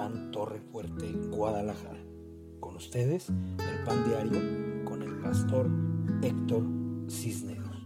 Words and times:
Pan 0.00 0.30
Torre 0.30 0.62
Fuerte, 0.72 1.12
Guadalajara. 1.28 2.00
Con 2.58 2.74
ustedes, 2.76 3.28
el 3.28 3.84
Pan 3.84 4.02
Diario, 4.08 4.82
con 4.86 5.02
el 5.02 5.20
pastor 5.20 5.68
Héctor 6.22 6.64
Cisneros. 7.06 7.76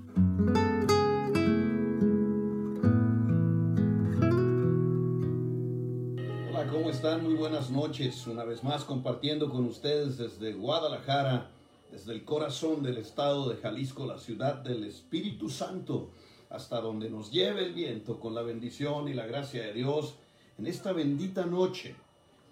Hola, 6.48 6.69
¿cómo 6.71 6.89
están? 6.91 7.25
Muy 7.25 7.35
buenas 7.35 7.73
noches. 7.73 8.25
Una 8.29 8.45
vez 8.45 8.62
más 8.62 8.85
compartiendo 8.85 9.51
con 9.51 9.65
ustedes 9.65 10.17
desde 10.17 10.53
Guadalajara, 10.53 11.51
desde 11.91 12.12
el 12.12 12.25
corazón 12.25 12.85
del 12.85 12.99
estado 12.99 13.49
de 13.49 13.57
Jalisco, 13.57 14.07
la 14.07 14.19
ciudad 14.19 14.62
del 14.62 14.85
Espíritu 14.85 15.51
Santo, 15.51 16.10
hasta 16.49 16.80
donde 16.80 17.10
nos 17.10 17.33
lleve 17.33 17.65
el 17.65 17.74
viento 17.74 18.21
con 18.21 18.37
la 18.37 18.43
bendición 18.43 19.09
y 19.09 19.15
la 19.15 19.27
gracia 19.27 19.62
de 19.62 19.73
Dios 19.73 20.15
en 20.59 20.69
esta 20.69 20.93
bendita 20.93 21.45
noche, 21.46 21.96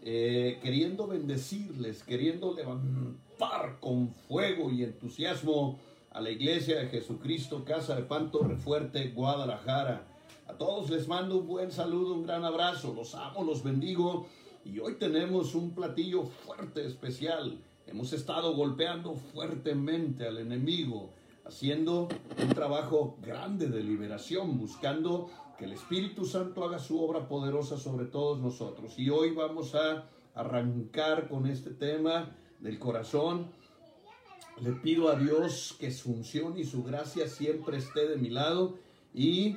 eh, 0.04 0.58
queriendo 0.62 1.06
bendecirles, 1.06 2.02
queriendo 2.02 2.54
levantar 2.54 3.78
con 3.80 4.08
fuego 4.08 4.70
y 4.70 4.82
entusiasmo 4.82 5.78
a 6.10 6.20
la 6.20 6.30
iglesia 6.30 6.80
de 6.80 6.88
Jesucristo, 6.88 7.64
Casa 7.64 7.94
de 7.94 8.02
Pan 8.02 8.30
Torre 8.32 8.56
Fuerte, 8.56 9.12
Guadalajara. 9.12 10.06
A 10.48 10.54
todos 10.54 10.90
les 10.90 11.06
mando 11.06 11.38
un 11.38 11.46
buen 11.46 11.70
saludo, 11.70 12.14
un 12.14 12.26
gran 12.26 12.44
abrazo, 12.44 12.92
los 12.92 13.14
amo, 13.14 13.44
los 13.44 13.62
bendigo 13.62 14.26
y 14.64 14.78
hoy 14.80 14.94
tenemos 14.94 15.54
un 15.54 15.70
platillo 15.70 16.24
fuerte, 16.24 16.84
especial. 16.84 17.58
Hemos 17.86 18.12
estado 18.12 18.54
golpeando 18.54 19.14
fuertemente 19.14 20.26
al 20.26 20.38
enemigo, 20.38 21.10
haciendo 21.44 22.08
un 22.42 22.48
trabajo 22.48 23.16
grande 23.22 23.68
de 23.68 23.82
liberación, 23.82 24.58
buscando 24.58 25.30
que 25.58 25.64
el 25.64 25.72
Espíritu 25.72 26.24
Santo 26.24 26.64
haga 26.64 26.78
su 26.78 27.02
obra 27.02 27.28
poderosa 27.28 27.76
sobre 27.76 28.06
todos 28.06 28.40
nosotros. 28.40 28.98
Y 28.98 29.10
hoy 29.10 29.32
vamos 29.32 29.74
a 29.74 30.08
arrancar 30.34 31.28
con 31.28 31.46
este 31.46 31.70
tema 31.70 32.36
del 32.60 32.78
corazón. 32.78 33.50
Le 34.60 34.72
pido 34.72 35.08
a 35.08 35.16
Dios 35.16 35.76
que 35.78 35.90
su 35.90 36.12
unción 36.12 36.58
y 36.58 36.64
su 36.64 36.82
gracia 36.82 37.28
siempre 37.28 37.78
esté 37.78 38.08
de 38.08 38.16
mi 38.16 38.30
lado 38.30 38.78
y 39.14 39.56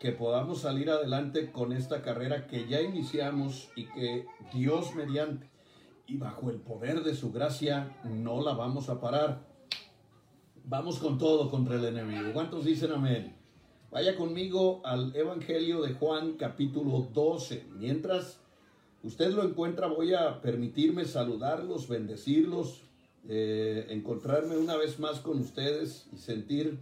que 0.00 0.12
podamos 0.12 0.60
salir 0.60 0.90
adelante 0.90 1.50
con 1.50 1.72
esta 1.72 2.02
carrera 2.02 2.46
que 2.46 2.66
ya 2.68 2.80
iniciamos 2.82 3.70
y 3.74 3.86
que 3.86 4.26
Dios 4.52 4.94
mediante 4.94 5.48
y 6.06 6.16
bajo 6.18 6.50
el 6.50 6.60
poder 6.60 7.02
de 7.02 7.14
su 7.14 7.32
gracia 7.32 7.96
no 8.04 8.42
la 8.42 8.52
vamos 8.52 8.88
a 8.88 9.00
parar. 9.00 9.46
Vamos 10.64 10.98
con 10.98 11.18
todo 11.18 11.50
contra 11.50 11.76
el 11.76 11.84
enemigo. 11.84 12.32
¿Cuántos 12.32 12.64
dicen 12.64 12.92
amén? 12.92 13.43
Vaya 13.94 14.16
conmigo 14.16 14.80
al 14.84 15.14
Evangelio 15.14 15.80
de 15.80 15.94
Juan 15.94 16.32
capítulo 16.32 17.06
12. 17.14 17.62
Mientras 17.78 18.40
usted 19.04 19.30
lo 19.30 19.44
encuentra, 19.44 19.86
voy 19.86 20.14
a 20.14 20.40
permitirme 20.40 21.04
saludarlos, 21.04 21.86
bendecirlos, 21.86 22.80
eh, 23.28 23.86
encontrarme 23.90 24.56
una 24.56 24.76
vez 24.76 24.98
más 24.98 25.20
con 25.20 25.38
ustedes 25.38 26.08
y 26.12 26.16
sentir 26.16 26.76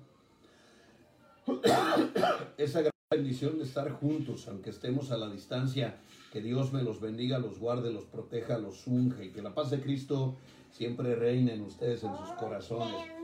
esa 2.57 2.81
gran 2.81 2.93
bendición 3.11 3.59
de 3.59 3.65
estar 3.65 3.91
juntos, 3.91 4.49
aunque 4.49 4.71
estemos 4.71 5.11
a 5.11 5.19
la 5.19 5.29
distancia. 5.29 5.99
Que 6.33 6.41
Dios 6.41 6.73
me 6.73 6.83
los 6.83 7.03
bendiga, 7.03 7.39
los 7.39 7.59
guarde, 7.59 7.93
los 7.93 8.07
proteja, 8.07 8.57
los 8.57 8.87
unge 8.87 9.27
y 9.27 9.33
que 9.33 9.43
la 9.43 9.55
paz 9.55 9.71
de 9.71 9.83
Cristo 9.83 10.37
siempre 10.71 11.15
reine 11.15 11.53
en 11.53 11.61
ustedes, 11.61 12.05
en 12.05 12.17
sus 12.17 12.31
corazones. 12.39 13.22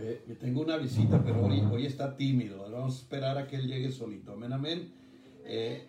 Eh, 0.00 0.36
tengo 0.38 0.60
una 0.60 0.76
visita, 0.76 1.22
pero 1.24 1.44
hoy, 1.44 1.60
hoy 1.60 1.86
está 1.86 2.16
tímido. 2.16 2.70
Vamos 2.70 2.94
a 2.94 2.98
esperar 2.98 3.36
a 3.36 3.48
que 3.48 3.56
él 3.56 3.66
llegue 3.66 3.90
solito. 3.90 4.32
Amén, 4.32 4.52
amén. 4.52 4.92
Eh, 5.44 5.88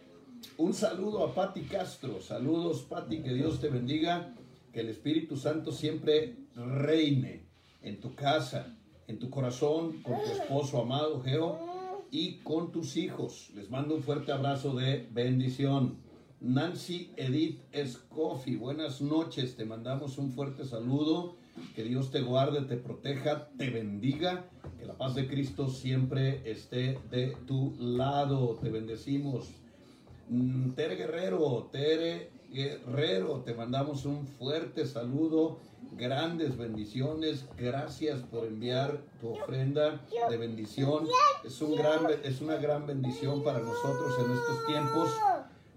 un 0.57 0.73
saludo 0.73 1.23
a 1.23 1.33
Patti 1.33 1.61
Castro. 1.61 2.19
Saludos, 2.19 2.81
Patti. 2.83 3.21
Que 3.21 3.33
Dios 3.33 3.59
te 3.61 3.69
bendiga. 3.69 4.33
Que 4.73 4.81
el 4.81 4.89
Espíritu 4.89 5.37
Santo 5.37 5.71
siempre 5.71 6.37
reine 6.55 7.45
en 7.81 7.99
tu 7.99 8.15
casa, 8.15 8.77
en 9.07 9.19
tu 9.19 9.29
corazón, 9.29 10.01
con 10.01 10.15
tu 10.15 10.31
esposo 10.31 10.81
amado, 10.81 11.21
Geo, 11.21 12.05
y 12.11 12.37
con 12.39 12.71
tus 12.71 12.97
hijos. 12.97 13.51
Les 13.55 13.69
mando 13.69 13.95
un 13.95 14.03
fuerte 14.03 14.31
abrazo 14.31 14.75
de 14.75 15.07
bendición. 15.11 15.97
Nancy 16.39 17.11
Edith 17.15 17.61
Escofi, 17.71 18.55
buenas 18.55 19.01
noches. 19.01 19.55
Te 19.55 19.65
mandamos 19.65 20.17
un 20.17 20.31
fuerte 20.31 20.65
saludo 20.65 21.38
que 21.75 21.83
Dios 21.83 22.11
te 22.11 22.21
guarde, 22.21 22.61
te 22.61 22.77
proteja, 22.77 23.49
te 23.57 23.69
bendiga. 23.69 24.45
Que 24.77 24.85
la 24.85 24.97
paz 24.97 25.15
de 25.15 25.27
Cristo 25.27 25.69
siempre 25.69 26.41
esté 26.49 26.99
de 27.09 27.35
tu 27.45 27.75
lado. 27.79 28.57
Te 28.61 28.69
bendecimos. 28.69 29.49
Mm, 30.29 30.71
Tere 30.71 30.95
Guerrero, 30.95 31.69
Tere 31.71 32.31
Guerrero, 32.51 33.41
te 33.45 33.53
mandamos 33.53 34.05
un 34.05 34.25
fuerte 34.25 34.85
saludo. 34.85 35.59
Grandes 35.93 36.57
bendiciones. 36.57 37.45
Gracias 37.57 38.21
por 38.21 38.45
enviar 38.45 39.01
tu 39.19 39.29
ofrenda 39.29 40.01
de 40.29 40.37
bendición. 40.37 41.07
Es, 41.43 41.61
un 41.61 41.75
gran, 41.75 42.07
es 42.23 42.41
una 42.41 42.55
gran 42.57 42.85
bendición 42.85 43.43
para 43.43 43.59
nosotros 43.59 44.13
en 44.23 44.31
estos 44.31 44.65
tiempos 44.65 45.09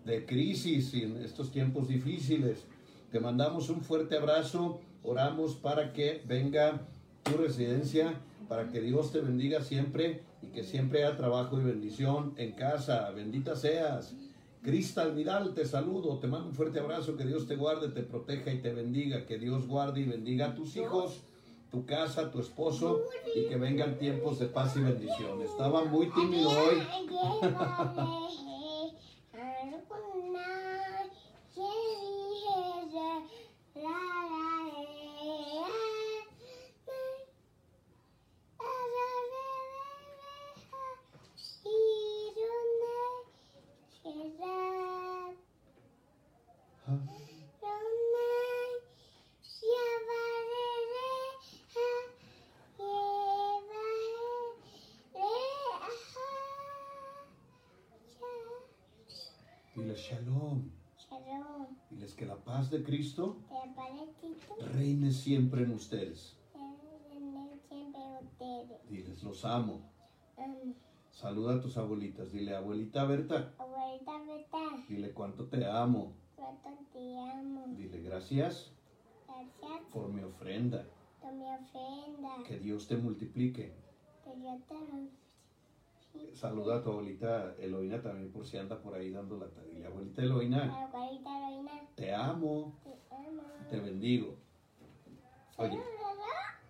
de 0.04 0.26
crisis 0.26 0.94
y 0.94 1.02
en 1.04 1.16
estos 1.18 1.50
tiempos 1.50 1.88
difíciles. 1.88 2.64
Te 3.10 3.20
mandamos 3.20 3.68
un 3.68 3.82
fuerte 3.82 4.16
abrazo 4.16 4.80
oramos 5.02 5.54
para 5.54 5.92
que 5.92 6.22
venga 6.26 6.80
tu 7.22 7.36
residencia, 7.36 8.14
para 8.48 8.68
que 8.68 8.80
Dios 8.80 9.12
te 9.12 9.20
bendiga 9.20 9.62
siempre 9.62 10.22
y 10.42 10.48
que 10.48 10.62
siempre 10.62 11.04
haya 11.04 11.16
trabajo 11.16 11.60
y 11.60 11.64
bendición 11.64 12.34
en 12.36 12.52
casa. 12.52 13.10
Bendita 13.10 13.56
seas. 13.56 14.14
Cristal 14.62 15.12
Vidal, 15.14 15.54
te 15.54 15.66
saludo, 15.66 16.18
te 16.18 16.28
mando 16.28 16.48
un 16.48 16.54
fuerte 16.54 16.78
abrazo, 16.78 17.16
que 17.16 17.24
Dios 17.24 17.48
te 17.48 17.56
guarde, 17.56 17.88
te 17.88 18.02
proteja 18.02 18.52
y 18.52 18.58
te 18.58 18.72
bendiga, 18.72 19.26
que 19.26 19.36
Dios 19.38 19.66
guarde 19.66 20.02
y 20.02 20.04
bendiga 20.04 20.46
a 20.46 20.54
tus 20.54 20.76
hijos, 20.76 21.22
tu 21.72 21.84
casa, 21.84 22.30
tu 22.30 22.38
esposo 22.38 23.02
y 23.34 23.48
que 23.48 23.56
vengan 23.56 23.98
tiempos 23.98 24.38
de 24.38 24.46
paz 24.46 24.76
y 24.76 24.80
bendición. 24.80 25.42
Estaba 25.42 25.84
muy 25.84 26.10
tímido 26.10 26.50
hoy. 26.50 26.80
Diles 59.92 60.06
shalom. 60.08 60.70
Shalom. 60.96 61.66
Diles 61.90 62.14
que 62.14 62.24
la 62.24 62.36
paz 62.36 62.70
de 62.70 62.82
Cristo 62.82 63.36
reine 64.72 65.12
siempre 65.12 65.64
en 65.64 65.72
ustedes. 65.72 66.38
siempre 67.68 68.00
ustedes. 68.22 68.88
Diles, 68.88 69.22
los 69.22 69.44
amo. 69.44 69.82
Um, 70.38 70.72
Saluda 71.10 71.56
a 71.56 71.60
tus 71.60 71.76
abuelitas. 71.76 72.32
Dile, 72.32 72.56
abuelita 72.56 73.04
Berta. 73.04 73.52
abuelita, 73.58 74.12
Berta, 74.24 74.84
Dile 74.88 75.12
cuánto 75.12 75.44
te 75.48 75.66
amo. 75.66 76.14
cuánto 76.36 76.70
te 76.94 77.18
amo. 77.18 77.66
Dile 77.76 78.00
gracias 78.00 78.72
Gracias 79.26 79.82
por 79.92 80.08
mi 80.08 80.22
ofrenda. 80.22 80.86
por 81.20 81.34
mi 81.34 81.44
ofrenda. 81.44 82.42
Que 82.48 82.58
Dios 82.60 82.88
te 82.88 82.96
multiplique. 82.96 83.74
Que 84.24 84.40
yo 84.40 84.58
te 84.66 84.82
Saluda 86.34 86.76
a 86.76 86.82
tu 86.82 86.90
abuelita 86.90 87.54
Eloína 87.58 88.02
también 88.02 88.30
por 88.32 88.44
si 88.46 88.58
anda 88.58 88.80
por 88.82 88.94
ahí 88.94 89.10
dando 89.10 89.38
la 89.38 89.46
Dile, 89.46 89.71
abuelita 90.12 90.22
Eloína, 90.22 90.84
Abuelita 90.84 91.40
Reina, 91.40 91.72
te 91.94 92.14
amo, 92.14 92.78
te 92.84 93.14
amo. 93.14 93.42
te 93.70 93.80
bendigo. 93.80 94.36
Oye, 95.56 95.80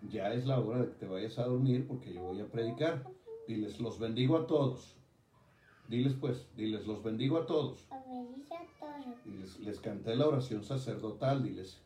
ya 0.09 0.33
es 0.33 0.45
la 0.45 0.59
hora 0.59 0.79
de 0.79 0.87
que 0.89 0.93
te 0.95 1.07
vayas 1.07 1.37
a 1.39 1.45
dormir 1.45 1.87
porque 1.87 2.13
yo 2.13 2.21
voy 2.21 2.39
a 2.41 2.47
predicar. 2.47 3.03
Diles, 3.47 3.79
los 3.79 3.99
bendigo 3.99 4.37
a 4.37 4.47
todos. 4.47 4.95
Diles 5.89 6.13
pues, 6.13 6.47
diles, 6.55 6.87
los 6.87 7.03
bendigo 7.03 7.37
a 7.37 7.45
todos. 7.45 7.87
Diles, 9.25 9.59
les 9.59 9.79
canté 9.79 10.15
la 10.15 10.27
oración 10.27 10.63
sacerdotal, 10.63 11.43
diles. 11.43 11.81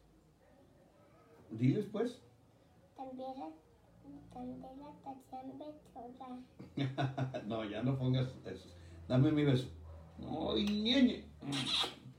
Diles 1.49 1.85
pues. 1.91 2.21
También 2.95 3.33
no, 7.47 7.65
ya 7.65 7.81
no 7.81 7.97
pongas 7.97 8.29
eso. 8.45 8.69
Dame 9.07 9.31
mi 9.31 9.43
beso. 9.43 9.67
No, 10.19 10.55
ñeñe. 10.55 11.26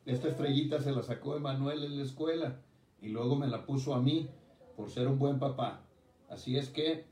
Esta 0.06 0.28
estrellita 0.28 0.80
se 0.80 0.92
la 0.92 1.02
sacó 1.02 1.36
Emanuel 1.36 1.84
en 1.84 1.98
la 1.98 2.04
escuela 2.04 2.60
y 3.00 3.08
luego 3.08 3.36
me 3.36 3.46
la 3.46 3.66
puso 3.66 3.94
a 3.94 4.00
mí 4.00 4.30
por 4.76 4.90
ser 4.90 5.06
un 5.06 5.18
buen 5.18 5.38
papá. 5.38 5.82
Así 6.30 6.56
es 6.56 6.70
que 6.70 7.06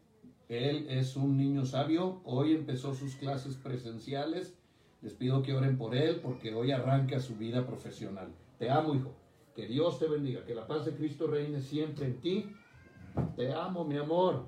él 0.49 0.87
es 0.89 1.17
un 1.17 1.37
niño 1.37 1.67
sabio. 1.67 2.21
Hoy 2.25 2.55
empezó 2.55 2.95
sus 2.95 3.17
clases 3.17 3.57
presenciales. 3.57 4.57
Les 5.03 5.13
pido 5.13 5.43
que 5.43 5.55
oren 5.55 5.77
por 5.77 5.95
él 5.95 6.21
porque 6.23 6.55
hoy 6.55 6.71
arranca 6.71 7.21
su 7.21 7.37
vida 7.37 7.67
profesional. 7.67 8.29
Te 8.59 8.71
amo, 8.71 8.95
hijo. 8.95 9.13
Que 9.55 9.67
Dios 9.67 9.99
te 9.99 10.09
bendiga. 10.09 10.45
Que 10.45 10.55
la 10.55 10.67
paz 10.67 10.85
de 10.87 10.95
Cristo 10.95 11.27
reine 11.27 11.61
siempre 11.61 12.07
en 12.07 12.21
ti. 12.21 12.47
Te 13.37 13.53
amo, 13.53 13.85
mi 13.85 13.99
amor. 13.99 14.47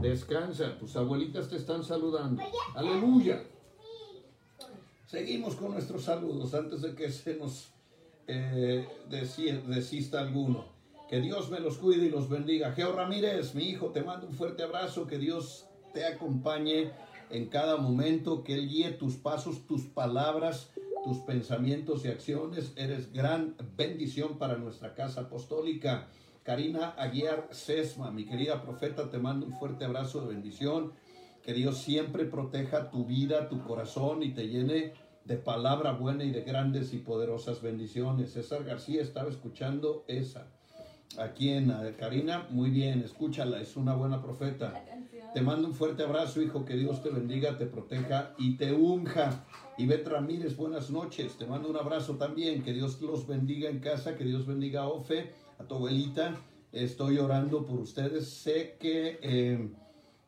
Descansa. 0.00 0.78
Tus 0.78 0.94
abuelitas 0.96 1.48
te 1.48 1.56
están 1.56 1.82
saludando. 1.82 2.42
Aleluya. 2.74 3.42
Seguimos 5.08 5.54
con 5.54 5.72
nuestros 5.72 6.04
saludos 6.04 6.52
antes 6.52 6.82
de 6.82 6.94
que 6.94 7.10
se 7.10 7.34
nos 7.34 7.70
eh, 8.26 8.86
desista 9.08 10.20
alguno. 10.20 10.66
Que 11.08 11.22
Dios 11.22 11.50
me 11.50 11.60
los 11.60 11.78
cuide 11.78 12.04
y 12.04 12.10
los 12.10 12.28
bendiga. 12.28 12.72
Geo 12.72 12.92
Ramírez, 12.92 13.54
mi 13.54 13.70
hijo, 13.70 13.86
te 13.86 14.02
mando 14.02 14.26
un 14.26 14.34
fuerte 14.34 14.64
abrazo. 14.64 15.06
Que 15.06 15.16
Dios 15.16 15.64
te 15.94 16.04
acompañe 16.04 16.90
en 17.30 17.46
cada 17.46 17.78
momento. 17.78 18.44
Que 18.44 18.52
Él 18.52 18.68
guíe 18.68 18.90
tus 18.90 19.14
pasos, 19.14 19.66
tus 19.66 19.84
palabras, 19.84 20.68
tus 21.02 21.16
pensamientos 21.20 22.04
y 22.04 22.08
acciones. 22.08 22.74
Eres 22.76 23.10
gran 23.10 23.56
bendición 23.78 24.36
para 24.36 24.58
nuestra 24.58 24.94
casa 24.94 25.22
apostólica. 25.22 26.08
Karina 26.42 26.90
Aguiar 26.98 27.48
Sesma, 27.50 28.10
mi 28.10 28.26
querida 28.26 28.60
profeta, 28.60 29.08
te 29.08 29.16
mando 29.16 29.46
un 29.46 29.52
fuerte 29.58 29.86
abrazo 29.86 30.20
de 30.20 30.34
bendición. 30.34 30.92
Que 31.48 31.54
Dios 31.54 31.78
siempre 31.78 32.26
proteja 32.26 32.90
tu 32.90 33.06
vida, 33.06 33.48
tu 33.48 33.62
corazón 33.64 34.22
y 34.22 34.34
te 34.34 34.48
llene 34.48 34.92
de 35.24 35.36
palabra 35.38 35.92
buena 35.92 36.22
y 36.24 36.30
de 36.30 36.42
grandes 36.42 36.92
y 36.92 36.98
poderosas 36.98 37.62
bendiciones. 37.62 38.34
César 38.34 38.64
García 38.64 39.00
estaba 39.00 39.30
escuchando 39.30 40.04
esa. 40.08 40.48
Aquí 41.16 41.48
en 41.48 41.72
Karina, 41.98 42.46
muy 42.50 42.68
bien, 42.68 43.00
escúchala, 43.00 43.62
es 43.62 43.78
una 43.78 43.94
buena 43.94 44.20
profeta. 44.20 44.84
Te 45.32 45.40
mando 45.40 45.68
un 45.68 45.74
fuerte 45.74 46.02
abrazo, 46.02 46.42
hijo, 46.42 46.66
que 46.66 46.76
Dios 46.76 47.02
te 47.02 47.08
bendiga, 47.08 47.56
te 47.56 47.64
proteja 47.64 48.34
y 48.36 48.58
te 48.58 48.74
unja. 48.74 49.46
Y 49.78 49.86
Bet 49.86 50.06
Ramírez, 50.06 50.54
buenas 50.54 50.90
noches, 50.90 51.38
te 51.38 51.46
mando 51.46 51.70
un 51.70 51.78
abrazo 51.78 52.16
también, 52.16 52.62
que 52.62 52.74
Dios 52.74 53.00
los 53.00 53.26
bendiga 53.26 53.70
en 53.70 53.78
casa, 53.78 54.16
que 54.16 54.24
Dios 54.24 54.46
bendiga 54.46 54.82
a 54.82 54.88
Ofe, 54.88 55.32
a 55.58 55.64
tu 55.64 55.76
abuelita. 55.76 56.34
Estoy 56.72 57.16
orando 57.16 57.64
por 57.64 57.80
ustedes, 57.80 58.28
sé 58.28 58.76
que... 58.78 59.18
Eh, 59.22 59.70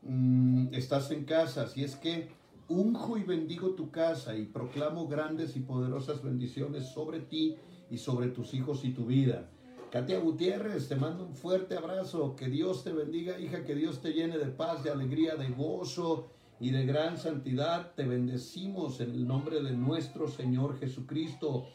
Mm, 0.02 0.74
estás 0.74 1.10
en 1.10 1.24
casa, 1.24 1.68
si 1.68 1.84
es 1.84 1.96
que 1.96 2.28
unjo 2.68 3.18
y 3.18 3.22
bendigo 3.22 3.70
tu 3.70 3.90
casa 3.90 4.36
y 4.36 4.46
proclamo 4.46 5.08
grandes 5.08 5.56
y 5.56 5.60
poderosas 5.60 6.22
bendiciones 6.22 6.86
sobre 6.86 7.20
ti 7.20 7.56
y 7.90 7.98
sobre 7.98 8.28
tus 8.28 8.54
hijos 8.54 8.84
y 8.84 8.92
tu 8.92 9.06
vida. 9.06 9.50
Katia 9.90 10.20
Gutiérrez, 10.20 10.88
te 10.88 10.94
mando 10.94 11.26
un 11.26 11.34
fuerte 11.34 11.76
abrazo, 11.76 12.36
que 12.36 12.46
Dios 12.46 12.84
te 12.84 12.92
bendiga, 12.92 13.40
hija, 13.40 13.64
que 13.64 13.74
Dios 13.74 14.00
te 14.00 14.12
llene 14.12 14.38
de 14.38 14.46
paz, 14.46 14.84
de 14.84 14.90
alegría, 14.90 15.34
de 15.34 15.48
gozo 15.48 16.28
y 16.60 16.70
de 16.70 16.86
gran 16.86 17.18
santidad. 17.18 17.92
Te 17.96 18.04
bendecimos 18.04 19.00
en 19.00 19.10
el 19.10 19.26
nombre 19.26 19.60
de 19.60 19.72
nuestro 19.72 20.28
Señor 20.28 20.78
Jesucristo. 20.78 21.66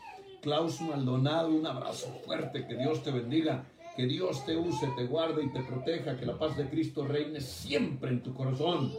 Klaus 0.42 0.80
Maldonado, 0.80 1.50
un 1.50 1.68
abrazo 1.68 2.08
fuerte, 2.26 2.66
que 2.66 2.78
Dios 2.78 3.04
te 3.04 3.12
bendiga. 3.12 3.66
Que 3.96 4.06
Dios 4.08 4.46
te 4.46 4.58
use, 4.58 4.88
te 4.98 5.06
guarde 5.06 5.44
y 5.44 5.50
te 5.50 5.62
proteja. 5.62 6.18
Que 6.18 6.26
la 6.26 6.38
paz 6.38 6.58
de 6.58 6.68
Cristo 6.68 7.06
reine 7.06 7.40
siempre 7.40 8.10
en 8.10 8.22
tu 8.22 8.34
corazón. 8.34 8.92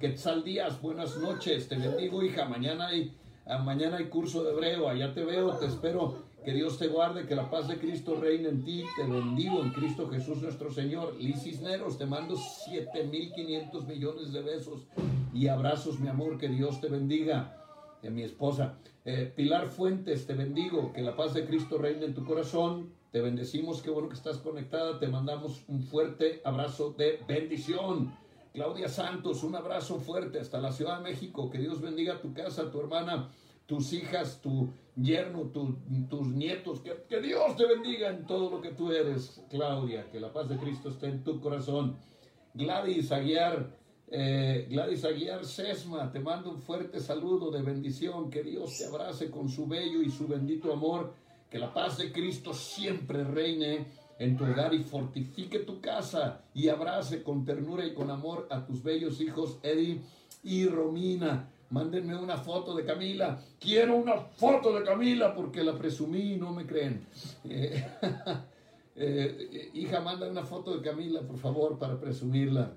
Quetzal 0.00 0.42
Díaz, 0.42 0.82
buenas 0.82 1.16
noches. 1.16 1.68
Te 1.68 1.76
bendigo, 1.76 2.24
hija. 2.24 2.46
Mañana 2.46 2.88
hay, 2.88 3.16
ah, 3.46 3.58
mañana 3.58 3.98
hay 3.98 4.06
curso 4.06 4.42
de 4.42 4.50
hebreo. 4.50 4.88
Allá 4.88 5.14
te 5.14 5.24
veo, 5.24 5.56
te 5.58 5.66
espero. 5.66 6.32
Que 6.44 6.52
Dios 6.52 6.76
te 6.76 6.88
guarde, 6.88 7.24
que 7.24 7.36
la 7.36 7.48
paz 7.48 7.68
de 7.68 7.78
Cristo 7.78 8.16
reine 8.20 8.48
en 8.48 8.64
ti. 8.64 8.82
Te 8.96 9.04
bendigo 9.04 9.62
en 9.62 9.70
Cristo 9.70 10.08
Jesús 10.10 10.42
nuestro 10.42 10.72
Señor. 10.72 11.14
Liz 11.20 11.40
Cisneros, 11.44 11.96
te 11.96 12.06
mando 12.06 12.34
7.500 12.34 13.86
millones 13.86 14.32
de 14.32 14.42
besos 14.42 14.80
y 15.32 15.46
abrazos, 15.46 16.00
mi 16.00 16.08
amor. 16.08 16.36
Que 16.38 16.48
Dios 16.48 16.80
te 16.80 16.88
bendiga. 16.88 17.58
De 18.02 18.10
mi 18.10 18.24
esposa. 18.24 18.74
Eh, 19.04 19.32
Pilar 19.36 19.68
Fuentes, 19.68 20.26
te 20.26 20.34
bendigo. 20.34 20.92
Que 20.92 21.02
la 21.02 21.14
paz 21.14 21.32
de 21.32 21.46
Cristo 21.46 21.78
reine 21.78 22.06
en 22.06 22.14
tu 22.14 22.24
corazón. 22.24 22.90
Te 23.12 23.20
bendecimos, 23.20 23.82
qué 23.82 23.90
bueno 23.90 24.08
que 24.08 24.14
estás 24.14 24.38
conectada. 24.38 24.98
Te 24.98 25.06
mandamos 25.06 25.64
un 25.68 25.82
fuerte 25.82 26.40
abrazo 26.46 26.94
de 26.96 27.20
bendición. 27.28 28.16
Claudia 28.54 28.88
Santos, 28.88 29.44
un 29.44 29.54
abrazo 29.54 29.98
fuerte 29.98 30.40
hasta 30.40 30.58
la 30.58 30.72
Ciudad 30.72 30.96
de 30.96 31.10
México. 31.10 31.50
Que 31.50 31.58
Dios 31.58 31.82
bendiga 31.82 32.22
tu 32.22 32.32
casa, 32.32 32.70
tu 32.70 32.80
hermana, 32.80 33.28
tus 33.66 33.92
hijas, 33.92 34.40
tu 34.40 34.72
yerno, 34.96 35.52
tus 36.08 36.26
nietos. 36.28 36.80
Que, 36.80 37.20
Dios 37.20 37.54
te 37.54 37.66
bendiga 37.66 38.08
en 38.08 38.24
todo 38.24 38.48
lo 38.48 38.62
que 38.62 38.70
tú 38.70 38.90
eres, 38.90 39.44
Claudia. 39.50 40.10
Que 40.10 40.18
la 40.18 40.32
paz 40.32 40.48
de 40.48 40.56
Cristo 40.56 40.88
esté 40.88 41.08
en 41.08 41.22
tu 41.22 41.38
corazón. 41.38 41.98
Gladys 42.54 43.12
Aguiar, 43.12 43.76
eh, 44.08 44.68
Gladys 44.70 45.04
Aguiar 45.04 45.44
Sesma, 45.44 46.10
te 46.10 46.20
mando 46.20 46.50
un 46.50 46.62
fuerte 46.62 46.98
saludo 46.98 47.50
de 47.50 47.60
bendición. 47.60 48.30
Que 48.30 48.42
Dios 48.42 48.78
te 48.78 48.86
abrace 48.86 49.30
con 49.30 49.50
su 49.50 49.66
bello 49.66 50.00
y 50.00 50.10
su 50.10 50.26
bendito 50.26 50.72
amor 50.72 51.20
que 51.52 51.58
la 51.58 51.70
paz 51.70 51.98
de 51.98 52.10
Cristo 52.10 52.54
siempre 52.54 53.24
reine 53.24 53.84
en 54.18 54.38
tu 54.38 54.44
hogar 54.44 54.72
y 54.72 54.84
fortifique 54.84 55.58
tu 55.58 55.82
casa 55.82 56.40
y 56.54 56.68
abrace 56.68 57.22
con 57.22 57.44
ternura 57.44 57.84
y 57.84 57.92
con 57.92 58.10
amor 58.10 58.46
a 58.50 58.64
tus 58.64 58.82
bellos 58.82 59.20
hijos 59.20 59.58
Eddie 59.62 60.00
y 60.42 60.64
Romina. 60.64 61.50
Mándenme 61.68 62.16
una 62.16 62.38
foto 62.38 62.74
de 62.74 62.86
Camila. 62.86 63.38
Quiero 63.60 63.96
una 63.96 64.16
foto 64.16 64.72
de 64.78 64.82
Camila 64.82 65.34
porque 65.34 65.62
la 65.62 65.76
presumí 65.76 66.32
y 66.32 66.36
no 66.36 66.54
me 66.54 66.64
creen. 66.64 67.04
Eh, 67.44 67.86
eh, 68.96 69.70
hija, 69.74 70.00
manda 70.00 70.30
una 70.30 70.44
foto 70.44 70.74
de 70.74 70.80
Camila, 70.80 71.20
por 71.20 71.36
favor, 71.36 71.78
para 71.78 72.00
presumirla. 72.00 72.72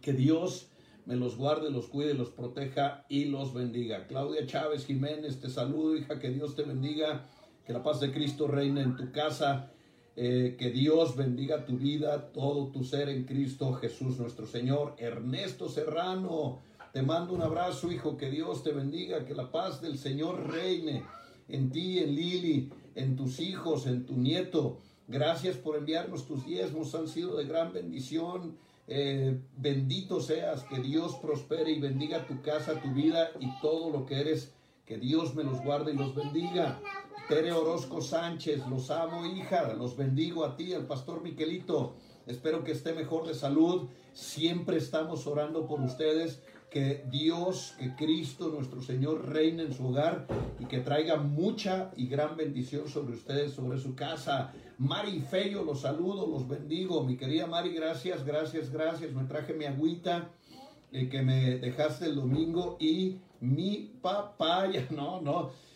Que 0.00 0.12
Dios 0.12 0.68
me 1.06 1.16
los 1.16 1.36
guarde, 1.36 1.70
los 1.70 1.88
cuide, 1.88 2.14
los 2.14 2.30
proteja 2.30 3.04
y 3.08 3.24
los 3.24 3.52
bendiga. 3.52 4.06
Claudia 4.06 4.46
Chávez 4.46 4.86
Jiménez, 4.86 5.40
te 5.40 5.50
saludo, 5.50 5.96
hija, 5.96 6.20
que 6.20 6.30
Dios 6.30 6.54
te 6.54 6.62
bendiga 6.62 7.26
que 7.64 7.72
la 7.72 7.82
paz 7.82 8.00
de 8.00 8.12
Cristo 8.12 8.46
reine 8.46 8.82
en 8.82 8.96
tu 8.96 9.12
casa, 9.12 9.70
eh, 10.16 10.56
que 10.58 10.70
Dios 10.70 11.16
bendiga 11.16 11.64
tu 11.64 11.76
vida, 11.76 12.32
todo 12.32 12.68
tu 12.68 12.84
ser 12.84 13.08
en 13.08 13.24
Cristo 13.24 13.72
Jesús 13.74 14.18
nuestro 14.18 14.46
Señor. 14.46 14.94
Ernesto 14.98 15.68
Serrano, 15.68 16.60
te 16.92 17.02
mando 17.02 17.34
un 17.34 17.42
abrazo, 17.42 17.90
hijo, 17.92 18.16
que 18.16 18.30
Dios 18.30 18.62
te 18.62 18.72
bendiga, 18.72 19.24
que 19.24 19.34
la 19.34 19.50
paz 19.50 19.80
del 19.80 19.96
Señor 19.96 20.50
reine 20.50 21.04
en 21.48 21.70
ti, 21.70 21.98
en 21.98 22.14
Lili, 22.14 22.70
en 22.94 23.16
tus 23.16 23.40
hijos, 23.40 23.86
en 23.86 24.06
tu 24.06 24.16
nieto. 24.16 24.78
Gracias 25.06 25.56
por 25.56 25.76
enviarnos 25.76 26.26
tus 26.26 26.44
diezmos, 26.44 26.94
han 26.94 27.08
sido 27.08 27.36
de 27.36 27.44
gran 27.44 27.72
bendición. 27.72 28.56
Eh, 28.88 29.38
bendito 29.56 30.20
seas, 30.20 30.64
que 30.64 30.80
Dios 30.80 31.14
prospere 31.16 31.70
y 31.70 31.80
bendiga 31.80 32.26
tu 32.26 32.42
casa, 32.42 32.80
tu 32.80 32.92
vida 32.92 33.30
y 33.38 33.48
todo 33.60 33.90
lo 33.90 34.04
que 34.06 34.20
eres. 34.20 34.52
Que 34.84 34.98
Dios 34.98 35.36
me 35.36 35.44
los 35.44 35.62
guarde 35.62 35.92
y 35.92 35.96
los 35.96 36.14
bendiga. 36.16 36.80
Tere 37.30 37.52
Orozco 37.52 38.00
Sánchez, 38.00 38.66
los 38.66 38.90
amo, 38.90 39.24
hija, 39.24 39.72
los 39.74 39.96
bendigo 39.96 40.44
a 40.44 40.56
ti, 40.56 40.74
al 40.74 40.88
pastor 40.88 41.22
Miquelito. 41.22 41.94
Espero 42.26 42.64
que 42.64 42.72
esté 42.72 42.92
mejor 42.92 43.24
de 43.24 43.34
salud. 43.34 43.88
Siempre 44.12 44.78
estamos 44.78 45.28
orando 45.28 45.64
por 45.64 45.80
ustedes. 45.80 46.42
Que 46.70 47.04
Dios, 47.08 47.76
que 47.78 47.94
Cristo, 47.94 48.48
nuestro 48.48 48.82
Señor, 48.82 49.28
reine 49.28 49.62
en 49.62 49.72
su 49.72 49.86
hogar 49.86 50.26
y 50.58 50.64
que 50.64 50.80
traiga 50.80 51.18
mucha 51.18 51.92
y 51.96 52.08
gran 52.08 52.36
bendición 52.36 52.88
sobre 52.88 53.14
ustedes, 53.14 53.52
sobre 53.52 53.78
su 53.78 53.94
casa. 53.94 54.52
Mari 54.78 55.20
Feyo, 55.20 55.62
los 55.62 55.82
saludo, 55.82 56.26
los 56.26 56.48
bendigo. 56.48 57.04
Mi 57.04 57.16
querida 57.16 57.46
Mari, 57.46 57.72
gracias, 57.72 58.24
gracias, 58.24 58.70
gracias. 58.70 59.12
Me 59.12 59.22
traje 59.22 59.54
mi 59.54 59.66
agüita 59.66 60.32
eh, 60.90 61.08
que 61.08 61.22
me 61.22 61.58
dejaste 61.58 62.06
el 62.06 62.16
domingo 62.16 62.76
y 62.80 63.20
mi 63.38 63.92
papaya. 64.02 64.88
No, 64.90 65.20
no. 65.20 65.69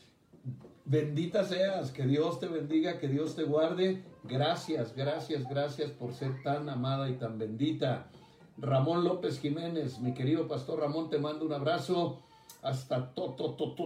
Bendita 0.86 1.44
seas, 1.44 1.92
que 1.92 2.04
Dios 2.04 2.40
te 2.40 2.46
bendiga, 2.46 2.98
que 2.98 3.08
Dios 3.08 3.34
te 3.34 3.44
guarde. 3.44 4.02
Gracias, 4.22 4.94
gracias, 4.94 5.48
gracias 5.48 5.90
por 5.90 6.12
ser 6.12 6.42
tan 6.42 6.68
amada 6.68 7.08
y 7.08 7.14
tan 7.14 7.38
bendita. 7.38 8.10
Ramón 8.58 9.02
López 9.02 9.40
Jiménez, 9.40 9.98
mi 10.00 10.12
querido 10.12 10.46
pastor 10.46 10.80
Ramón, 10.80 11.08
te 11.08 11.18
mando 11.18 11.46
un 11.46 11.54
abrazo 11.54 12.20
hasta 12.60 13.14
Tototlán. 13.14 13.78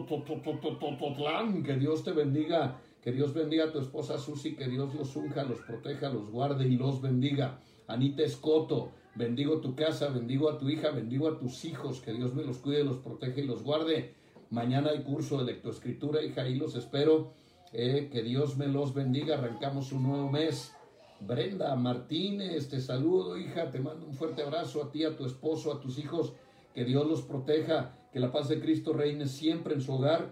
Que 1.62 1.76
Dios 1.76 2.02
te 2.02 2.10
bendiga, 2.10 2.80
que 3.00 3.12
Dios 3.12 3.32
bendiga 3.32 3.66
a 3.66 3.72
tu 3.72 3.78
esposa 3.78 4.18
Susi, 4.18 4.56
que 4.56 4.66
Dios 4.66 4.92
los 4.92 5.14
unja, 5.14 5.44
los 5.44 5.60
proteja, 5.60 6.08
los 6.08 6.28
guarde 6.32 6.66
y 6.66 6.76
los 6.76 7.00
bendiga. 7.00 7.60
Anita 7.86 8.24
Escoto, 8.24 8.90
bendigo 9.14 9.60
tu 9.60 9.76
casa, 9.76 10.08
bendigo 10.08 10.50
a 10.50 10.58
tu 10.58 10.68
hija, 10.68 10.90
bendigo 10.90 11.28
a 11.28 11.38
tus 11.38 11.64
hijos, 11.64 12.00
que 12.00 12.12
Dios 12.12 12.34
me 12.34 12.42
los 12.42 12.58
cuide, 12.58 12.82
los 12.82 12.96
proteja 12.96 13.40
y 13.40 13.46
los 13.46 13.62
guarde. 13.62 14.14
Mañana 14.50 14.90
hay 14.90 15.02
curso 15.02 15.38
de 15.38 15.44
lectoescritura, 15.44 16.22
hija, 16.22 16.42
ahí 16.42 16.54
los 16.54 16.74
espero. 16.74 17.34
Eh, 17.72 18.08
que 18.10 18.22
Dios 18.22 18.56
me 18.56 18.66
los 18.66 18.94
bendiga. 18.94 19.36
Arrancamos 19.36 19.92
un 19.92 20.04
nuevo 20.04 20.30
mes. 20.30 20.72
Brenda 21.20 21.74
Martínez, 21.76 22.68
te 22.68 22.80
saludo, 22.80 23.36
hija. 23.36 23.70
Te 23.70 23.80
mando 23.80 24.06
un 24.06 24.14
fuerte 24.14 24.42
abrazo 24.42 24.82
a 24.82 24.90
ti, 24.90 25.04
a 25.04 25.16
tu 25.16 25.26
esposo, 25.26 25.72
a 25.72 25.80
tus 25.80 25.98
hijos. 25.98 26.32
Que 26.74 26.84
Dios 26.84 27.06
los 27.06 27.22
proteja. 27.22 27.94
Que 28.12 28.20
la 28.20 28.32
paz 28.32 28.48
de 28.48 28.60
Cristo 28.60 28.94
reine 28.94 29.26
siempre 29.26 29.74
en 29.74 29.82
su 29.82 29.92
hogar. 29.92 30.30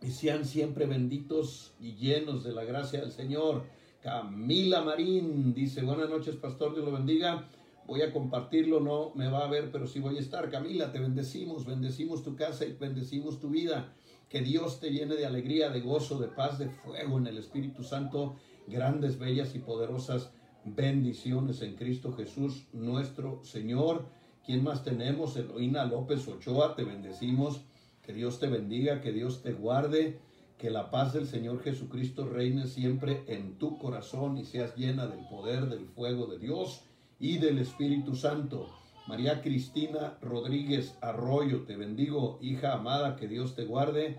Y 0.00 0.10
sean 0.10 0.46
siempre 0.46 0.86
benditos 0.86 1.74
y 1.78 1.96
llenos 1.96 2.44
de 2.44 2.52
la 2.52 2.64
gracia 2.64 3.00
del 3.00 3.10
Señor. 3.10 3.64
Camila 4.00 4.80
Marín 4.80 5.52
dice, 5.52 5.82
buenas 5.82 6.08
noches, 6.08 6.36
pastor, 6.36 6.72
Dios 6.72 6.84
lo 6.84 6.92
bendiga 6.92 7.46
voy 7.88 8.02
a 8.02 8.12
compartirlo, 8.12 8.80
no 8.80 9.12
me 9.14 9.28
va 9.28 9.46
a 9.46 9.48
ver, 9.48 9.72
pero 9.72 9.86
sí 9.86 9.98
voy 9.98 10.18
a 10.18 10.20
estar. 10.20 10.50
Camila, 10.50 10.92
te 10.92 11.00
bendecimos, 11.00 11.64
bendecimos 11.64 12.22
tu 12.22 12.36
casa 12.36 12.66
y 12.66 12.74
bendecimos 12.74 13.40
tu 13.40 13.48
vida. 13.48 13.94
Que 14.28 14.42
Dios 14.42 14.78
te 14.78 14.90
llene 14.90 15.16
de 15.16 15.24
alegría, 15.24 15.70
de 15.70 15.80
gozo, 15.80 16.18
de 16.18 16.28
paz, 16.28 16.58
de 16.58 16.68
fuego 16.68 17.16
en 17.16 17.26
el 17.26 17.38
Espíritu 17.38 17.82
Santo. 17.82 18.36
Grandes, 18.66 19.18
bellas 19.18 19.54
y 19.54 19.60
poderosas 19.60 20.30
bendiciones 20.66 21.62
en 21.62 21.76
Cristo 21.76 22.12
Jesús, 22.12 22.66
nuestro 22.74 23.42
Señor. 23.42 24.04
¿Quién 24.44 24.62
más 24.62 24.84
tenemos? 24.84 25.34
Eloína 25.36 25.86
López 25.86 26.28
Ochoa, 26.28 26.76
te 26.76 26.84
bendecimos. 26.84 27.62
Que 28.02 28.12
Dios 28.12 28.38
te 28.38 28.48
bendiga, 28.48 29.00
que 29.00 29.12
Dios 29.12 29.40
te 29.40 29.54
guarde, 29.54 30.18
que 30.58 30.68
la 30.68 30.90
paz 30.90 31.14
del 31.14 31.26
Señor 31.26 31.62
Jesucristo 31.62 32.26
reine 32.26 32.66
siempre 32.66 33.24
en 33.28 33.56
tu 33.56 33.78
corazón 33.78 34.36
y 34.36 34.44
seas 34.44 34.76
llena 34.76 35.06
del 35.06 35.26
poder, 35.26 35.70
del 35.70 35.86
fuego 35.86 36.26
de 36.26 36.38
Dios 36.38 36.82
y 37.18 37.38
del 37.38 37.58
Espíritu 37.58 38.14
Santo. 38.14 38.68
María 39.06 39.40
Cristina 39.42 40.18
Rodríguez 40.20 40.96
Arroyo, 41.00 41.62
te 41.62 41.76
bendigo, 41.76 42.38
hija 42.42 42.74
amada, 42.74 43.16
que 43.16 43.26
Dios 43.26 43.54
te 43.54 43.64
guarde. 43.64 44.18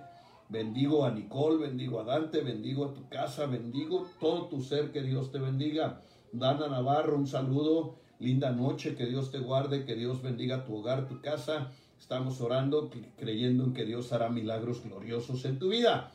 Bendigo 0.49 1.05
a 1.05 1.11
Nicole, 1.11 1.57
bendigo 1.57 1.99
a 1.99 2.03
Dante, 2.03 2.41
bendigo 2.41 2.85
a 2.85 2.93
tu 2.93 3.07
casa, 3.07 3.45
bendigo 3.45 4.07
todo 4.19 4.47
tu 4.47 4.61
ser, 4.61 4.91
que 4.91 5.03
Dios 5.03 5.31
te 5.31 5.39
bendiga. 5.39 6.01
Dana 6.31 6.67
Navarro, 6.67 7.15
un 7.17 7.27
saludo, 7.27 7.97
linda 8.19 8.51
noche, 8.51 8.95
que 8.95 9.05
Dios 9.05 9.31
te 9.31 9.39
guarde, 9.39 9.85
que 9.85 9.95
Dios 9.95 10.23
bendiga 10.23 10.65
tu 10.65 10.75
hogar, 10.75 11.07
tu 11.07 11.21
casa. 11.21 11.71
Estamos 11.99 12.41
orando, 12.41 12.89
creyendo 13.17 13.65
en 13.65 13.73
que 13.73 13.85
Dios 13.85 14.11
hará 14.11 14.29
milagros 14.29 14.83
gloriosos 14.83 15.45
en 15.45 15.59
tu 15.59 15.69
vida. 15.69 16.11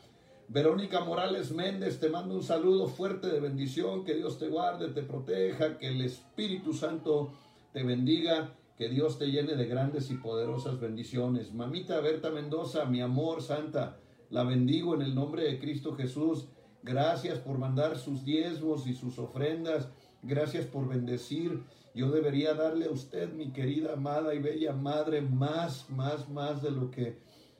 Verónica 0.49 1.01
Morales 1.01 1.53
Méndez, 1.53 1.99
te 1.99 2.11
mando 2.11 2.35
un 2.35 2.43
saludo 2.43 2.87
fuerte 2.87 3.29
de 3.29 3.41
bendición, 3.41 4.05
que 4.05 4.15
Dios 4.15 4.39
te 4.39 4.49
guarde, 4.49 4.89
te 4.89 5.03
proteja, 5.03 5.79
que 5.79 5.89
el 5.89 6.03
Espíritu 6.03 6.75
Santo 6.75 7.33
te 7.73 7.83
bendiga, 7.83 8.55
que 8.77 8.89
Dios 8.89 9.19
te 9.19 9.31
llene 9.31 9.57
de 9.57 9.67
grandes 9.67 10.11
y 10.11 10.17
poderosas 10.17 10.79
bendiciones. 10.79 11.55
Mamita 11.55 11.99
Berta 12.01 12.31
Mendoza, 12.31 12.85
mi 12.85 13.01
amor 13.01 13.43
santa, 13.43 13.97
la 14.29 14.45
bendigo 14.45 14.95
en 14.95 15.03
el 15.03 15.15
nombre 15.15 15.45
de 15.45 15.59
Cristo 15.59 15.95
Jesús. 15.95 16.47
Gracias 16.83 17.39
por 17.39 17.57
mandar 17.57 17.97
sus 17.97 18.25
diezmos 18.25 18.87
y 18.87 18.93
sus 18.93 19.19
ofrendas. 19.19 19.89
Gracias 20.23 20.67
por 20.67 20.87
bendecir. 20.87 21.63
Yo 21.95 22.11
debería 22.11 22.53
darle 22.55 22.87
a 22.87 22.91
usted, 22.91 23.33
mi 23.33 23.51
querida, 23.53 23.95
amada 23.95 24.35
y 24.35 24.41
bella 24.41 24.73
madre, 24.73 25.23
más, 25.23 25.89
más, 25.89 26.29
más 26.29 26.63
de 26.63 26.71
lo 26.71 26.91
que 26.91 27.17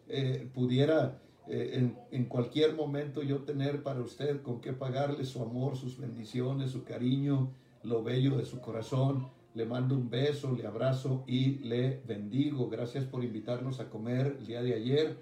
eh, 0.09 0.51
pudiera 0.53 1.24
eh, 1.47 1.93
en, 2.11 2.25
cualquier 2.25 2.75
momento 2.75 3.23
yo 3.23 3.43
tener 3.43 3.83
para 3.83 4.01
usted 4.01 4.43
con 4.43 4.61
qué 4.61 4.73
pagarle 4.73 5.25
su 5.25 5.43
amor, 5.43 5.77
sus 5.77 5.99
bendiciones, 5.99 6.71
su 6.71 6.85
cariño, 6.85 7.51
lo 7.83 8.03
bello 8.03 8.37
de 8.37 8.45
su 8.45 8.61
corazón. 8.61 9.29
Le 9.55 9.67
mando 9.67 9.95
un 9.95 10.11
beso, 10.11 10.53
le 10.57 10.67
abrazo 10.67 11.23
y 11.27 11.59
le 11.59 12.01
bendigo. 12.07 12.69
Gracias 12.69 13.05
por 13.05 13.23
invitarnos 13.23 13.79
a 13.79 13.89
comer 13.89 14.37
el 14.39 14.47
día 14.47 14.63
de 14.63 14.75
ayer. 14.75 15.17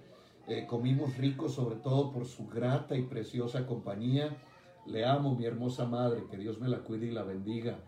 Eh, 0.48 0.66
comimos 0.66 1.16
rico 1.18 1.48
sobre 1.48 1.76
todo 1.76 2.12
por 2.12 2.26
su 2.26 2.46
grata 2.46 2.96
y 2.96 3.02
preciosa 3.02 3.66
compañía. 3.66 4.36
Le 4.86 5.04
amo, 5.04 5.34
mi 5.34 5.44
hermosa 5.44 5.86
madre, 5.86 6.24
que 6.30 6.36
Dios 6.36 6.58
me 6.60 6.68
la 6.68 6.78
cuide 6.78 7.06
y 7.06 7.10
la 7.10 7.24
bendiga. 7.24 7.78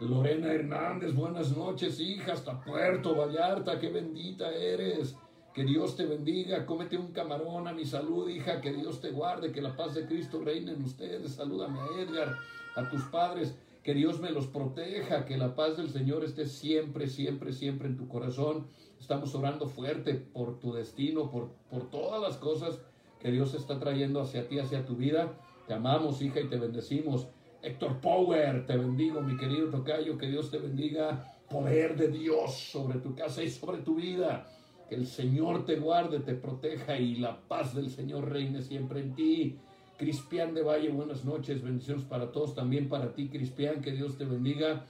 Lorena 0.00 0.52
Hernández, 0.52 1.14
buenas 1.14 1.56
noches, 1.56 1.98
hija, 2.00 2.34
hasta 2.34 2.60
Puerto 2.60 3.16
Vallarta, 3.16 3.80
qué 3.80 3.88
bendita 3.88 4.52
eres. 4.52 5.16
Que 5.56 5.64
Dios 5.64 5.96
te 5.96 6.04
bendiga, 6.04 6.66
cómete 6.66 6.98
un 6.98 7.12
camarón 7.12 7.66
a 7.66 7.72
mi 7.72 7.86
salud, 7.86 8.28
hija, 8.28 8.60
que 8.60 8.74
Dios 8.74 9.00
te 9.00 9.10
guarde, 9.10 9.52
que 9.52 9.62
la 9.62 9.74
paz 9.74 9.94
de 9.94 10.04
Cristo 10.04 10.42
reine 10.44 10.72
en 10.72 10.82
ustedes. 10.82 11.32
Salúdame 11.32 11.78
a 11.80 11.98
Edgar, 11.98 12.36
a 12.74 12.90
tus 12.90 13.02
padres, 13.04 13.56
que 13.82 13.94
Dios 13.94 14.20
me 14.20 14.30
los 14.32 14.48
proteja, 14.48 15.24
que 15.24 15.38
la 15.38 15.54
paz 15.54 15.78
del 15.78 15.88
Señor 15.88 16.24
esté 16.24 16.44
siempre, 16.44 17.06
siempre, 17.06 17.54
siempre 17.54 17.88
en 17.88 17.96
tu 17.96 18.06
corazón. 18.06 18.66
Estamos 19.00 19.34
orando 19.34 19.66
fuerte 19.66 20.12
por 20.12 20.60
tu 20.60 20.74
destino, 20.74 21.30
por, 21.30 21.48
por 21.70 21.88
todas 21.88 22.20
las 22.20 22.36
cosas 22.36 22.78
que 23.18 23.30
Dios 23.30 23.54
está 23.54 23.78
trayendo 23.78 24.20
hacia 24.20 24.48
ti, 24.48 24.58
hacia 24.58 24.84
tu 24.84 24.94
vida. 24.94 25.32
Te 25.66 25.72
amamos, 25.72 26.20
hija, 26.20 26.38
y 26.38 26.50
te 26.50 26.58
bendecimos. 26.58 27.28
Héctor 27.62 28.02
Power, 28.02 28.66
te 28.66 28.76
bendigo, 28.76 29.22
mi 29.22 29.38
querido 29.38 29.70
tocayo, 29.70 30.18
que 30.18 30.26
Dios 30.26 30.50
te 30.50 30.58
bendiga. 30.58 31.32
Poder 31.48 31.96
de 31.96 32.08
Dios 32.08 32.52
sobre 32.52 32.98
tu 32.98 33.14
casa 33.14 33.42
y 33.42 33.48
sobre 33.48 33.78
tu 33.78 33.94
vida. 33.94 34.46
Que 34.88 34.94
el 34.94 35.06
Señor 35.06 35.64
te 35.64 35.76
guarde, 35.76 36.20
te 36.20 36.34
proteja 36.34 36.98
y 36.98 37.16
la 37.16 37.40
paz 37.48 37.74
del 37.74 37.90
Señor 37.90 38.30
reine 38.30 38.62
siempre 38.62 39.00
en 39.00 39.14
ti. 39.14 39.58
Cristian 39.98 40.54
de 40.54 40.62
Valle, 40.62 40.90
buenas 40.90 41.24
noches, 41.24 41.62
bendiciones 41.62 42.04
para 42.04 42.30
todos, 42.30 42.54
también 42.54 42.88
para 42.88 43.14
ti, 43.14 43.28
Cristian, 43.28 43.80
que 43.80 43.92
Dios 43.92 44.18
te 44.18 44.26
bendiga, 44.26 44.84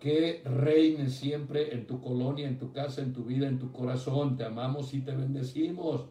que 0.00 0.42
reine 0.44 1.08
siempre 1.08 1.72
en 1.72 1.86
tu 1.86 2.00
colonia, 2.00 2.48
en 2.48 2.58
tu 2.58 2.72
casa, 2.72 3.00
en 3.00 3.12
tu 3.12 3.24
vida, 3.24 3.46
en 3.46 3.58
tu 3.58 3.70
corazón. 3.70 4.36
Te 4.36 4.44
amamos 4.44 4.92
y 4.92 5.00
te 5.00 5.14
bendecimos. 5.14 6.06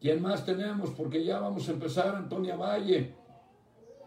¿Quién 0.00 0.22
más 0.22 0.44
tenemos? 0.46 0.90
Porque 0.90 1.24
ya 1.24 1.40
vamos 1.40 1.68
a 1.68 1.72
empezar, 1.72 2.14
Antonia 2.16 2.56
Valle. 2.56 3.14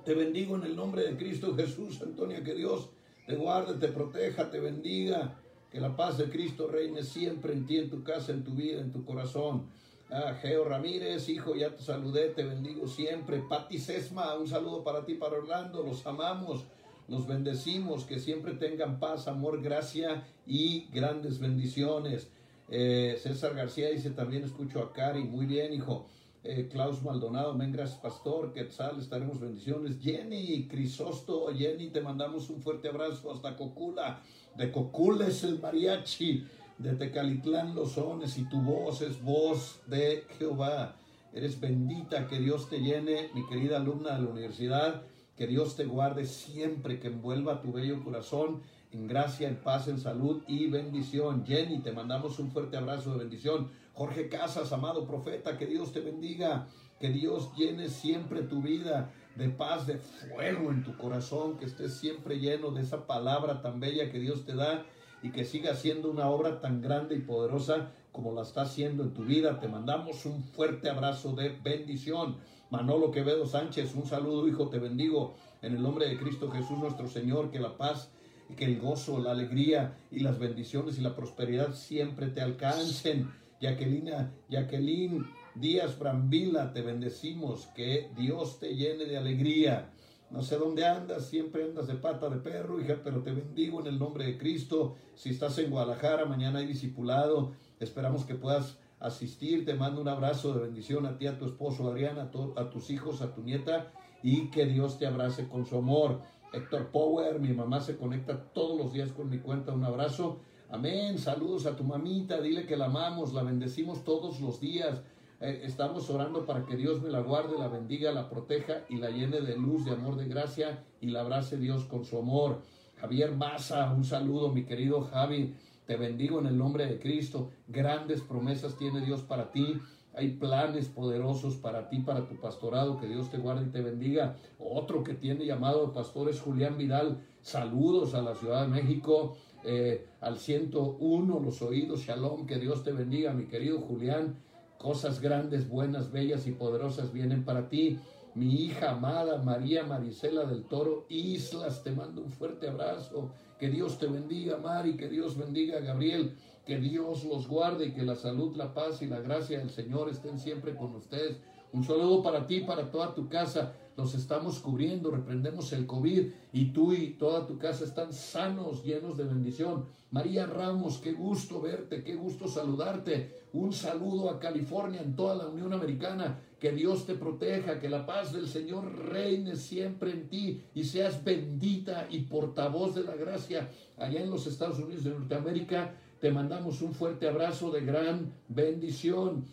Te 0.03 0.13
bendigo 0.13 0.55
en 0.55 0.63
el 0.63 0.75
nombre 0.75 1.03
de 1.03 1.17
Cristo 1.17 1.55
Jesús, 1.55 2.01
Antonia, 2.01 2.43
que 2.43 2.55
Dios 2.55 2.89
te 3.27 3.35
guarde, 3.35 3.75
te 3.75 3.91
proteja, 3.91 4.49
te 4.49 4.59
bendiga. 4.59 5.37
Que 5.77 5.81
la 5.81 5.95
paz 5.95 6.17
de 6.17 6.27
Cristo 6.27 6.67
reine 6.67 7.03
siempre 7.03 7.53
en 7.53 7.67
ti, 7.67 7.77
en 7.77 7.91
tu 7.91 8.01
casa, 8.01 8.31
en 8.31 8.43
tu 8.43 8.49
vida, 8.53 8.81
en 8.81 8.91
tu 8.91 9.05
corazón. 9.05 9.67
Ah, 10.09 10.33
Geo 10.41 10.63
Ramírez, 10.63 11.29
hijo, 11.29 11.53
ya 11.55 11.69
te 11.69 11.83
saludé, 11.83 12.29
te 12.29 12.43
bendigo 12.43 12.87
siempre. 12.87 13.43
Pati 13.47 13.77
Sesma, 13.77 14.33
un 14.39 14.47
saludo 14.47 14.83
para 14.83 15.05
ti, 15.05 15.13
para 15.13 15.37
Orlando, 15.37 15.83
los 15.83 16.03
amamos, 16.07 16.63
los 17.07 17.27
bendecimos, 17.27 18.05
que 18.05 18.17
siempre 18.19 18.53
tengan 18.53 18.99
paz, 18.99 19.27
amor, 19.27 19.61
gracia 19.61 20.23
y 20.47 20.87
grandes 20.91 21.37
bendiciones. 21.37 22.27
Eh, 22.69 23.15
César 23.21 23.53
García 23.53 23.91
dice, 23.91 24.09
también 24.09 24.45
escucho 24.45 24.81
a 24.81 24.91
Cari, 24.91 25.25
muy 25.25 25.45
bien, 25.45 25.73
hijo. 25.73 26.07
Eh, 26.43 26.69
Klaus 26.71 27.03
Maldonado, 27.03 27.53
men, 27.53 27.71
gracias 27.71 27.99
pastor, 27.99 28.51
Quetzal, 28.51 28.99
estaremos 28.99 29.39
bendiciones. 29.39 29.99
Jenny, 30.01 30.67
Crisosto, 30.67 31.49
Jenny, 31.55 31.89
te 31.89 32.01
mandamos 32.01 32.49
un 32.49 32.61
fuerte 32.61 32.87
abrazo 32.87 33.31
hasta 33.31 33.55
Cocula. 33.55 34.23
De 34.57 34.71
Cocula 34.71 35.27
es 35.27 35.43
el 35.43 35.59
mariachi, 35.59 36.43
de 36.79 36.95
Tecalitlán 36.95 37.75
los 37.75 37.91
sones 37.91 38.39
y 38.39 38.49
tu 38.49 38.59
voz 38.59 39.03
es 39.03 39.21
voz 39.21 39.81
de 39.85 40.25
Jehová. 40.39 40.95
Eres 41.31 41.59
bendita, 41.59 42.27
que 42.27 42.39
Dios 42.39 42.67
te 42.67 42.79
llene, 42.79 43.29
mi 43.35 43.45
querida 43.45 43.77
alumna 43.77 44.15
de 44.15 44.23
la 44.23 44.29
universidad, 44.29 45.03
que 45.35 45.45
Dios 45.45 45.75
te 45.75 45.85
guarde 45.85 46.25
siempre, 46.25 46.99
que 46.99 47.09
envuelva 47.09 47.61
tu 47.61 47.71
bello 47.71 48.03
corazón 48.03 48.63
en 48.91 49.07
gracia, 49.07 49.47
en 49.47 49.57
paz, 49.57 49.87
en 49.89 49.99
salud 49.99 50.41
y 50.47 50.67
bendición. 50.71 51.45
Jenny, 51.45 51.83
te 51.83 51.91
mandamos 51.91 52.39
un 52.39 52.49
fuerte 52.49 52.77
abrazo 52.77 53.11
de 53.11 53.19
bendición. 53.19 53.69
Jorge 53.93 54.27
Casas, 54.27 54.73
amado 54.73 55.05
profeta, 55.05 55.59
que 55.59 55.67
Dios 55.67 55.91
te 55.91 55.99
bendiga, 55.99 56.67
que 56.99 57.09
Dios 57.09 57.51
llene 57.55 57.89
siempre 57.89 58.41
tu 58.41 58.63
vida 58.63 59.11
de 59.37 59.49
paz, 59.49 59.87
de 59.87 59.97
fuego 59.97 60.71
en 60.71 60.83
tu 60.83 60.97
corazón, 60.97 61.57
que 61.57 61.65
estés 61.65 61.97
siempre 61.97 62.39
lleno 62.39 62.71
de 62.71 62.81
esa 62.81 63.05
palabra 63.05 63.61
tan 63.61 63.79
bella 63.79 64.11
que 64.11 64.19
Dios 64.19 64.45
te 64.45 64.55
da 64.55 64.85
y 65.21 65.31
que 65.31 65.45
siga 65.45 65.75
siendo 65.75 66.09
una 66.09 66.29
obra 66.29 66.59
tan 66.59 66.81
grande 66.81 67.15
y 67.15 67.19
poderosa 67.19 67.91
como 68.11 68.33
la 68.33 68.41
está 68.41 68.61
haciendo 68.61 69.03
en 69.03 69.13
tu 69.13 69.23
vida. 69.23 69.59
Te 69.59 69.67
mandamos 69.67 70.25
un 70.25 70.43
fuerte 70.43 70.89
abrazo 70.89 71.33
de 71.33 71.49
bendición. 71.49 72.37
Manolo 72.69 73.11
Quevedo 73.11 73.45
Sánchez, 73.45 73.95
un 73.95 74.05
saludo, 74.05 74.47
hijo, 74.47 74.69
te 74.69 74.79
bendigo 74.79 75.35
en 75.61 75.75
el 75.75 75.81
nombre 75.81 76.07
de 76.07 76.17
Cristo 76.17 76.49
Jesús 76.51 76.77
nuestro 76.77 77.07
Señor, 77.07 77.51
que 77.51 77.59
la 77.59 77.77
paz 77.77 78.11
que 78.55 78.65
el 78.65 78.79
gozo, 78.79 79.19
la 79.19 79.31
alegría 79.31 79.97
y 80.11 80.21
las 80.21 80.39
bendiciones 80.39 80.97
y 80.97 81.01
la 81.01 81.15
prosperidad 81.15 81.73
siempre 81.73 82.27
te 82.27 82.41
alcancen 82.41 83.29
Jacqueline, 83.59 84.31
Jacqueline 84.49 85.25
Díaz 85.59 85.97
Brambila, 85.97 86.71
te 86.71 86.81
bendecimos, 86.81 87.65
que 87.75 88.11
Dios 88.15 88.59
te 88.59 88.75
llene 88.75 89.05
de 89.05 89.17
alegría. 89.17 89.89
No 90.29 90.43
sé 90.43 90.57
dónde 90.57 90.85
andas, 90.85 91.25
siempre 91.25 91.63
andas 91.63 91.87
de 91.87 91.95
pata 91.95 92.29
de 92.29 92.37
perro, 92.37 92.79
hija, 92.79 92.99
pero 93.03 93.23
te 93.23 93.31
bendigo 93.31 93.79
en 93.79 93.87
el 93.87 93.97
nombre 93.97 94.25
de 94.25 94.37
Cristo. 94.37 94.95
Si 95.15 95.29
estás 95.29 95.57
en 95.57 95.71
Guadalajara, 95.71 96.25
mañana 96.25 96.59
hay 96.59 96.67
discipulado. 96.67 97.53
Esperamos 97.79 98.25
que 98.25 98.35
puedas 98.35 98.77
asistir. 98.99 99.65
Te 99.65 99.73
mando 99.73 100.01
un 100.01 100.09
abrazo 100.09 100.53
de 100.53 100.65
bendición 100.65 101.05
a 101.05 101.17
ti, 101.17 101.27
a 101.27 101.39
tu 101.39 101.45
esposo 101.45 101.89
Adrián, 101.89 102.19
a, 102.19 102.29
a 102.59 102.69
tus 102.69 102.89
hijos, 102.89 103.21
a 103.21 103.33
tu 103.33 103.41
nieta, 103.41 103.91
y 104.21 104.51
que 104.51 104.65
Dios 104.65 104.99
te 104.99 105.07
abrace 105.07 105.47
con 105.47 105.65
su 105.65 105.77
amor. 105.77 106.21
Héctor 106.53 106.91
Power, 106.91 107.39
mi 107.39 107.53
mamá 107.53 107.81
se 107.81 107.97
conecta 107.97 108.51
todos 108.53 108.77
los 108.77 108.93
días 108.93 109.11
con 109.11 109.29
mi 109.29 109.39
cuenta. 109.39 109.71
Un 109.71 109.85
abrazo. 109.85 110.39
Amén. 110.69 111.17
Saludos 111.17 111.65
a 111.65 111.75
tu 111.75 111.83
mamita. 111.83 112.41
Dile 112.41 112.65
que 112.65 112.75
la 112.75 112.85
amamos, 112.85 113.33
la 113.33 113.43
bendecimos 113.43 114.03
todos 114.03 114.39
los 114.41 114.59
días. 114.59 115.01
Eh, 115.39 115.61
estamos 115.65 116.09
orando 116.09 116.47
para 116.47 116.65
que 116.65 116.75
Dios 116.75 117.01
me 117.01 117.09
la 117.09 117.19
guarde, 117.19 117.59
la 117.59 117.67
bendiga, 117.67 118.11
la 118.11 118.27
proteja 118.27 118.81
y 118.89 118.97
la 118.97 119.11
llene 119.11 119.39
de 119.41 119.55
luz, 119.55 119.85
de 119.85 119.91
amor, 119.91 120.15
de 120.15 120.27
gracia 120.27 120.83
y 120.99 121.07
la 121.07 121.21
abrace 121.21 121.57
Dios 121.57 121.85
con 121.85 122.05
su 122.05 122.17
amor. 122.17 122.61
Javier 122.95 123.35
Maza, 123.35 123.93
un 123.93 124.03
saludo, 124.03 124.51
mi 124.51 124.63
querido 124.63 125.01
Javi. 125.01 125.53
Te 125.85 125.95
bendigo 125.95 126.39
en 126.39 126.47
el 126.47 126.57
nombre 126.57 126.87
de 126.87 126.99
Cristo. 126.99 127.51
Grandes 127.67 128.21
promesas 128.21 128.77
tiene 128.77 129.05
Dios 129.05 129.21
para 129.21 129.51
ti. 129.51 129.79
Hay 130.15 130.29
planes 130.29 130.87
poderosos 130.87 131.55
para 131.55 131.87
ti, 131.87 131.99
para 131.99 132.27
tu 132.27 132.35
pastorado. 132.37 132.99
Que 132.99 133.07
Dios 133.07 133.29
te 133.29 133.37
guarde 133.37 133.67
y 133.67 133.71
te 133.71 133.81
bendiga. 133.81 134.35
Otro 134.57 135.03
que 135.03 135.13
tiene 135.13 135.45
llamado 135.45 135.93
pastor 135.93 136.29
es 136.29 136.41
Julián 136.41 136.77
Vidal. 136.79 137.23
Saludos 137.41 138.15
a 138.15 138.23
la 138.23 138.33
Ciudad 138.33 138.63
de 138.63 138.69
México. 138.69 139.37
Eh, 139.63 140.07
al 140.21 140.39
101 140.39 141.39
los 141.39 141.61
oídos, 141.61 142.01
shalom, 142.01 142.45
que 142.45 142.57
Dios 142.57 142.83
te 142.83 142.91
bendiga, 142.91 143.33
mi 143.33 143.45
querido 143.45 143.79
Julián, 143.81 144.35
Cosas 144.77 145.19
grandes, 145.21 145.67
buenas, 145.67 146.11
bellas 146.11 146.45
y 146.45 146.51
poderosas 146.51 147.11
vienen 147.11 147.43
para 147.43 147.67
ti. 147.67 147.99
Mi 148.35 148.53
hija 148.53 148.91
amada 148.91 149.41
María 149.41 149.83
Marisela 149.83 150.45
del 150.45 150.65
Toro 150.65 151.07
Islas, 151.09 151.83
te 151.83 151.91
mando 151.91 152.21
un 152.21 152.29
fuerte 152.29 152.69
abrazo. 152.69 153.31
Que 153.59 153.69
Dios 153.69 153.97
te 153.97 154.05
bendiga, 154.05 154.57
Mari, 154.57 154.95
que 154.95 155.09
Dios 155.09 155.35
bendiga, 155.35 155.79
Gabriel. 155.79 156.35
Que 156.63 156.77
Dios 156.77 157.23
los 157.23 157.47
guarde 157.47 157.87
y 157.87 157.93
que 157.93 158.03
la 158.03 158.15
salud, 158.15 158.55
la 158.55 158.73
paz 158.73 159.01
y 159.01 159.07
la 159.07 159.19
gracia 159.19 159.57
del 159.57 159.71
Señor 159.71 160.09
estén 160.09 160.37
siempre 160.37 160.75
con 160.75 160.93
ustedes. 160.93 161.37
Un 161.73 161.83
saludo 161.83 162.23
para 162.23 162.47
ti, 162.47 162.61
para 162.61 162.89
toda 162.89 163.13
tu 163.13 163.27
casa. 163.27 163.73
Los 163.97 164.13
estamos 164.13 164.59
cubriendo, 164.59 165.09
reprendemos 165.09 165.73
el 165.73 165.87
COVID 165.87 166.27
y 166.53 166.65
tú 166.65 166.93
y 166.93 167.15
toda 167.15 167.47
tu 167.47 167.57
casa 167.57 167.83
están 167.83 168.13
sanos, 168.13 168.83
llenos 168.83 169.17
de 169.17 169.23
bendición. 169.23 169.85
María 170.11 170.45
Ramos, 170.45 170.99
qué 170.99 171.13
gusto 171.13 171.59
verte, 171.59 172.03
qué 172.03 172.15
gusto 172.15 172.47
saludarte. 172.47 173.47
Un 173.53 173.73
saludo 173.73 174.29
a 174.29 174.39
California, 174.39 175.01
en 175.01 175.15
toda 175.15 175.35
la 175.35 175.47
Unión 175.47 175.73
Americana. 175.73 176.39
Que 176.59 176.71
Dios 176.71 177.05
te 177.05 177.15
proteja, 177.15 177.79
que 177.79 177.89
la 177.89 178.05
paz 178.05 178.33
del 178.33 178.47
Señor 178.47 179.09
reine 179.09 179.55
siempre 179.55 180.11
en 180.11 180.29
ti 180.29 180.63
y 180.75 180.83
seas 180.83 181.23
bendita 181.23 182.07
y 182.09 182.21
portavoz 182.21 182.95
de 182.95 183.03
la 183.03 183.15
gracia 183.15 183.69
allá 183.97 184.21
en 184.21 184.29
los 184.29 184.45
Estados 184.47 184.79
Unidos 184.79 185.03
de 185.03 185.11
Norteamérica. 185.11 185.95
Te 186.19 186.31
mandamos 186.31 186.81
un 186.81 186.93
fuerte 186.93 187.27
abrazo 187.27 187.71
de 187.71 187.81
gran 187.81 188.33
bendición. 188.47 189.45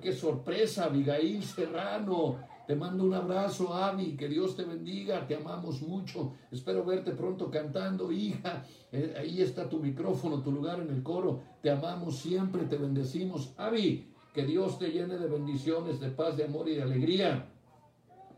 Qué 0.00 0.12
sorpresa, 0.12 0.84
Abigail 0.84 1.42
Serrano. 1.42 2.38
Te 2.66 2.76
mando 2.76 3.04
un 3.04 3.14
abrazo, 3.14 3.74
Abby, 3.74 4.16
que 4.16 4.28
Dios 4.28 4.56
te 4.56 4.64
bendiga, 4.64 5.26
te 5.26 5.34
amamos 5.34 5.82
mucho. 5.82 6.34
Espero 6.50 6.84
verte 6.84 7.10
pronto 7.12 7.50
cantando, 7.50 8.12
hija. 8.12 8.64
Eh, 8.92 9.14
ahí 9.18 9.42
está 9.42 9.68
tu 9.68 9.80
micrófono, 9.80 10.42
tu 10.42 10.52
lugar 10.52 10.80
en 10.80 10.90
el 10.90 11.02
coro. 11.02 11.42
Te 11.60 11.70
amamos 11.70 12.18
siempre, 12.18 12.64
te 12.64 12.76
bendecimos. 12.76 13.52
Abby, 13.56 14.12
que 14.32 14.44
Dios 14.44 14.78
te 14.78 14.90
llene 14.90 15.18
de 15.18 15.26
bendiciones, 15.26 15.98
de 16.00 16.10
paz, 16.10 16.36
de 16.36 16.44
amor 16.44 16.68
y 16.68 16.76
de 16.76 16.82
alegría. 16.82 17.48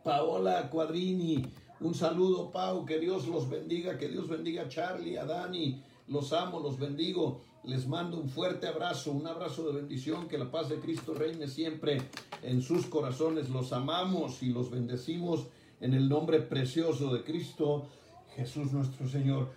Paola 0.03 0.71
Cuadrini, 0.71 1.45
un 1.81 1.95
saludo, 1.95 2.51
Pau, 2.51 2.85
que 2.85 2.99
Dios 2.99 3.29
los 3.29 3.49
bendiga, 3.49 3.99
que 3.99 4.09
Dios 4.09 4.29
bendiga 4.29 4.63
a 4.63 4.69
Charlie, 4.69 5.19
a 5.19 5.25
Dani. 5.27 5.83
Los 6.09 6.33
amo, 6.33 6.61
los 6.61 6.79
bendigo. 6.79 7.43
Les 7.67 7.87
mando 7.87 8.19
un 8.19 8.29
fuerte 8.29 8.67
abrazo, 8.67 9.13
un 9.13 9.27
abrazo 9.27 9.67
de 9.67 9.81
bendición, 9.81 10.29
que 10.29 10.37
la 10.37 10.51
paz 10.51 10.69
de 10.69 10.81
Cristo 10.81 11.15
reine 11.15 11.49
siempre 11.49 12.03
en 12.43 12.61
sus 12.61 12.85
corazones. 12.87 13.49
Los 13.49 13.73
amamos 13.73 14.43
y 14.43 14.51
los 14.51 14.71
bendecimos 14.71 15.47
en 15.81 15.95
el 15.95 16.07
nombre 16.07 16.41
precioso 16.41 17.15
de 17.15 17.25
Cristo, 17.25 17.87
Jesús 18.37 18.73
nuestro 18.73 19.09
Señor. 19.09 19.49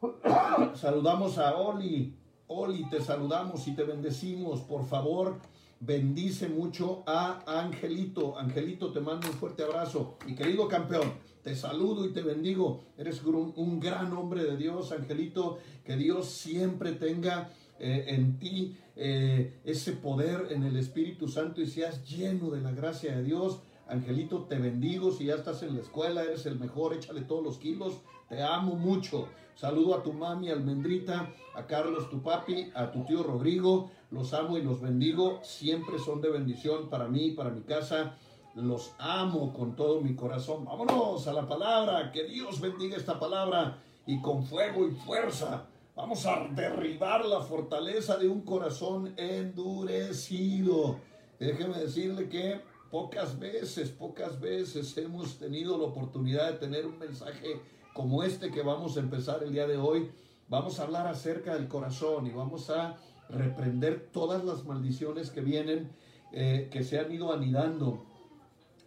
Saludamos 0.74 1.38
a 1.38 1.56
Oli. 1.56 2.16
Oli, 2.46 2.88
te 2.88 3.00
saludamos 3.00 3.66
y 3.66 3.74
te 3.74 3.82
bendecimos. 3.82 4.60
Por 4.60 4.86
favor, 4.86 5.40
bendice 5.80 6.48
mucho 6.48 7.02
a 7.04 7.42
Angelito. 7.46 8.38
Angelito, 8.38 8.92
te 8.92 9.00
mando 9.00 9.26
un 9.26 9.34
fuerte 9.34 9.64
abrazo. 9.64 10.18
Mi 10.24 10.36
querido 10.36 10.68
campeón, 10.68 11.14
te 11.42 11.54
saludo 11.56 12.04
y 12.04 12.12
te 12.12 12.22
bendigo. 12.22 12.82
Eres 12.98 13.22
un, 13.22 13.80
gran 13.80 14.12
hombre 14.12 14.44
de 14.44 14.56
Dios, 14.56 14.92
Angelito. 14.92 15.58
Que 15.84 15.96
Dios 15.96 16.26
siempre 16.28 16.92
tenga 16.92 17.50
eh, 17.78 18.04
en 18.08 18.38
ti 18.38 18.76
eh, 18.96 19.60
ese 19.64 19.92
poder 19.92 20.48
en 20.50 20.64
el 20.64 20.76
Espíritu 20.76 21.28
Santo 21.28 21.60
y 21.60 21.66
seas 21.66 22.04
lleno 22.04 22.50
de 22.50 22.60
la 22.60 22.72
gracia 22.72 23.16
de 23.16 23.22
Dios. 23.22 23.60
Angelito, 23.88 24.44
te 24.44 24.58
bendigo. 24.58 25.10
Si 25.12 25.24
ya 25.24 25.34
estás 25.34 25.62
en 25.62 25.74
la 25.74 25.80
escuela, 25.80 26.22
eres 26.22 26.46
el 26.46 26.58
mejor. 26.58 26.94
Échale 26.94 27.22
todos 27.22 27.42
los 27.42 27.58
kilos. 27.58 27.94
Te 28.28 28.42
amo 28.42 28.76
mucho. 28.76 29.28
Saludo 29.56 29.94
a 29.94 30.02
tu 30.02 30.12
mami 30.12 30.48
Almendrita, 30.48 31.34
a 31.54 31.66
Carlos, 31.66 32.08
tu 32.08 32.22
papi, 32.22 32.70
a 32.74 32.92
tu 32.92 33.04
tío 33.04 33.22
Rodrigo. 33.22 33.90
Los 34.10 34.32
amo 34.32 34.56
y 34.56 34.62
los 34.62 34.80
bendigo. 34.80 35.40
Siempre 35.42 35.98
son 35.98 36.20
de 36.20 36.30
bendición 36.30 36.88
para 36.88 37.08
mí, 37.08 37.32
para 37.32 37.50
mi 37.50 37.62
casa. 37.62 38.16
Los 38.54 38.94
amo 38.98 39.52
con 39.52 39.76
todo 39.76 40.00
mi 40.00 40.16
corazón. 40.16 40.64
Vámonos 40.64 41.26
a 41.28 41.32
la 41.32 41.46
palabra. 41.46 42.10
Que 42.10 42.24
Dios 42.24 42.60
bendiga 42.60 42.96
esta 42.96 43.18
palabra 43.18 43.78
y 44.06 44.20
con 44.20 44.44
fuego 44.44 44.88
y 44.88 44.90
fuerza. 44.90 45.66
Vamos 45.94 46.26
a 46.26 46.48
derribar 46.50 47.24
la 47.24 47.40
fortaleza 47.42 48.16
de 48.16 48.28
un 48.28 48.40
corazón 48.40 49.14
endurecido. 49.16 50.98
Déjeme 51.38 51.78
decirle 51.78 52.28
que 52.28 52.60
pocas 52.90 53.38
veces, 53.38 53.90
pocas 53.90 54.40
veces 54.40 54.96
hemos 54.98 55.38
tenido 55.38 55.78
la 55.78 55.84
oportunidad 55.84 56.50
de 56.50 56.58
tener 56.58 56.86
un 56.86 56.98
mensaje 56.98 57.60
como 57.94 58.24
este 58.24 58.50
que 58.50 58.62
vamos 58.62 58.96
a 58.96 59.00
empezar 59.00 59.44
el 59.44 59.52
día 59.52 59.68
de 59.68 59.76
hoy. 59.76 60.10
Vamos 60.48 60.80
a 60.80 60.82
hablar 60.82 61.06
acerca 61.06 61.54
del 61.54 61.68
corazón 61.68 62.26
y 62.26 62.30
vamos 62.30 62.68
a 62.70 62.96
reprender 63.28 64.08
todas 64.12 64.44
las 64.44 64.64
maldiciones 64.64 65.30
que 65.30 65.40
vienen, 65.40 65.92
eh, 66.32 66.68
que 66.72 66.82
se 66.82 66.98
han 66.98 67.12
ido 67.12 67.32
anidando 67.32 68.09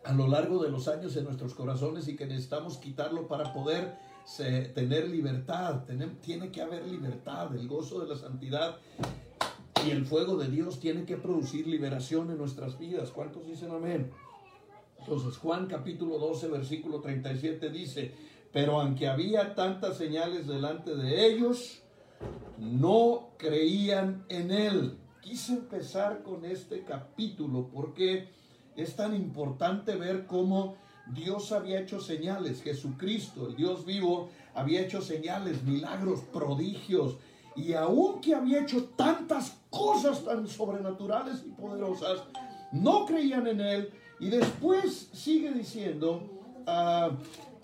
a 0.05 0.13
lo 0.13 0.27
largo 0.27 0.61
de 0.61 0.69
los 0.69 0.87
años 0.87 1.15
en 1.15 1.23
nuestros 1.23 1.53
corazones 1.53 2.07
y 2.07 2.15
que 2.15 2.25
necesitamos 2.25 2.77
quitarlo 2.77 3.27
para 3.27 3.53
poder 3.53 3.97
tener 4.73 5.09
libertad. 5.09 5.83
tiene 6.21 6.51
que 6.51 6.61
haber 6.61 6.85
libertad, 6.87 7.55
el 7.55 7.67
gozo 7.67 7.99
de 7.99 8.07
la 8.07 8.15
santidad 8.15 8.77
y 9.85 9.91
el 9.91 10.05
fuego 10.05 10.37
de 10.37 10.49
Dios 10.49 10.79
tiene 10.79 11.05
que 11.05 11.17
producir 11.17 11.67
liberación 11.67 12.31
en 12.31 12.37
nuestras 12.37 12.79
vidas. 12.79 13.11
¿Cuántos 13.11 13.45
dicen 13.45 13.71
amén? 13.71 14.11
Entonces 14.99 15.37
Juan 15.37 15.67
capítulo 15.67 16.17
12 16.17 16.47
versículo 16.47 17.01
37 17.01 17.69
dice, 17.69 18.13
pero 18.53 18.79
aunque 18.79 19.07
había 19.07 19.55
tantas 19.55 19.97
señales 19.97 20.47
delante 20.47 20.95
de 20.95 21.27
ellos, 21.27 21.81
no 22.57 23.31
creían 23.37 24.25
en 24.29 24.51
él. 24.51 24.97
Quise 25.21 25.53
empezar 25.53 26.23
con 26.23 26.45
este 26.45 26.83
capítulo 26.83 27.69
porque 27.73 28.29
es 28.75 28.95
tan 28.95 29.15
importante 29.15 29.95
ver 29.95 30.25
cómo 30.25 30.75
Dios 31.07 31.51
había 31.51 31.79
hecho 31.79 31.99
señales, 31.99 32.61
Jesucristo, 32.61 33.47
el 33.47 33.55
Dios 33.55 33.85
vivo, 33.85 34.29
había 34.53 34.81
hecho 34.81 35.01
señales, 35.01 35.63
milagros, 35.63 36.21
prodigios, 36.31 37.17
y 37.55 37.73
aunque 37.73 38.33
había 38.33 38.61
hecho 38.61 38.85
tantas 38.95 39.57
cosas 39.69 40.23
tan 40.23 40.47
sobrenaturales 40.47 41.43
y 41.45 41.49
poderosas, 41.49 42.23
no 42.71 43.05
creían 43.05 43.47
en 43.47 43.61
Él. 43.61 43.89
Y 44.19 44.29
después 44.29 45.09
sigue 45.13 45.51
diciendo, 45.51 46.23
ah, 46.65 47.11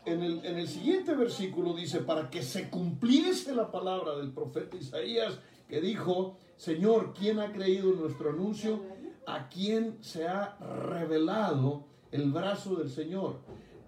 en, 0.05 0.21
el, 0.21 0.45
en 0.45 0.59
el 0.59 0.67
siguiente 0.67 1.15
versículo 1.15 1.73
dice, 1.73 1.99
para 1.99 2.29
que 2.29 2.43
se 2.43 2.69
cumpliese 2.69 3.55
la 3.55 3.71
palabra 3.71 4.15
del 4.17 4.31
profeta 4.31 4.77
Isaías, 4.77 5.39
que 5.67 5.81
dijo, 5.81 6.37
Señor, 6.57 7.13
¿quién 7.17 7.39
ha 7.39 7.51
creído 7.51 7.93
en 7.93 8.01
nuestro 8.01 8.31
anuncio? 8.31 8.81
¿A 9.29 9.47
quién 9.47 9.99
se 10.01 10.27
ha 10.27 10.57
revelado 10.89 11.85
el 12.11 12.31
brazo 12.31 12.77
del 12.77 12.89
Señor? 12.89 13.35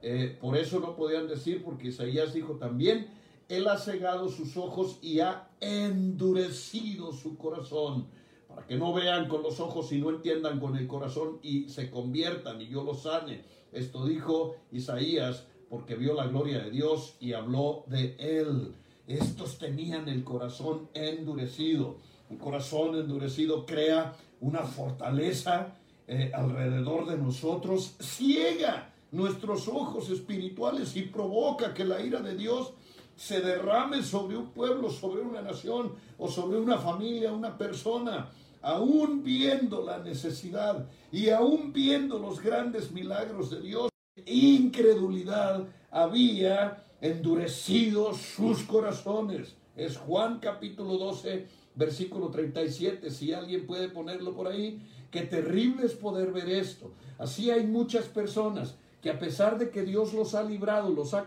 Eh, 0.04 0.38
por 0.40 0.56
eso 0.56 0.80
no 0.80 0.96
podían 0.96 1.28
decir, 1.28 1.64
porque 1.64 1.88
Isaías 1.88 2.36
dijo 2.36 2.58
también, 2.58 3.08
Él 3.50 3.68
ha 3.68 3.80
cegado 3.80 4.30
sus 4.30 4.56
ojos 4.56 5.00
y 5.02 5.20
ha 5.20 5.50
endurecido 5.60 7.12
su 7.12 7.38
corazón, 7.38 8.06
para 8.48 8.68
que 8.68 8.78
no 8.78 8.94
vean 8.94 9.28
con 9.28 9.42
los 9.42 9.60
ojos 9.60 9.92
y 9.92 10.00
no 10.00 10.12
entiendan 10.12 10.60
con 10.60 10.78
el 10.78 10.86
corazón 10.86 11.40
y 11.42 11.68
se 11.70 11.90
conviertan 11.90 12.62
y 12.62 12.68
yo 12.68 12.84
los 12.84 13.02
sane. 13.02 13.44
Esto 13.72 14.06
dijo 14.06 14.58
Isaías 14.72 15.48
porque 15.72 15.96
vio 15.96 16.14
la 16.14 16.28
gloria 16.28 16.60
de 16.60 16.70
Dios 16.70 17.16
y 17.20 17.34
habló 17.34 17.84
de 17.88 18.16
Él. 18.20 18.76
Estos 19.08 19.58
tenían 19.58 20.08
el 20.08 20.24
corazón 20.24 20.90
endurecido. 20.94 21.96
Un 22.30 22.38
corazón 22.38 22.96
endurecido 22.96 23.66
crea 23.66 24.14
una 24.42 24.64
fortaleza 24.64 25.76
eh, 26.08 26.32
alrededor 26.34 27.08
de 27.08 27.18
nosotros, 27.18 27.96
ciega 28.00 28.92
nuestros 29.12 29.68
ojos 29.68 30.10
espirituales 30.10 30.96
y 30.96 31.04
provoca 31.04 31.74
que 31.74 31.86
la 31.86 32.02
ira 32.02 32.22
de 32.22 32.36
Dios 32.36 32.74
se 33.16 33.40
derrame 33.42 34.04
sobre 34.04 34.36
un 34.36 34.48
pueblo, 34.48 34.90
sobre 34.90 35.22
una 35.22 35.42
nación 35.42 35.94
o 36.18 36.30
sobre 36.30 36.60
una 36.60 36.78
familia, 36.78 37.32
una 37.32 37.58
persona, 37.58 38.30
aún 38.62 39.24
viendo 39.24 39.84
la 39.84 40.00
necesidad 40.00 40.88
y 41.12 41.30
aún 41.30 41.72
viendo 41.72 42.20
los 42.20 42.42
grandes 42.42 42.92
milagros 42.92 43.52
de 43.52 43.62
Dios, 43.62 43.90
incredulidad 44.26 45.68
había 45.92 46.84
endurecido 47.00 48.14
sus 48.14 48.64
corazones. 48.64 49.56
Es 49.76 49.98
Juan 49.98 50.40
capítulo 50.40 50.98
12, 50.98 51.48
versículo 51.76 52.30
37, 52.30 53.10
si 53.12 53.34
alguien 53.34 53.66
puede 53.66 53.90
ponerlo 53.90 54.34
por 54.36 54.48
ahí, 54.48 54.82
qué 55.10 55.22
terrible 55.22 55.86
es 55.86 55.94
poder 55.94 56.32
ver 56.32 56.50
esto. 56.50 56.92
Así 57.18 57.52
hay 57.52 57.66
muchas 57.66 58.06
personas 58.06 58.76
que 59.02 59.10
a 59.10 59.20
pesar 59.20 59.58
de 59.58 59.70
que 59.70 59.84
Dios 59.84 60.14
los 60.14 60.36
ha 60.36 60.44
librado, 60.44 60.90
los 60.90 61.14
ha 61.14 61.26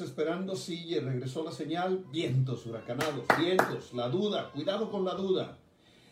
esperando 0.00 0.54
si 0.54 0.98
regresó 1.00 1.42
la 1.42 1.50
señal, 1.50 2.04
vientos 2.12 2.64
huracanados, 2.64 3.24
vientos, 3.36 3.92
la 3.92 4.08
duda, 4.08 4.50
cuidado 4.52 4.88
con 4.88 5.04
la 5.04 5.14
duda. 5.14 5.58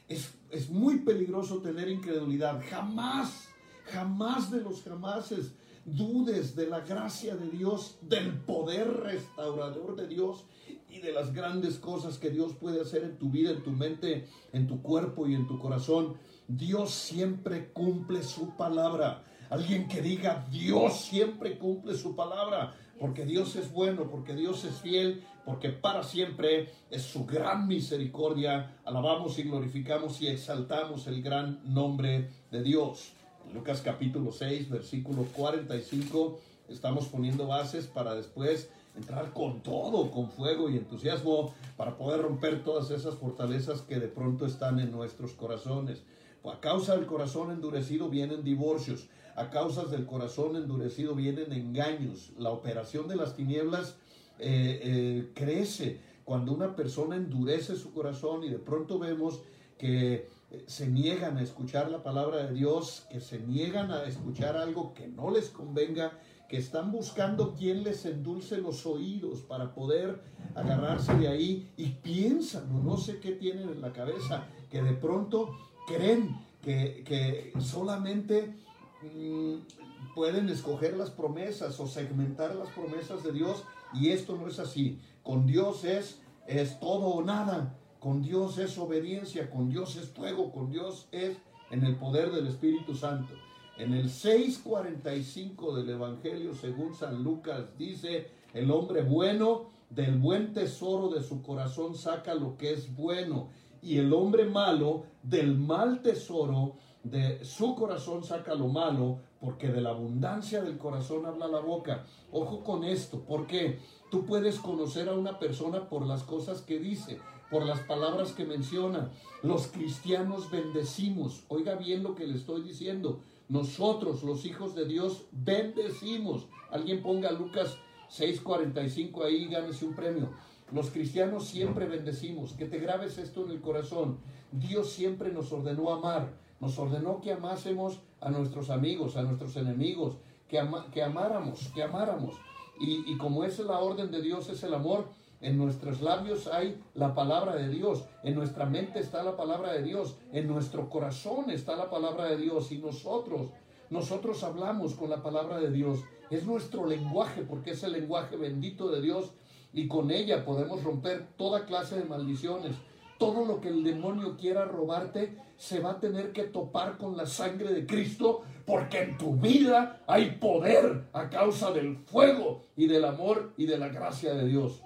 Es, 0.09 0.35
es 0.51 0.69
muy 0.69 0.99
peligroso 0.99 1.59
tener 1.59 1.89
incredulidad. 1.89 2.61
Jamás, 2.69 3.49
jamás 3.93 4.51
de 4.51 4.63
los 4.63 4.83
jamases 4.83 5.53
dudes 5.85 6.57
de 6.57 6.67
la 6.67 6.81
gracia 6.81 7.37
de 7.37 7.51
Dios, 7.51 7.99
del 8.03 8.33
poder 8.33 8.89
restaurador 8.89 9.95
de 9.97 10.09
Dios 10.09 10.45
y 10.93 11.01
de 11.01 11.11
las 11.11 11.33
grandes 11.33 11.79
cosas 11.79 12.19
que 12.19 12.29
Dios 12.29 12.53
puede 12.53 12.83
hacer 12.83 13.03
en 13.03 13.17
tu 13.17 13.31
vida, 13.31 13.51
en 13.51 13.63
tu 13.63 13.71
mente, 13.71 14.29
en 14.53 14.67
tu 14.67 14.83
cuerpo 14.83 15.27
y 15.27 15.35
en 15.35 15.47
tu 15.47 15.59
corazón. 15.59 16.19
Dios 16.47 16.91
siempre 16.91 17.73
cumple 17.73 18.23
su 18.23 18.55
palabra. 18.57 19.25
Alguien 19.49 19.89
que 19.89 20.03
diga, 20.03 20.47
Dios 20.51 21.01
siempre 21.01 21.57
cumple 21.59 21.95
su 21.95 22.15
palabra, 22.15 22.75
porque 23.01 23.25
Dios 23.25 23.57
es 23.57 23.73
bueno, 23.73 24.11
porque 24.11 24.35
Dios 24.35 24.65
es 24.65 24.75
fiel, 24.81 25.25
porque 25.47 25.71
para 25.71 26.03
siempre 26.03 26.71
es 26.91 27.03
su 27.03 27.25
gran 27.25 27.67
misericordia. 27.67 28.77
Alabamos 28.85 29.39
y 29.39 29.45
glorificamos 29.45 30.21
y 30.21 30.29
exaltamos 30.29 31.07
el 31.07 31.23
gran 31.23 31.61
nombre 31.65 32.31
de 32.51 32.63
Dios. 32.63 33.15
Lucas 33.55 33.81
capítulo 33.83 34.31
6, 34.31 34.69
versículo 34.69 35.25
45, 35.35 36.39
estamos 36.69 37.07
poniendo 37.07 37.47
bases 37.47 37.87
para 37.87 38.15
después 38.15 38.71
entrar 38.97 39.33
con 39.33 39.63
todo, 39.63 40.11
con 40.11 40.31
fuego 40.31 40.69
y 40.69 40.77
entusiasmo, 40.77 41.55
para 41.77 41.97
poder 41.97 42.23
romper 42.23 42.63
todas 42.63 42.91
esas 42.91 43.15
fortalezas 43.17 43.83
que 43.83 43.99
de 43.99 44.09
pronto 44.09 44.47
están 44.47 44.79
en 44.79 44.91
nuestros 44.91 45.33
corazones. 45.33 46.03
A 46.45 46.61
causa 46.61 46.97
del 46.97 47.07
corazón 47.07 47.51
endurecido 47.53 48.09
vienen 48.09 48.43
divorcios, 48.43 49.09
a 49.37 49.51
causa 49.51 49.85
del 49.85 50.07
corazón 50.07 50.57
endurecido 50.57 51.15
vienen 51.15 51.53
engaños. 51.53 52.33
La 52.39 52.51
operación 52.51 53.09
de 53.09 53.17
las 53.17 53.35
tinieblas 53.37 53.97
eh, 54.39 54.81
eh, 54.83 55.31
crece 55.35 56.01
cuando 56.25 56.53
una 56.53 56.77
persona 56.77 57.17
endurece 57.17 57.77
su 57.77 57.93
corazón 57.93 58.45
y 58.45 58.49
de 58.49 58.59
pronto 58.59 58.99
vemos 58.99 59.41
que 59.79 60.29
eh, 60.51 60.65
se 60.67 60.89
niegan 60.89 61.39
a 61.39 61.43
escuchar 61.43 61.91
la 61.91 62.03
palabra 62.03 62.47
de 62.47 62.55
Dios, 62.55 63.07
que 63.11 63.21
se 63.21 63.39
niegan 63.39 63.91
a 63.91 64.05
escuchar 64.05 64.57
algo 64.57 64.95
que 64.95 65.09
no 65.09 65.31
les 65.31 65.49
convenga 65.49 66.19
que 66.53 66.59
están 66.59 66.93
buscando 66.93 67.55
quien 67.55 67.83
les 67.83 68.05
endulce 68.05 68.59
los 68.59 68.85
oídos 68.85 69.41
para 69.41 69.73
poder 69.73 70.21
agarrarse 70.55 71.15
de 71.15 71.27
ahí 71.27 71.73
y 71.79 71.87
piensan, 71.89 72.85
no 72.85 72.99
sé 72.99 73.21
qué 73.21 73.33
tienen 73.33 73.71
en 73.71 73.81
la 73.81 73.95
cabeza, 73.95 74.45
que 74.71 74.83
de 74.83 74.93
pronto 74.93 75.57
creen 75.87 76.37
que, 76.61 77.55
solamente 77.59 78.55
mm, 79.01 80.15
pueden 80.15 80.51
escoger 80.51 80.95
las 80.95 81.09
promesas 81.09 81.81
o 81.81 81.87
segmentar 81.87 82.55
las 82.55 82.69
promesas 82.69 83.25
de 83.25 83.33
Dios 83.33 83.65
y 83.95 84.11
esto 84.11 84.37
no 84.37 84.47
es 84.47 84.59
así. 84.59 85.01
Con 85.23 85.47
Dios 85.47 85.85
es, 85.85 86.21
es 86.47 86.79
todo 86.81 87.07
o 87.07 87.25
nada, 87.25 87.79
con 87.99 88.21
Dios 88.21 88.59
es 88.59 88.77
obediencia, 88.77 89.49
con 89.49 89.71
Dios 89.71 89.97
es 89.97 90.11
fuego, 90.11 90.53
con 90.53 90.71
Dios 90.71 91.09
es 91.13 91.39
en 91.71 91.83
el 91.83 91.97
poder 91.97 92.31
del 92.31 92.47
Espíritu 92.47 92.95
Santo. 92.95 93.33
En 93.79 93.95
el 93.95 94.11
6.45 94.11 95.75
del 95.75 95.91
Evangelio 95.91 96.55
según 96.55 96.95
San 96.95 97.23
Lucas 97.23 97.77
dice, 97.79 98.29
el 98.53 98.71
hombre 98.71 99.03
bueno 99.03 99.71
del 99.89 100.19
buen 100.19 100.53
tesoro 100.53 101.09
de 101.09 101.23
su 101.23 101.43
corazón 101.43 101.95
saca 101.95 102.35
lo 102.35 102.57
que 102.59 102.73
es 102.73 102.95
bueno 102.95 103.49
y 103.81 103.99
el 103.99 104.13
hombre 104.13 104.45
malo 104.45 105.05
del 105.23 105.57
mal 105.59 106.03
tesoro 106.03 106.75
de 107.03 107.45
su 107.45 107.75
corazón 107.75 108.23
saca 108.23 108.55
lo 108.55 108.69
malo, 108.69 109.19
porque 109.41 109.69
de 109.69 109.81
la 109.81 109.91
abundancia 109.91 110.63
del 110.63 110.79
corazón 110.79 111.27
habla 111.27 111.49
la 111.49 111.59
boca. 111.59 112.05
Ojo 112.31 112.63
con 112.63 112.85
esto, 112.85 113.25
porque 113.27 113.81
tú 114.11 114.25
puedes 114.25 114.61
conocer 114.61 115.09
a 115.09 115.15
una 115.15 115.39
persona 115.39 115.89
por 115.89 116.07
las 116.07 116.23
cosas 116.23 116.63
que 116.63 116.79
dice, 116.79 117.19
por 117.51 117.67
las 117.67 117.81
palabras 117.81 118.33
que 118.33 118.45
menciona. 118.45 119.11
Los 119.43 119.67
cristianos 119.67 120.49
bendecimos. 120.51 121.43
Oiga 121.49 121.75
bien 121.75 122.05
lo 122.05 122.15
que 122.15 122.27
le 122.27 122.37
estoy 122.37 122.63
diciendo. 122.63 123.21
Nosotros, 123.53 124.23
los 124.23 124.47
hijos 124.47 124.75
de 124.75 124.87
Dios, 124.87 125.27
bendecimos. 125.31 126.47
Alguien 126.71 127.03
ponga 127.03 127.31
Lucas 127.33 127.77
6:45 128.09 129.25
ahí, 129.25 129.45
gánese 129.45 129.85
un 129.85 129.95
premio. 129.95 130.31
Los 130.73 130.89
cristianos 130.89 131.49
siempre 131.49 131.85
bendecimos. 131.85 132.55
Que 132.55 132.65
te 132.65 132.79
grabes 132.79 133.19
esto 133.19 133.45
en 133.45 133.51
el 133.51 133.61
corazón. 133.61 134.21
Dios 134.53 134.89
siempre 134.89 135.31
nos 135.31 135.53
ordenó 135.53 135.91
amar. 135.93 136.33
Nos 136.61 136.79
ordenó 136.79 137.21
que 137.21 137.31
amásemos 137.31 138.01
a 138.23 138.31
nuestros 138.31 138.71
amigos, 138.71 139.19
a 139.19 139.23
nuestros 139.23 139.55
enemigos, 139.57 140.17
que, 140.49 140.59
que 140.91 141.03
amáramos, 141.03 141.69
que 141.75 141.83
amáramos. 141.83 142.37
Y, 142.81 143.05
y 143.13 143.19
como 143.19 143.45
es 143.45 143.59
la 143.59 143.81
orden 143.81 144.11
de 144.11 144.23
Dios, 144.23 144.49
es 144.49 144.63
el 144.63 144.73
amor, 144.73 145.11
en 145.43 145.59
nuestros 145.59 146.01
labios 146.01 146.47
hay 146.47 146.81
la 146.95 147.15
palabra 147.15 147.57
de 147.57 147.69
Dios, 147.69 148.05
en 148.23 148.37
nuestra 148.37 148.65
mente 148.65 149.01
está 149.01 149.23
la 149.23 149.37
palabra 149.37 149.73
de 149.73 149.83
Dios, 149.83 150.17
en 150.33 150.47
nuestro 150.47 150.89
corazón 150.89 151.51
está 151.51 151.77
la 151.77 151.91
palabra 151.91 152.27
de 152.27 152.37
Dios 152.37 152.71
y 152.71 152.79
nosotros, 152.79 153.51
nosotros 153.91 154.43
hablamos 154.45 154.95
con 154.95 155.11
la 155.11 155.23
palabra 155.23 155.59
de 155.61 155.71
Dios. 155.71 156.01
Es 156.31 156.47
nuestro 156.47 156.87
lenguaje 156.87 157.43
porque 157.43 157.73
es 157.73 157.83
el 157.83 157.93
lenguaje 157.93 158.37
bendito 158.37 158.91
de 158.91 159.03
Dios 159.03 159.33
y 159.73 159.89
con 159.89 160.11
ella 160.11 160.45
podemos 160.45 160.83
romper 160.83 161.27
toda 161.37 161.67
clase 161.67 161.99
de 161.99 162.05
maldiciones. 162.05 162.77
Todo 163.19 163.45
lo 163.45 163.61
que 163.61 163.69
el 163.69 163.85
demonio 163.85 164.37
quiera 164.37 164.65
robarte 164.65 165.37
se 165.57 165.81
va 165.81 165.93
a 165.93 166.01
tener 166.01 166.33
que 166.33 166.45
topar 166.45 166.97
con 166.99 167.17
la 167.17 167.27
sangre 167.27 167.73
de 167.73 167.87
Cristo 167.87 168.43
porque 168.65 169.03
en 169.03 169.19
tu 169.19 169.37
vida 169.37 170.03
hay 170.07 170.37
poder 170.41 171.09
a 171.13 171.29
causa 171.29 171.71
del 171.73 171.99
fuego 171.99 172.63
y 172.77 172.87
del 172.87 173.05
amor 173.05 173.53
y 173.57 173.67
de 173.67 173.79
la 173.79 173.89
gracia 173.89 174.35
de 174.35 174.47
Dios. 174.47 174.83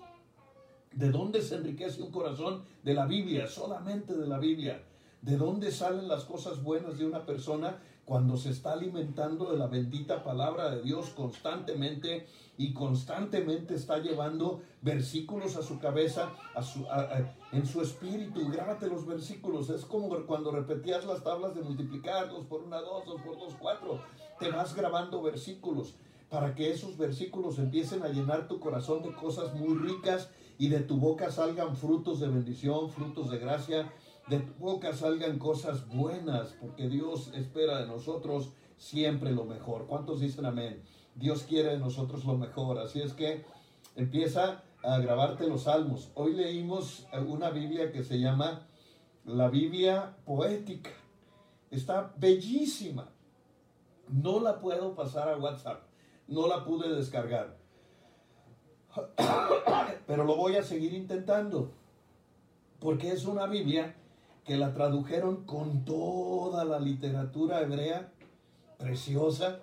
¿De 0.97 1.11
dónde 1.11 1.43
se 1.43 1.57
enriquece 1.57 2.03
un 2.03 2.11
corazón? 2.11 2.65
De 2.83 2.95
la 2.95 3.05
Biblia, 3.05 3.47
solamente 3.47 4.15
de 4.15 4.27
la 4.27 4.39
Biblia. 4.39 4.83
¿De 5.21 5.37
dónde 5.37 5.71
salen 5.71 6.09
las 6.09 6.25
cosas 6.25 6.63
buenas 6.63 6.97
de 6.97 7.05
una 7.05 7.27
persona? 7.27 7.83
Cuando 8.07 8.39
se 8.39 8.49
está 8.49 8.73
alimentando 8.73 9.53
de 9.53 9.59
la 9.59 9.67
bendita 9.67 10.25
palabra 10.25 10.71
de 10.71 10.81
Dios 10.81 11.11
constantemente 11.11 12.27
y 12.57 12.73
constantemente 12.73 13.75
está 13.75 13.99
llevando 13.99 14.63
versículos 14.81 15.57
a 15.57 15.63
su 15.63 15.79
cabeza, 15.79 16.33
a 16.55 16.63
su, 16.63 16.87
en 17.53 17.67
su 17.67 17.83
espíritu. 17.83 18.49
Grábate 18.49 18.87
los 18.87 19.07
versículos. 19.07 19.69
Es 19.69 19.85
como 19.85 20.09
cuando 20.25 20.51
repetías 20.51 21.05
las 21.05 21.23
tablas 21.23 21.55
de 21.55 21.61
multiplicar, 21.61 22.31
dos 22.31 22.47
por 22.47 22.63
una, 22.63 22.81
dos, 22.81 23.05
dos 23.05 23.21
por 23.21 23.39
dos, 23.39 23.55
cuatro. 23.59 24.01
Te 24.39 24.51
vas 24.51 24.75
grabando 24.75 25.21
versículos 25.21 25.95
para 26.31 26.55
que 26.55 26.71
esos 26.71 26.97
versículos 26.97 27.59
empiecen 27.59 28.03
a 28.03 28.09
llenar 28.09 28.49
tu 28.49 28.59
corazón 28.61 29.03
de 29.03 29.13
cosas 29.13 29.55
muy 29.55 29.77
ricas 29.77 30.31
y 30.59 30.69
de 30.69 30.81
tu 30.81 30.99
boca 30.99 31.31
salgan 31.31 31.77
frutos 31.77 32.21
de 32.21 32.29
bendición, 32.29 32.91
frutos 32.91 33.31
de 33.31 33.39
gracia, 33.39 33.93
de 34.29 34.41
tu 34.41 34.53
boca 34.55 34.93
salgan 34.93 35.39
cosas 35.39 35.87
buenas, 35.89 36.55
porque 36.61 36.89
Dios 36.89 37.31
espera 37.35 37.81
de 37.81 37.87
nosotros 37.87 38.53
siempre 38.77 39.33
lo 39.33 39.45
mejor. 39.45 39.87
¿Cuántos 39.87 40.21
dicen 40.21 40.47
amén? 40.47 40.83
Dios 41.15 41.45
quiere 41.45 41.71
de 41.71 41.79
nosotros 41.79 42.25
lo 42.25 42.37
mejor, 42.37 42.79
así 42.79 43.01
es 43.01 43.13
que 43.13 43.45
empieza 43.95 44.63
a 44.83 44.99
grabarte 44.99 45.47
los 45.47 45.65
salmos. 45.65 46.11
Hoy 46.15 46.35
leímos 46.35 47.07
una 47.27 47.51
Biblia 47.51 47.93
que 47.93 48.05
se 48.05 48.19
llama 48.19 48.67
la 49.25 49.49
Biblia 49.49 50.17
poética. 50.25 50.91
Está 51.71 52.15
bellísima. 52.17 53.11
No 54.09 54.41
la 54.41 54.61
puedo 54.61 54.95
pasar 54.95 55.29
a 55.29 55.39
WhatsApp. 55.39 55.83
No 56.29 56.47
la 56.47 56.65
pude 56.65 56.95
descargar 56.95 57.56
pero 60.07 60.25
lo 60.25 60.37
voy 60.37 60.57
a 60.57 60.63
seguir 60.63 60.95
intentando, 60.95 61.73
porque 62.81 63.13
es 63.13 63.25
una 63.25 63.47
Biblia 63.47 63.95
que 64.45 64.57
la 64.57 64.73
tradujeron 64.73 65.45
con 65.45 65.85
toda 65.85 66.65
la 66.65 66.79
literatura 66.79 67.61
hebrea 67.61 68.13
preciosa 68.79 69.61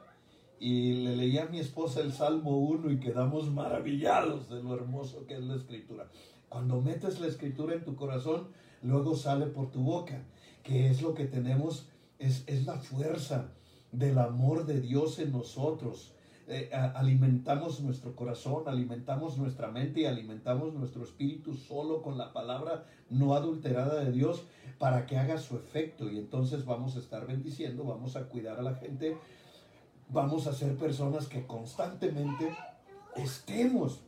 y 0.59 0.93
le 1.03 1.15
leí 1.15 1.37
a 1.37 1.45
mi 1.45 1.59
esposa 1.59 2.01
el 2.01 2.13
Salmo 2.13 2.57
1 2.57 2.91
y 2.91 2.99
quedamos 2.99 3.49
maravillados 3.49 4.49
de 4.49 4.61
lo 4.61 4.73
hermoso 4.73 5.25
que 5.25 5.35
es 5.35 5.43
la 5.43 5.55
escritura. 5.55 6.09
Cuando 6.49 6.81
metes 6.81 7.19
la 7.19 7.27
escritura 7.27 7.75
en 7.75 7.83
tu 7.83 7.95
corazón, 7.95 8.47
luego 8.81 9.15
sale 9.15 9.47
por 9.47 9.71
tu 9.71 9.81
boca, 9.83 10.23
que 10.63 10.89
es 10.89 11.01
lo 11.01 11.13
que 11.13 11.25
tenemos, 11.25 11.89
es, 12.19 12.43
es 12.47 12.65
la 12.65 12.77
fuerza 12.77 13.51
del 13.91 14.17
amor 14.17 14.65
de 14.65 14.81
Dios 14.81 15.19
en 15.19 15.31
nosotros 15.31 16.12
eh, 16.47 16.69
alimentamos 16.73 17.79
nuestro 17.79 18.15
corazón, 18.15 18.63
alimentamos 18.67 19.37
nuestra 19.37 19.69
mente 19.69 20.01
y 20.01 20.05
alimentamos 20.05 20.73
nuestro 20.73 21.03
espíritu 21.03 21.53
solo 21.53 22.01
con 22.01 22.17
la 22.17 22.33
palabra 22.33 22.85
no 23.09 23.33
adulterada 23.33 24.03
de 24.03 24.11
Dios 24.11 24.43
para 24.77 25.05
que 25.05 25.17
haga 25.17 25.37
su 25.37 25.55
efecto. 25.55 26.11
Y 26.11 26.17
entonces 26.17 26.65
vamos 26.65 26.97
a 26.97 26.99
estar 26.99 27.25
bendiciendo, 27.25 27.85
vamos 27.85 28.17
a 28.17 28.27
cuidar 28.27 28.59
a 28.59 28.63
la 28.63 28.75
gente, 28.75 29.17
vamos 30.09 30.47
a 30.47 30.53
ser 30.53 30.75
personas 30.75 31.27
que 31.27 31.47
constantemente 31.47 32.53
estemos 33.15 34.01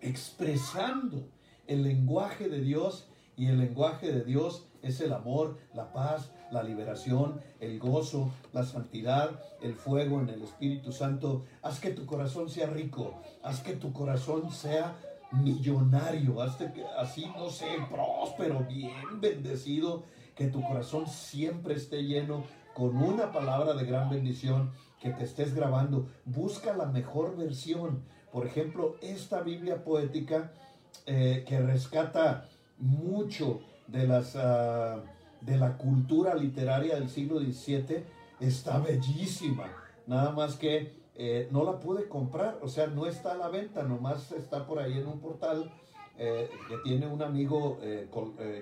expresando 0.00 1.28
el 1.66 1.82
lenguaje 1.82 2.48
de 2.48 2.60
Dios. 2.60 3.08
Y 3.36 3.46
el 3.46 3.58
lenguaje 3.58 4.12
de 4.12 4.24
Dios 4.24 4.66
es 4.82 5.00
el 5.00 5.12
amor, 5.12 5.58
la 5.72 5.92
paz, 5.92 6.32
la 6.50 6.62
liberación, 6.62 7.40
el 7.60 7.78
gozo, 7.78 8.30
la 8.52 8.64
santidad, 8.64 9.40
el 9.62 9.74
fuego 9.74 10.20
en 10.20 10.28
el 10.30 10.42
Espíritu 10.42 10.92
Santo. 10.92 11.44
Haz 11.62 11.80
que 11.80 11.90
tu 11.90 12.06
corazón 12.06 12.48
sea 12.48 12.66
rico, 12.66 13.20
haz 13.42 13.60
que 13.60 13.74
tu 13.74 13.92
corazón 13.92 14.50
sea 14.50 14.96
millonario, 15.32 16.40
haz 16.40 16.56
que 16.56 16.84
así, 16.98 17.26
no 17.36 17.50
sé, 17.50 17.66
próspero, 17.90 18.64
bien 18.64 19.20
bendecido, 19.20 20.04
que 20.34 20.46
tu 20.46 20.62
corazón 20.62 21.06
siempre 21.06 21.74
esté 21.74 22.04
lleno 22.04 22.44
con 22.74 22.96
una 22.96 23.32
palabra 23.32 23.74
de 23.74 23.84
gran 23.84 24.08
bendición 24.08 24.70
que 25.00 25.10
te 25.10 25.24
estés 25.24 25.54
grabando. 25.54 26.08
Busca 26.24 26.76
la 26.76 26.86
mejor 26.86 27.36
versión. 27.36 28.04
Por 28.32 28.46
ejemplo, 28.46 28.96
esta 29.00 29.40
Biblia 29.40 29.82
poética 29.82 30.52
eh, 31.06 31.44
que 31.46 31.60
rescata 31.60 32.48
mucho 32.78 33.60
de, 33.86 34.06
las, 34.06 34.36
ah, 34.36 35.02
de 35.40 35.56
la 35.56 35.76
cultura 35.76 36.34
literaria 36.34 36.94
del 36.94 37.08
siglo 37.08 37.40
XVII, 37.40 38.04
está 38.40 38.78
bellísima. 38.78 39.66
Nada 40.06 40.32
más 40.32 40.56
que 40.56 40.96
eh, 41.14 41.48
no 41.50 41.64
la 41.64 41.80
pude 41.80 42.08
comprar, 42.08 42.58
o 42.62 42.68
sea, 42.68 42.86
no 42.86 43.06
está 43.06 43.32
a 43.32 43.36
la 43.36 43.48
venta, 43.48 43.82
nomás 43.82 44.32
está 44.32 44.66
por 44.66 44.78
ahí 44.78 44.98
en 44.98 45.06
un 45.06 45.20
portal 45.20 45.70
eh, 46.16 46.48
que 46.68 46.78
tiene 46.78 47.06
un 47.06 47.22
amigo 47.22 47.78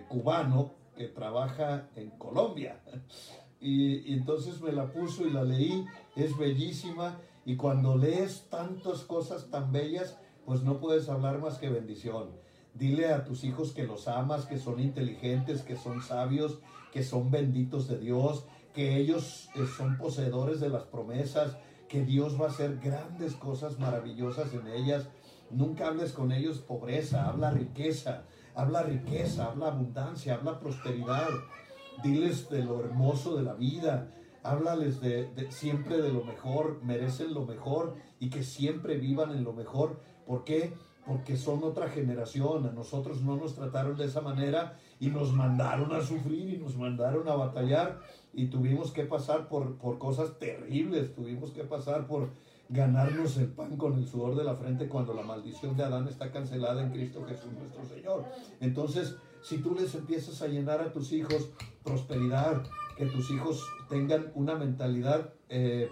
cubano 0.08 0.72
que 0.96 1.08
trabaja 1.08 1.88
en 1.94 2.10
Colombia. 2.10 2.80
Y, 3.58 4.12
entonces 4.12 4.60
me 4.60 4.70
la 4.70 4.92
puso 4.92 5.26
y 5.26 5.30
la 5.30 5.42
leí, 5.42 5.86
es 6.14 6.36
bellísima 6.36 7.18
y 7.44 7.56
cuando 7.56 7.96
lees 7.96 8.46
tantas 8.50 9.00
cosas 9.00 9.50
tan 9.50 9.72
bellas, 9.72 10.18
pues 10.44 10.62
no 10.62 10.78
puedes 10.78 11.08
hablar 11.08 11.38
más 11.38 11.58
que 11.58 11.70
bendición. 11.70 12.30
Dile 12.78 13.12
a 13.12 13.24
tus 13.24 13.44
hijos 13.44 13.72
que 13.72 13.84
los 13.84 14.08
amas, 14.08 14.46
que 14.46 14.58
son 14.58 14.80
inteligentes, 14.80 15.62
que 15.62 15.76
son 15.76 16.02
sabios, 16.02 16.58
que 16.92 17.02
son 17.02 17.30
benditos 17.30 17.88
de 17.88 17.98
Dios, 17.98 18.44
que 18.74 18.96
ellos 18.96 19.48
eh, 19.54 19.66
son 19.76 19.96
poseedores 19.96 20.60
de 20.60 20.68
las 20.68 20.84
promesas, 20.84 21.56
que 21.88 22.04
Dios 22.04 22.40
va 22.40 22.46
a 22.46 22.50
hacer 22.50 22.78
grandes 22.78 23.34
cosas 23.34 23.78
maravillosas 23.78 24.52
en 24.52 24.66
ellas. 24.68 25.08
Nunca 25.50 25.88
hables 25.88 26.12
con 26.12 26.32
ellos 26.32 26.58
pobreza, 26.58 27.28
habla 27.28 27.50
riqueza, 27.50 28.24
habla 28.54 28.82
riqueza, 28.82 29.46
habla 29.46 29.68
abundancia, 29.68 30.34
habla 30.34 30.58
prosperidad. 30.58 31.28
Diles 32.02 32.50
de 32.50 32.62
lo 32.62 32.80
hermoso 32.80 33.36
de 33.36 33.42
la 33.42 33.54
vida, 33.54 34.12
háblales 34.42 35.00
de, 35.00 35.30
siempre 35.50 36.00
de 36.00 36.12
lo 36.12 36.24
mejor, 36.24 36.80
merecen 36.82 37.34
lo 37.34 37.46
mejor 37.46 37.94
y 38.20 38.30
que 38.30 38.42
siempre 38.42 38.96
vivan 38.96 39.30
en 39.30 39.44
lo 39.44 39.52
mejor. 39.52 40.00
¿Por 40.26 40.44
qué? 40.44 40.74
Porque 41.06 41.36
son 41.36 41.62
otra 41.62 41.88
generación. 41.88 42.66
A 42.66 42.72
nosotros 42.72 43.22
no 43.22 43.36
nos 43.36 43.54
trataron 43.54 43.96
de 43.96 44.06
esa 44.06 44.20
manera 44.20 44.76
y 44.98 45.08
nos 45.08 45.32
mandaron 45.32 45.92
a 45.92 46.00
sufrir 46.00 46.54
y 46.54 46.58
nos 46.58 46.76
mandaron 46.76 47.28
a 47.28 47.36
batallar 47.36 48.00
y 48.32 48.46
tuvimos 48.46 48.90
que 48.90 49.04
pasar 49.04 49.48
por, 49.48 49.76
por 49.76 49.98
cosas 49.98 50.38
terribles. 50.38 51.14
Tuvimos 51.14 51.52
que 51.52 51.64
pasar 51.64 52.06
por 52.06 52.30
ganarnos 52.68 53.36
el 53.36 53.46
pan 53.48 53.76
con 53.76 53.94
el 53.94 54.06
sudor 54.06 54.34
de 54.36 54.44
la 54.44 54.54
frente 54.54 54.88
cuando 54.88 55.14
la 55.14 55.22
maldición 55.22 55.76
de 55.76 55.84
Adán 55.84 56.08
está 56.08 56.32
cancelada 56.32 56.82
en 56.82 56.90
Cristo 56.90 57.24
Jesús 57.24 57.52
nuestro 57.52 57.84
Señor. 57.84 58.24
Entonces, 58.60 59.16
si 59.42 59.58
tú 59.58 59.74
les 59.74 59.94
empiezas 59.94 60.42
a 60.42 60.48
llenar 60.48 60.80
a 60.80 60.92
tus 60.92 61.12
hijos 61.12 61.50
prosperidad, 61.84 62.62
que 62.96 63.06
tus 63.06 63.30
hijos 63.30 63.64
tengan 63.88 64.32
una 64.34 64.56
mentalidad 64.56 65.32
eh, 65.48 65.88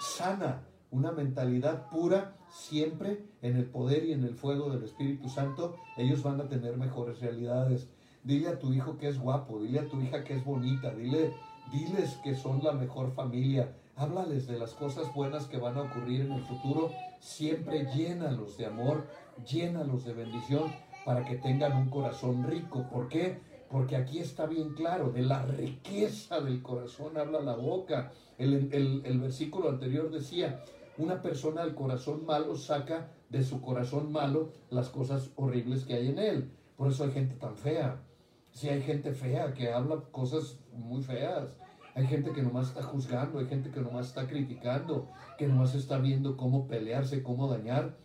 sana, 0.00 0.64
una 0.90 1.12
mentalidad 1.12 1.88
pura, 1.90 2.37
siempre 2.50 3.24
en 3.42 3.56
el 3.56 3.66
poder 3.66 4.04
y 4.04 4.12
en 4.12 4.24
el 4.24 4.34
fuego 4.34 4.70
del 4.70 4.84
Espíritu 4.84 5.28
Santo, 5.28 5.76
ellos 5.96 6.22
van 6.22 6.40
a 6.40 6.48
tener 6.48 6.76
mejores 6.76 7.20
realidades. 7.20 7.88
Dile 8.24 8.48
a 8.48 8.58
tu 8.58 8.72
hijo 8.72 8.98
que 8.98 9.08
es 9.08 9.18
guapo, 9.18 9.60
dile 9.60 9.80
a 9.80 9.88
tu 9.88 10.00
hija 10.00 10.24
que 10.24 10.34
es 10.34 10.44
bonita, 10.44 10.94
dile, 10.94 11.34
diles 11.72 12.18
que 12.22 12.34
son 12.34 12.62
la 12.62 12.72
mejor 12.72 13.12
familia, 13.12 13.72
háblales 13.96 14.46
de 14.46 14.58
las 14.58 14.72
cosas 14.74 15.12
buenas 15.14 15.46
que 15.46 15.58
van 15.58 15.76
a 15.76 15.82
ocurrir 15.82 16.22
en 16.22 16.32
el 16.32 16.42
futuro, 16.44 16.90
siempre 17.20 17.86
llénalos 17.94 18.56
de 18.56 18.66
amor, 18.66 19.06
llénalos 19.46 20.04
de 20.04 20.14
bendición 20.14 20.72
para 21.04 21.24
que 21.24 21.36
tengan 21.36 21.76
un 21.76 21.90
corazón 21.90 22.44
rico. 22.44 22.86
¿Por 22.92 23.08
qué? 23.08 23.40
Porque 23.70 23.96
aquí 23.96 24.18
está 24.18 24.46
bien 24.46 24.74
claro, 24.74 25.10
de 25.10 25.22
la 25.22 25.42
riqueza 25.42 26.40
del 26.40 26.62
corazón 26.62 27.18
habla 27.18 27.40
la 27.40 27.54
boca. 27.54 28.12
El, 28.38 28.72
el, 29.04 29.18
versículo 29.18 29.68
anterior 29.68 30.10
decía, 30.10 30.62
una 30.98 31.22
persona 31.22 31.64
del 31.64 31.74
corazón 31.74 32.26
malo 32.26 32.56
saca 32.56 33.10
de 33.30 33.42
su 33.42 33.60
corazón 33.60 34.12
malo 34.12 34.52
las 34.70 34.88
cosas 34.88 35.30
horribles 35.36 35.84
que 35.84 35.94
hay 35.94 36.08
en 36.08 36.18
él. 36.18 36.52
Por 36.76 36.88
eso 36.88 37.04
hay 37.04 37.12
gente 37.12 37.34
tan 37.36 37.56
fea. 37.56 38.02
Si 38.50 38.68
hay 38.68 38.82
gente 38.82 39.12
fea 39.12 39.54
que 39.54 39.72
habla 39.72 40.02
cosas 40.10 40.58
muy 40.72 41.02
feas. 41.02 41.56
Hay 41.94 42.06
gente 42.06 42.32
que 42.32 42.42
nomás 42.42 42.68
está 42.68 42.82
juzgando, 42.82 43.38
hay 43.38 43.46
gente 43.46 43.70
que 43.70 43.80
nomás 43.80 44.08
está 44.08 44.28
criticando, 44.28 45.08
que 45.36 45.48
nomás 45.48 45.74
está 45.74 45.98
viendo 45.98 46.36
cómo 46.36 46.68
pelearse, 46.68 47.22
cómo 47.22 47.48
dañar. 47.48 47.96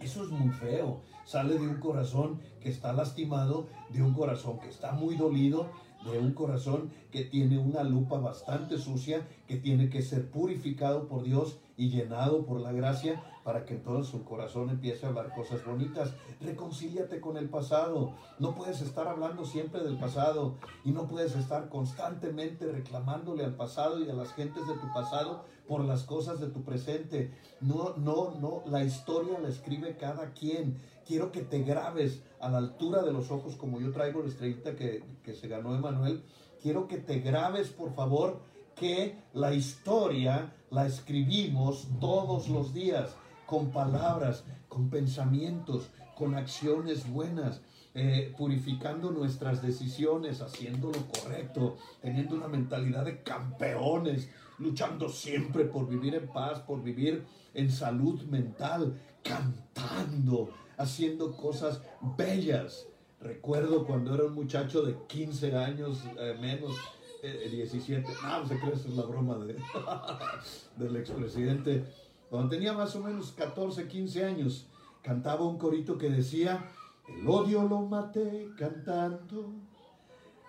Eso 0.00 0.24
es 0.24 0.30
muy 0.30 0.50
feo 0.50 1.00
sale 1.30 1.54
de 1.54 1.68
un 1.68 1.76
corazón 1.76 2.40
que 2.60 2.70
está 2.70 2.92
lastimado, 2.92 3.68
de 3.90 4.02
un 4.02 4.14
corazón 4.14 4.58
que 4.58 4.68
está 4.68 4.90
muy 4.90 5.14
dolido, 5.14 5.70
de 6.10 6.18
un 6.18 6.32
corazón 6.32 6.90
que 7.12 7.24
tiene 7.24 7.56
una 7.56 7.84
lupa 7.84 8.18
bastante 8.18 8.78
sucia, 8.78 9.28
que 9.46 9.56
tiene 9.56 9.90
que 9.90 10.02
ser 10.02 10.28
purificado 10.28 11.06
por 11.06 11.22
Dios 11.22 11.60
y 11.80 11.88
llenado 11.88 12.44
por 12.44 12.60
la 12.60 12.72
gracia 12.72 13.22
para 13.42 13.64
que 13.64 13.72
entonces 13.72 14.12
su 14.12 14.22
corazón 14.22 14.68
empiece 14.68 15.06
a 15.06 15.08
hablar 15.08 15.34
cosas 15.34 15.64
bonitas. 15.64 16.12
Reconcíliate 16.38 17.22
con 17.22 17.38
el 17.38 17.48
pasado. 17.48 18.12
No 18.38 18.54
puedes 18.54 18.82
estar 18.82 19.08
hablando 19.08 19.46
siempre 19.46 19.82
del 19.82 19.98
pasado 19.98 20.56
y 20.84 20.90
no 20.90 21.06
puedes 21.06 21.34
estar 21.34 21.70
constantemente 21.70 22.70
reclamándole 22.70 23.46
al 23.46 23.54
pasado 23.54 23.98
y 23.98 24.10
a 24.10 24.12
las 24.12 24.34
gentes 24.34 24.66
de 24.68 24.74
tu 24.74 24.92
pasado 24.92 25.46
por 25.66 25.82
las 25.82 26.02
cosas 26.02 26.38
de 26.38 26.48
tu 26.48 26.64
presente. 26.64 27.32
No, 27.62 27.96
no, 27.96 28.34
no, 28.38 28.62
la 28.66 28.84
historia 28.84 29.38
la 29.38 29.48
escribe 29.48 29.96
cada 29.96 30.34
quien. 30.34 30.82
Quiero 31.06 31.32
que 31.32 31.40
te 31.40 31.60
grabes 31.62 32.22
a 32.40 32.50
la 32.50 32.58
altura 32.58 33.02
de 33.02 33.12
los 33.12 33.30
ojos 33.30 33.56
como 33.56 33.80
yo 33.80 33.90
traigo 33.90 34.20
la 34.20 34.28
estrellita 34.28 34.76
que, 34.76 35.02
que 35.22 35.32
se 35.32 35.48
ganó 35.48 35.74
Emanuel. 35.74 36.24
Quiero 36.60 36.86
que 36.88 36.98
te 36.98 37.20
grabes, 37.20 37.70
por 37.70 37.94
favor, 37.94 38.42
que 38.76 39.18
la 39.32 39.54
historia 39.54 40.52
la 40.70 40.86
escribimos 40.86 41.88
todos 42.00 42.48
los 42.48 42.72
días 42.72 43.16
con 43.46 43.70
palabras, 43.70 44.44
con 44.68 44.88
pensamientos, 44.88 45.90
con 46.16 46.34
acciones 46.34 47.08
buenas. 47.10 47.60
Eh, 47.92 48.32
purificando 48.38 49.10
nuestras 49.10 49.62
decisiones, 49.62 50.40
haciendo 50.42 50.92
lo 50.92 51.06
correcto, 51.08 51.76
teniendo 52.00 52.36
una 52.36 52.46
mentalidad 52.46 53.04
de 53.04 53.20
campeones, 53.24 54.28
luchando 54.58 55.08
siempre 55.08 55.64
por 55.64 55.88
vivir 55.88 56.14
en 56.14 56.28
paz, 56.28 56.60
por 56.60 56.84
vivir 56.84 57.24
en 57.52 57.68
salud 57.68 58.22
mental, 58.26 58.96
cantando, 59.24 60.50
haciendo 60.76 61.36
cosas 61.36 61.82
bellas. 62.16 62.86
Recuerdo 63.20 63.84
cuando 63.84 64.14
era 64.14 64.22
un 64.22 64.34
muchacho 64.34 64.82
de 64.82 64.96
15 65.08 65.56
años 65.56 66.04
eh, 66.16 66.38
menos, 66.40 66.76
17, 67.22 68.10
eh, 68.10 68.14
no, 68.22 68.46
se 68.46 68.58
cree, 68.58 68.72
esa 68.72 68.88
es 68.88 68.96
la 68.96 69.04
broma 69.04 69.36
de, 69.38 69.56
del 70.76 70.96
expresidente. 70.96 71.84
Cuando 72.28 72.48
tenía 72.48 72.72
más 72.72 72.94
o 72.96 73.00
menos 73.00 73.32
14, 73.32 73.88
15 73.88 74.24
años, 74.24 74.66
cantaba 75.02 75.44
un 75.46 75.58
corito 75.58 75.98
que 75.98 76.08
decía, 76.10 76.70
el 77.08 77.28
odio 77.28 77.64
lo 77.64 77.82
maté 77.82 78.48
cantando, 78.56 79.52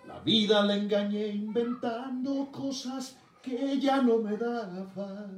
la 0.08 0.20
vida 0.20 0.64
la 0.64 0.76
engañé 0.76 1.28
inventando 1.28 2.50
cosas 2.52 3.18
que 3.42 3.80
ya 3.80 4.02
no 4.02 4.20
me 4.20 4.38
daba. 4.38 5.30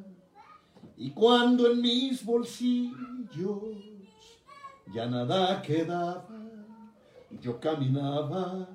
Y 0.97 1.11
cuando 1.11 1.71
en 1.71 1.81
mis 1.81 2.23
bolsillos 2.23 2.93
ya 4.93 5.07
nada 5.07 5.61
quedaba, 5.61 6.27
yo 7.41 7.59
caminaba 7.59 8.67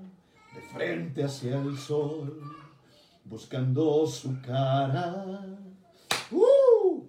frente 0.58 1.24
hacia 1.24 1.60
el 1.60 1.76
sol, 1.78 2.40
buscando 3.24 4.06
su 4.06 4.40
cara. 4.40 5.44
¡Uh! 6.30 7.04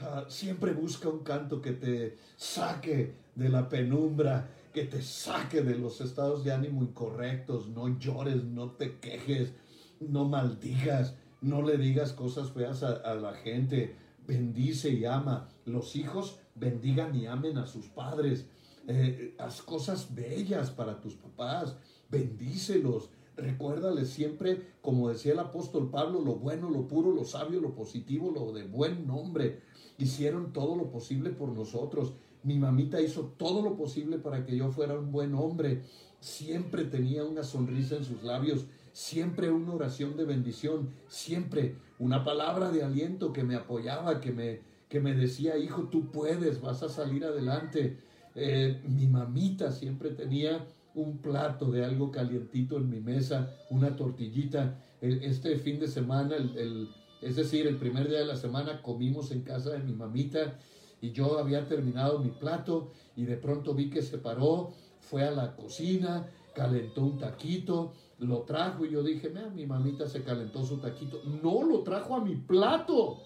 Ah, 0.00 0.24
siempre 0.28 0.72
busca 0.72 1.08
un 1.08 1.20
canto 1.20 1.60
que 1.60 1.72
te 1.72 2.18
saque 2.36 3.14
de 3.34 3.48
la 3.48 3.68
penumbra, 3.68 4.48
que 4.72 4.84
te 4.84 5.02
saque 5.02 5.62
de 5.62 5.76
los 5.78 6.00
estados 6.00 6.44
de 6.44 6.52
ánimo 6.52 6.82
incorrectos. 6.82 7.68
No 7.68 7.98
llores, 7.98 8.44
no 8.44 8.70
te 8.72 8.98
quejes, 8.98 9.52
no 10.00 10.24
maldigas, 10.24 11.14
no 11.40 11.62
le 11.62 11.76
digas 11.76 12.12
cosas 12.12 12.50
feas 12.50 12.82
a, 12.82 13.14
la 13.14 13.34
gente, 13.34 13.96
bendice 14.26 14.90
y 14.90 15.04
ama. 15.04 15.48
Los 15.64 15.96
hijos 15.96 16.38
bendigan 16.54 17.14
y 17.14 17.26
amen 17.26 17.58
a 17.58 17.66
sus 17.66 17.86
padres. 17.88 18.46
Eh, 18.88 19.36
haz 19.38 19.62
cosas 19.62 20.14
bellas 20.14 20.70
para 20.70 21.00
tus 21.00 21.14
papás, 21.14 21.76
bendícelos. 22.12 23.10
Recuérdales 23.36 24.10
siempre, 24.10 24.62
como 24.80 25.08
decía 25.08 25.32
el 25.32 25.40
apóstol 25.40 25.90
Pablo, 25.90 26.20
lo 26.20 26.36
bueno, 26.36 26.70
lo 26.70 26.86
puro, 26.86 27.10
lo 27.10 27.24
sabio, 27.24 27.60
lo 27.60 27.74
positivo, 27.74 28.30
lo 28.30 28.52
de 28.52 28.62
buen 28.62 29.08
nombre. 29.08 29.62
Hicieron 29.98 30.52
todo 30.52 30.76
lo 30.76 30.92
posible 30.92 31.30
por 31.30 31.48
nosotros. 31.48 32.12
Mi 32.44 32.60
mamita 32.60 33.00
hizo 33.00 33.32
todo 33.36 33.62
lo 33.62 33.74
posible 33.74 34.18
para 34.18 34.44
que 34.46 34.56
yo 34.56 34.70
fuera 34.70 34.96
un 34.96 35.10
buen 35.10 35.34
hombre. 35.34 35.82
Siempre 36.20 36.84
tenía 36.84 37.24
una 37.24 37.42
sonrisa 37.42 37.96
en 37.96 38.04
sus 38.04 38.22
labios 38.22 38.66
siempre 38.92 39.50
una 39.50 39.72
oración 39.72 40.16
de 40.16 40.24
bendición, 40.24 40.90
siempre 41.08 41.76
una 41.98 42.24
palabra 42.24 42.70
de 42.70 42.84
aliento 42.84 43.32
que 43.32 43.42
me 43.42 43.56
apoyaba, 43.56 44.20
que 44.20 44.32
me, 44.32 44.60
que 44.88 45.00
me 45.00 45.14
decía, 45.14 45.56
hijo, 45.56 45.84
tú 45.84 46.10
puedes, 46.10 46.60
vas 46.60 46.82
a 46.82 46.88
salir 46.88 47.24
adelante. 47.24 47.98
Eh, 48.34 48.82
mi 48.86 49.06
mamita 49.06 49.72
siempre 49.72 50.10
tenía 50.10 50.66
un 50.94 51.18
plato 51.18 51.70
de 51.70 51.84
algo 51.84 52.10
calientito 52.10 52.76
en 52.76 52.88
mi 52.90 53.00
mesa, 53.00 53.54
una 53.70 53.96
tortillita. 53.96 54.78
Este 55.00 55.56
fin 55.58 55.80
de 55.80 55.88
semana, 55.88 56.36
el, 56.36 56.88
es 57.20 57.36
decir, 57.36 57.66
el 57.66 57.76
primer 57.76 58.08
día 58.08 58.20
de 58.20 58.26
la 58.26 58.36
semana, 58.36 58.82
comimos 58.82 59.30
en 59.30 59.42
casa 59.42 59.70
de 59.70 59.78
mi 59.78 59.92
mamita 59.92 60.58
y 61.00 61.12
yo 61.12 61.38
había 61.38 61.66
terminado 61.66 62.18
mi 62.18 62.30
plato 62.30 62.92
y 63.16 63.24
de 63.24 63.36
pronto 63.36 63.74
vi 63.74 63.90
que 63.90 64.02
se 64.02 64.18
paró, 64.18 64.72
fue 65.00 65.24
a 65.24 65.30
la 65.30 65.56
cocina, 65.56 66.28
calentó 66.54 67.02
un 67.02 67.18
taquito, 67.18 67.92
lo 68.18 68.42
trajo 68.42 68.84
y 68.84 68.90
yo 68.90 69.02
dije, 69.02 69.28
mira, 69.28 69.48
mi 69.48 69.66
mamita 69.66 70.06
se 70.06 70.22
calentó 70.22 70.64
su 70.64 70.78
taquito. 70.78 71.22
No, 71.42 71.62
lo 71.64 71.82
trajo 71.82 72.14
a 72.14 72.24
mi 72.24 72.36
plato. 72.36 73.18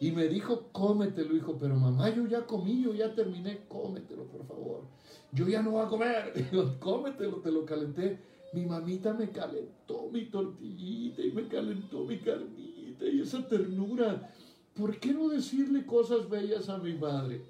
Y 0.00 0.12
me 0.12 0.28
dijo, 0.28 0.70
cómetelo, 0.72 1.36
hijo, 1.36 1.58
pero 1.60 1.76
mamá, 1.76 2.08
yo 2.08 2.26
ya 2.26 2.46
comí, 2.46 2.82
yo 2.82 2.94
ya 2.94 3.14
terminé, 3.14 3.60
cómetelo, 3.68 4.24
por 4.24 4.46
favor. 4.46 4.84
Yo 5.30 5.46
ya 5.46 5.62
no 5.62 5.72
voy 5.72 5.84
a 5.84 5.88
comer. 5.88 6.32
Digo, 6.50 6.76
cómetelo, 6.80 7.36
te 7.36 7.52
lo 7.52 7.66
calenté. 7.66 8.18
Mi 8.54 8.64
mamita 8.64 9.12
me 9.12 9.30
calentó 9.30 10.08
mi 10.10 10.24
tortillita 10.24 11.22
y 11.22 11.30
me 11.32 11.46
calentó 11.46 12.04
mi 12.04 12.18
carnita 12.18 13.04
y 13.04 13.20
esa 13.20 13.46
ternura. 13.46 14.32
¿Por 14.74 14.98
qué 14.98 15.12
no 15.12 15.28
decirle 15.28 15.84
cosas 15.84 16.28
bellas 16.30 16.70
a 16.70 16.78
mi 16.78 16.94
madre? 16.94 17.44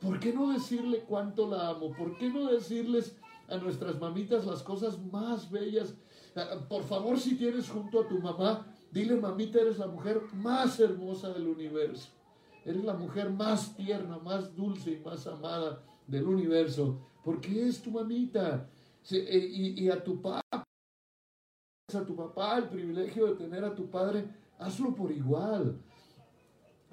¿Por 0.00 0.20
qué 0.20 0.34
no 0.34 0.52
decirle 0.52 1.04
cuánto 1.08 1.48
la 1.48 1.70
amo? 1.70 1.94
¿Por 1.96 2.18
qué 2.18 2.28
no 2.28 2.52
decirles 2.52 3.16
a 3.48 3.56
nuestras 3.56 3.98
mamitas 3.98 4.44
las 4.44 4.62
cosas 4.62 5.02
más 5.10 5.50
bellas? 5.50 5.94
Ah, 6.36 6.60
por 6.68 6.84
favor, 6.84 7.18
si 7.18 7.36
tienes 7.36 7.70
junto 7.70 8.00
a 8.00 8.08
tu 8.08 8.20
mamá, 8.20 8.75
dile, 8.90 9.16
mamita, 9.16 9.60
eres 9.60 9.78
la 9.78 9.86
mujer 9.86 10.20
más 10.34 10.78
hermosa 10.80 11.32
del 11.32 11.48
universo. 11.48 12.10
Eres 12.64 12.84
la 12.84 12.94
mujer 12.94 13.30
más 13.30 13.76
tierna, 13.76 14.18
más 14.18 14.54
dulce 14.56 14.92
y 14.92 14.98
más 14.98 15.26
amada 15.26 15.82
del 16.06 16.26
universo. 16.26 16.98
Porque 17.24 17.68
es 17.68 17.80
tu 17.80 17.90
mamita. 17.90 18.68
Eh, 19.10 19.74
y, 19.76 19.88
a 19.88 20.02
tu 20.02 20.20
papá, 20.20 20.64
a 21.94 22.04
tu 22.04 22.16
papá 22.16 22.58
el 22.58 22.68
privilegio 22.68 23.26
de 23.26 23.34
tener 23.36 23.64
a 23.64 23.74
tu 23.74 23.88
padre, 23.88 24.28
hazlo 24.58 24.94
por 24.94 25.12
igual. 25.12 25.80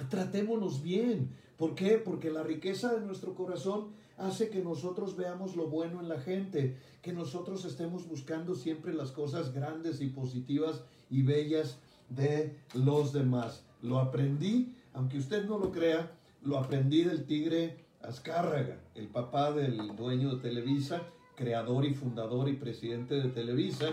Tratémonos 0.09 0.83
bien. 0.83 1.35
¿Por 1.57 1.73
qué? 1.73 1.97
Porque 1.97 2.29
la 2.29 2.43
riqueza 2.43 2.93
de 2.93 3.01
nuestro 3.01 3.33
corazón 3.33 3.93
hace 4.17 4.49
que 4.49 4.61
nosotros 4.61 5.15
veamos 5.15 5.55
lo 5.55 5.67
bueno 5.67 5.99
en 5.99 6.09
la 6.09 6.19
gente, 6.19 6.77
que 7.01 7.13
nosotros 7.13 7.65
estemos 7.65 8.07
buscando 8.07 8.53
siempre 8.53 8.93
las 8.93 9.11
cosas 9.11 9.53
grandes 9.53 10.01
y 10.01 10.07
positivas 10.09 10.83
y 11.13 11.21
bellas 11.21 11.77
de 12.09 12.57
los 12.73 13.13
demás. 13.13 13.63
Lo 13.81 13.99
aprendí, 13.99 14.75
aunque 14.93 15.19
usted 15.19 15.45
no 15.45 15.59
lo 15.59 15.71
crea, 15.71 16.11
lo 16.41 16.57
aprendí 16.57 17.03
del 17.03 17.25
tigre 17.25 17.85
Azcárraga, 18.01 18.81
el 18.95 19.07
papá 19.07 19.51
del 19.51 19.95
dueño 19.95 20.35
de 20.35 20.41
Televisa, 20.41 21.03
creador 21.35 21.85
y 21.85 21.93
fundador 21.93 22.49
y 22.49 22.53
presidente 22.53 23.15
de 23.15 23.29
Televisa. 23.29 23.91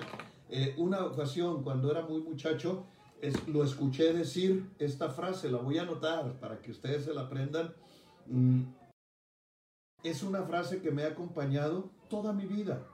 Eh, 0.48 0.74
una 0.78 1.04
ocasión, 1.04 1.62
cuando 1.62 1.90
era 1.90 2.02
muy 2.02 2.20
muchacho, 2.20 2.86
lo 3.46 3.62
escuché 3.64 4.12
decir 4.12 4.70
esta 4.78 5.10
frase, 5.10 5.50
la 5.50 5.58
voy 5.58 5.78
a 5.78 5.82
anotar 5.82 6.40
para 6.40 6.60
que 6.60 6.70
ustedes 6.70 7.04
se 7.04 7.14
la 7.14 7.22
aprendan. 7.22 7.72
Mm, 8.26 8.62
es 10.02 10.22
una 10.22 10.42
frase 10.42 10.80
que 10.80 10.90
me 10.90 11.04
ha 11.04 11.08
acompañado 11.08 11.90
toda 12.08 12.32
mi 12.32 12.46
vida, 12.46 12.86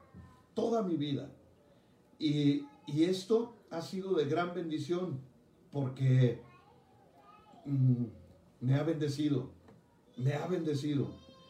toda 0.54 0.82
mi 0.82 0.96
vida. 0.96 1.30
Y, 2.18 2.66
esto 2.88 3.55
ha 3.70 3.82
sido 3.82 4.14
de 4.14 4.26
gran 4.26 4.54
bendición 4.54 5.20
porque 5.70 6.40
mm, 7.64 8.04
me 8.60 8.74
ha 8.74 8.82
bendecido, 8.82 9.50
me 10.16 10.34
ha 10.34 10.46
bendecido. 10.46 11.08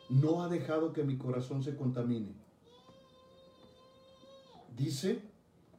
No 0.09 0.43
ha 0.43 0.49
dejado 0.49 0.93
que 0.93 1.03
mi 1.03 1.17
corazón 1.17 1.63
se 1.63 1.77
contamine. 1.77 2.33
Dice, 4.77 5.23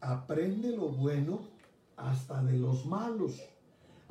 aprende 0.01 0.75
lo 0.75 0.89
bueno 0.89 1.41
hasta 1.95 2.43
de 2.43 2.57
los 2.57 2.85
malos. 2.85 3.41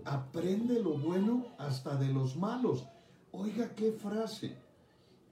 Aprende 0.05 0.83
lo 0.83 0.97
bueno 0.99 1.47
hasta 1.59 1.97
de 1.97 2.13
los 2.13 2.37
malos. 2.37 2.87
Oiga 3.33 3.75
qué 3.75 3.93
frase. 3.93 4.57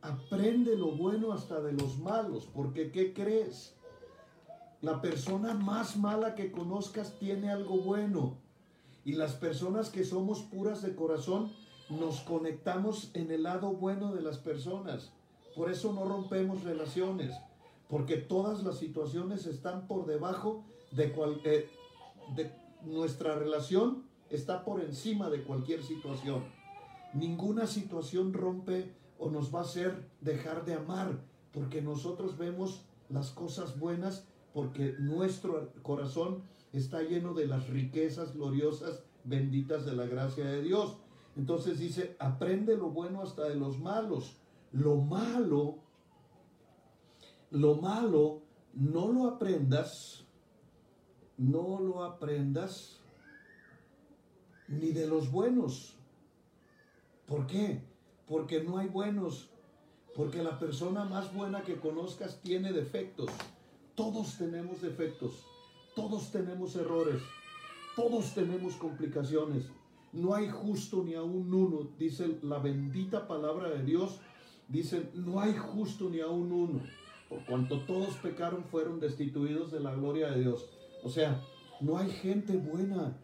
Aprende 0.02 0.76
lo 0.76 0.92
bueno 0.92 1.32
hasta 1.32 1.60
de 1.60 1.72
los 1.72 1.98
malos. 1.98 2.46
Porque 2.52 2.90
¿qué 2.90 3.14
crees? 3.14 3.73
La 4.84 5.00
persona 5.00 5.54
más 5.54 5.96
mala 5.96 6.34
que 6.34 6.52
conozcas 6.52 7.18
tiene 7.18 7.50
algo 7.50 7.78
bueno. 7.78 8.36
Y 9.02 9.12
las 9.12 9.32
personas 9.32 9.88
que 9.88 10.04
somos 10.04 10.42
puras 10.42 10.82
de 10.82 10.94
corazón 10.94 11.50
nos 11.88 12.20
conectamos 12.20 13.10
en 13.14 13.30
el 13.30 13.44
lado 13.44 13.72
bueno 13.72 14.12
de 14.12 14.20
las 14.20 14.36
personas. 14.36 15.10
Por 15.56 15.70
eso 15.70 15.94
no 15.94 16.04
rompemos 16.04 16.64
relaciones 16.64 17.32
porque 17.88 18.18
todas 18.18 18.62
las 18.62 18.78
situaciones 18.78 19.46
están 19.46 19.86
por 19.86 20.04
debajo 20.04 20.64
de, 20.90 21.12
cual, 21.12 21.40
eh, 21.44 21.70
de 22.36 22.52
nuestra 22.82 23.36
relación, 23.36 24.04
está 24.28 24.64
por 24.64 24.82
encima 24.82 25.30
de 25.30 25.44
cualquier 25.44 25.82
situación. 25.82 26.44
Ninguna 27.14 27.66
situación 27.66 28.34
rompe 28.34 28.92
o 29.18 29.30
nos 29.30 29.54
va 29.54 29.60
a 29.60 29.62
hacer 29.62 30.10
dejar 30.20 30.66
de 30.66 30.74
amar, 30.74 31.20
porque 31.52 31.80
nosotros 31.80 32.36
vemos 32.36 32.82
las 33.08 33.30
cosas 33.30 33.78
buenas, 33.78 34.26
porque 34.54 34.96
nuestro 34.98 35.72
corazón 35.82 36.42
está 36.72 37.02
lleno 37.02 37.34
de 37.34 37.46
las 37.46 37.68
riquezas 37.68 38.32
gloriosas, 38.32 39.04
benditas 39.24 39.84
de 39.84 39.94
la 39.94 40.06
gracia 40.06 40.46
de 40.46 40.62
Dios. 40.62 40.96
Entonces 41.36 41.78
dice, 41.78 42.16
aprende 42.18 42.76
lo 42.78 42.88
bueno 42.88 43.20
hasta 43.20 43.46
de 43.48 43.56
los 43.56 43.78
malos. 43.78 44.38
Lo 44.72 44.96
malo 44.96 45.84
lo 47.54 47.76
malo 47.76 48.42
no 48.74 49.12
lo 49.12 49.28
aprendas, 49.28 50.24
no 51.36 51.78
lo 51.78 52.02
aprendas 52.02 53.00
ni 54.66 54.90
de 54.90 55.06
los 55.06 55.30
buenos. 55.30 55.96
¿Por 57.26 57.46
qué? 57.46 57.80
Porque 58.26 58.64
no 58.64 58.78
hay 58.78 58.88
buenos, 58.88 59.50
porque 60.16 60.42
la 60.42 60.58
persona 60.58 61.04
más 61.04 61.32
buena 61.32 61.62
que 61.62 61.76
conozcas 61.76 62.40
tiene 62.42 62.72
defectos. 62.72 63.30
Todos 63.94 64.36
tenemos 64.38 64.82
defectos, 64.82 65.32
todos 65.94 66.30
tenemos 66.30 66.74
errores, 66.76 67.22
todos 67.94 68.34
tenemos 68.34 68.74
complicaciones. 68.74 69.64
No 70.12 70.34
hay 70.34 70.48
justo 70.48 71.02
ni 71.02 71.14
aún 71.14 71.52
uno, 71.52 71.88
dice 71.98 72.38
la 72.42 72.58
bendita 72.58 73.26
palabra 73.26 73.70
de 73.70 73.82
Dios, 73.82 74.20
dice, 74.68 75.10
no 75.14 75.40
hay 75.40 75.54
justo 75.56 76.08
ni 76.08 76.20
aún 76.20 76.52
uno 76.52 76.80
por 77.28 77.44
cuanto 77.46 77.80
todos 77.80 78.14
pecaron 78.16 78.64
fueron 78.64 79.00
destituidos 79.00 79.72
de 79.72 79.80
la 79.80 79.94
gloria 79.94 80.30
de 80.30 80.40
Dios. 80.40 80.68
O 81.02 81.08
sea, 81.08 81.40
no 81.80 81.98
hay 81.98 82.10
gente 82.10 82.56
buena. 82.56 83.16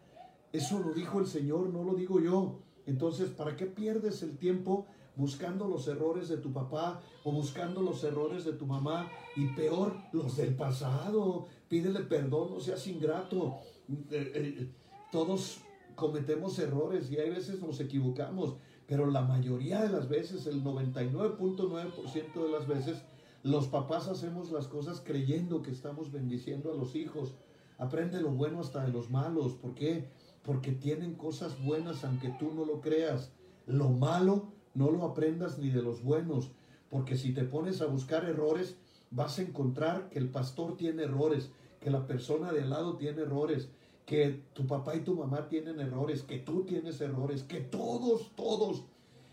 Eso 0.53 0.81
lo 0.81 0.93
dijo 0.93 1.21
el 1.21 1.27
Señor, 1.27 1.69
no 1.69 1.85
lo 1.85 1.95
digo 1.95 2.21
yo. 2.21 2.59
Entonces, 2.87 3.31
¿para 3.31 3.57
qué 3.57 3.67
pierdes 3.67 4.23
el 4.23 4.37
tiempo 4.39 4.87
buscando 5.21 5.69
los 5.69 5.87
errores 5.87 6.29
de 6.29 6.39
tu 6.39 6.53
papá 6.53 7.03
o 7.25 7.31
buscando 7.31 7.83
los 7.83 8.03
errores 8.03 8.45
de 8.45 8.55
tu 8.55 8.67
mamá? 8.67 9.09
Y 9.37 9.47
peor, 9.49 9.95
los 10.13 10.37
del 10.37 10.57
pasado. 10.57 11.47
Pídele 11.69 12.01
perdón, 12.01 12.55
no 12.55 12.61
seas 12.61 12.87
ingrato. 12.87 13.59
Eh, 13.89 14.33
eh, 14.35 14.71
todos 15.13 15.61
cometemos 15.95 16.59
errores 16.59 17.11
y 17.11 17.19
hay 17.19 17.31
veces 17.31 17.61
nos 17.61 17.79
equivocamos, 17.81 18.57
pero 18.87 19.07
la 19.07 19.23
mayoría 19.23 19.83
de 19.83 19.91
las 19.91 20.09
veces, 20.09 20.47
el 20.47 20.65
99.9% 20.65 22.45
de 22.45 22.51
las 22.51 22.67
veces, 22.67 23.03
los 23.43 23.69
papás 23.69 24.09
hacemos 24.09 24.51
las 24.51 24.67
cosas 24.67 25.03
creyendo 25.05 25.63
que 25.63 25.71
estamos 25.71 26.11
bendiciendo 26.11 26.73
a 26.73 26.77
los 26.77 26.95
hijos. 26.97 27.35
Aprende 27.79 28.21
lo 28.21 28.31
bueno 28.31 28.61
hasta 28.61 28.85
de 28.85 28.93
los 28.93 29.11
malos. 29.11 29.55
¿Por 29.55 29.75
qué? 29.75 30.09
Porque 30.43 30.73
tienen 30.73 31.15
cosas 31.15 31.63
buenas 31.63 32.05
aunque 32.05 32.31
tú 32.39 32.53
no 32.55 32.65
lo 32.65 32.81
creas. 32.81 33.33
Lo 33.67 33.91
malo 33.91 34.53
no 34.75 34.91
lo 34.91 35.05
aprendas 35.05 35.59
ni 35.59 35.71
de 35.71 35.83
los 35.83 36.03
buenos. 36.03 36.51
Porque 36.91 37.17
si 37.17 37.33
te 37.33 37.45
pones 37.45 37.81
a 37.81 37.87
buscar 37.87 38.25
errores, 38.25 38.77
vas 39.11 39.39
a 39.39 39.43
encontrar 39.43 40.09
que 40.11 40.19
el 40.19 40.29
pastor 40.29 40.77
tiene 40.77 41.05
errores, 41.05 41.51
que 41.81 41.91
la 41.91 42.07
persona 42.07 42.53
de 42.53 42.63
al 42.63 42.71
lado 42.71 42.97
tiene 42.97 43.23
errores, 43.23 43.69
que 44.07 44.43
tu 44.55 44.67
papá 44.67 44.97
y 44.97 45.01
tu 45.01 45.15
mamá 45.15 45.49
tienen 45.49 45.81
errores, 45.81 46.23
que 46.23 46.39
tú 46.39 46.65
tienes 46.65 47.01
errores, 47.01 47.43
que 47.45 47.61
todos, 47.61 48.33
todos, 48.35 48.85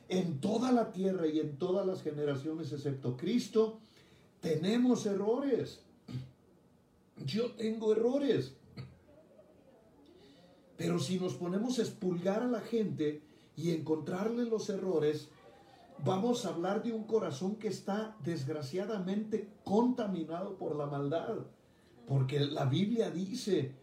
en 0.10 0.40
toda 0.40 0.72
la 0.72 0.92
tierra 0.92 1.28
y 1.28 1.40
en 1.40 1.58
todas 1.58 1.86
las 1.86 2.02
generaciones, 2.02 2.72
excepto 2.72 3.18
Cristo, 3.18 3.80
tenemos 4.40 5.06
errores. 5.06 5.82
Yo 7.26 7.52
tengo 7.52 7.92
errores. 7.92 8.54
Pero 10.78 11.00
si 11.00 11.20
nos 11.20 11.34
ponemos 11.34 11.80
a 11.80 11.82
expulgar 11.82 12.44
a 12.44 12.48
la 12.48 12.62
gente 12.62 13.22
y 13.58 13.72
encontrarle 13.72 14.46
los 14.46 14.70
errores, 14.70 15.30
vamos 16.06 16.46
a 16.46 16.50
hablar 16.50 16.84
de 16.84 16.94
un 16.94 17.04
corazón 17.04 17.56
que 17.56 17.68
está 17.68 18.16
desgraciadamente 18.24 19.50
contaminado 19.66 20.58
por 20.58 20.76
la 20.76 20.86
maldad. 20.86 21.40
Porque 22.08 22.40
la 22.40 22.66
Biblia 22.66 23.10
dice 23.10 23.74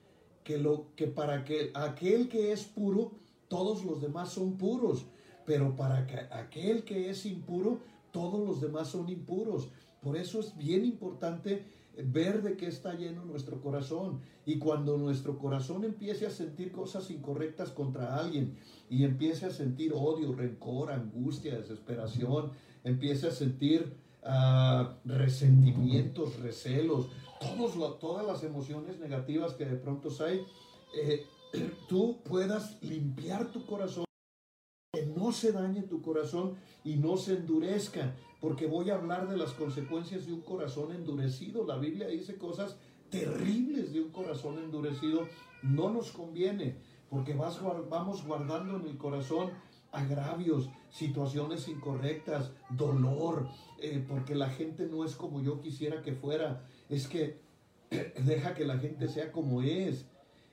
que, 0.45 0.59
lo, 0.59 0.95
que 0.95 1.09
para 1.09 1.45
que 1.45 1.73
aquel 1.75 2.29
que 2.29 2.53
es 2.53 2.65
puro, 2.65 3.13
todos 3.49 3.85
los 3.85 4.01
demás 4.01 4.31
son 4.31 4.57
puros. 4.57 5.07
Pero 5.45 5.75
para 5.77 6.07
que 6.07 6.19
aquel 6.33 6.85
que 6.85 7.11
es 7.11 7.27
impuro, 7.27 7.81
todos 8.13 8.47
los 8.47 8.61
demás 8.61 8.89
son 8.89 9.09
impuros. 9.09 9.69
Por 10.01 10.17
eso 10.17 10.39
es 10.39 10.57
bien 10.57 10.85
importante 10.85 11.65
ver 11.97 12.43
de 12.43 12.57
qué 12.57 12.67
está 12.67 12.95
lleno 12.95 13.25
nuestro 13.25 13.61
corazón. 13.61 14.21
Y 14.47 14.59
cuando 14.59 14.97
nuestro 14.97 15.39
corazón 15.39 15.85
empiece 15.85 16.27
a 16.27 16.31
sentir 16.31 16.73
cosas 16.73 17.11
incorrectas 17.11 17.71
contra 17.71 18.17
alguien 18.17 18.57
y 18.91 19.05
empiece 19.05 19.47
a 19.47 19.51
sentir 19.51 19.93
odio, 19.95 20.33
rencor, 20.33 20.93
angustia, 20.93 21.57
desesperación, 21.57 22.51
empiece 22.83 23.29
a 23.29 23.33
sentir 23.33 23.95
ah, 24.23 24.97
resentimientos, 25.05 26.39
recelos, 26.41 27.09
todas 28.01 28.27
las 28.27 28.43
emociones 28.43 28.99
negativas 28.99 29.55
que 29.55 29.67
de 29.67 29.77
pronto 29.77 30.11
hay, 30.25 30.45
eh, 30.97 31.27
tú 31.89 32.21
puedas 32.25 32.83
limpiar 32.83 33.51
tu 33.53 33.65
corazón, 33.67 34.05
que 34.93 35.07
no 35.07 35.33
se 35.33 35.53
dañe 35.53 35.83
tu 35.83 36.03
corazón 36.03 36.55
y 36.85 36.97
no 36.97 37.17
se 37.17 37.35
endurezca, 37.35 38.15
porque 38.45 38.67
voy 38.67 38.91
a 38.91 38.97
hablar 38.97 39.27
de 39.27 39.39
las 39.39 39.53
consecuencias 39.53 40.27
de 40.27 40.35
un 40.35 40.43
corazón 40.43 40.93
endurecido. 40.93 41.65
La 41.65 41.79
Biblia 41.79 42.09
dice 42.09 42.37
cosas 42.37 42.77
terribles 43.09 43.95
de 43.95 44.03
un 44.03 44.11
corazón 44.11 44.59
endurecido. 44.59 45.27
No 45.63 45.89
nos 45.89 46.13
conviene, 46.13 46.77
porque 47.09 47.33
vas, 47.33 47.59
vamos 47.89 48.23
guardando 48.27 48.77
en 48.77 48.87
el 48.87 48.99
corazón 48.99 49.51
agravios, 49.93 50.69
situaciones 50.91 51.69
incorrectas, 51.69 52.53
dolor, 52.69 53.49
eh, 53.81 54.05
porque 54.07 54.35
la 54.35 54.51
gente 54.51 54.89
no 54.89 55.07
es 55.07 55.15
como 55.17 55.41
yo 55.41 55.63
quisiera 55.63 56.03
que 56.03 56.13
fuera. 56.13 56.67
Es 56.91 57.09
que 57.09 57.41
deja 58.27 58.53
que 58.53 58.67
la 58.67 58.77
gente 58.77 59.09
sea 59.09 59.33
como 59.33 59.63
es 59.63 60.05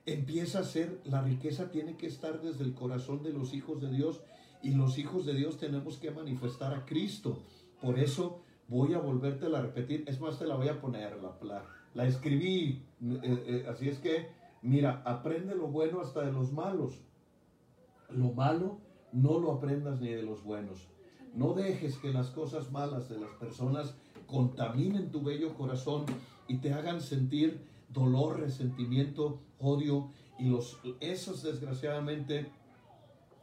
empieza 0.06 0.60
a 0.60 0.64
ser, 0.64 1.02
la 1.04 1.22
riqueza 1.22 1.72
tiene 1.72 1.98
que 1.98 2.08
estar 2.08 2.42
desde 2.42 2.64
el 2.64 2.74
corazón 2.74 3.22
de 3.22 3.34
los 3.34 3.54
hijos 3.54 3.82
de 3.82 3.92
Dios 3.92 4.22
y 4.64 4.72
los 4.72 4.98
hijos 4.98 5.26
de 5.26 5.34
Dios 5.34 5.58
tenemos 5.58 5.98
que 5.98 6.12
manifestar 6.12 6.74
a 6.74 6.86
Cristo. 6.86 7.44
Por 7.82 8.00
eso 8.00 8.42
voy 8.68 8.94
a 8.94 9.00
volverte 9.00 9.48
a 9.48 9.62
repetir, 9.62 10.06
es 10.08 10.22
más, 10.22 10.40
te 10.40 10.46
la 10.46 10.56
voy 10.56 10.70
a 10.70 10.80
poner, 10.80 11.18
la, 11.22 11.64
la, 11.94 12.08
escribí, 12.08 12.86
eh, 13.04 13.20
eh, 13.24 13.66
así 13.70 13.90
es 13.90 14.00
que, 14.00 14.30
mira, 14.62 15.02
aprende 15.04 15.56
lo 15.56 15.68
bueno 15.68 16.00
hasta 16.00 16.22
de 16.22 16.32
los 16.32 16.54
malos. 16.54 17.02
Lo 18.10 18.32
malo 18.34 18.78
no 19.12 19.40
lo 19.40 19.52
aprendas 19.52 20.00
ni 20.00 20.10
de 20.10 20.22
los 20.22 20.44
buenos. 20.44 20.88
No 21.34 21.54
dejes 21.54 21.98
que 21.98 22.14
las 22.14 22.30
cosas 22.30 22.72
malas 22.72 23.10
de 23.10 23.20
las 23.20 23.32
personas 23.32 23.96
contaminen 24.28 25.12
tu 25.12 25.22
bello 25.22 25.54
corazón 25.56 26.06
y 26.48 26.58
te 26.58 26.74
hagan 26.74 27.02
sentir 27.02 27.62
dolor, 27.90 28.40
resentimiento, 28.40 29.42
odio 29.60 30.10
y 30.40 30.50
los, 30.50 30.80
esos 31.00 31.44
desgraciadamente 31.44 32.50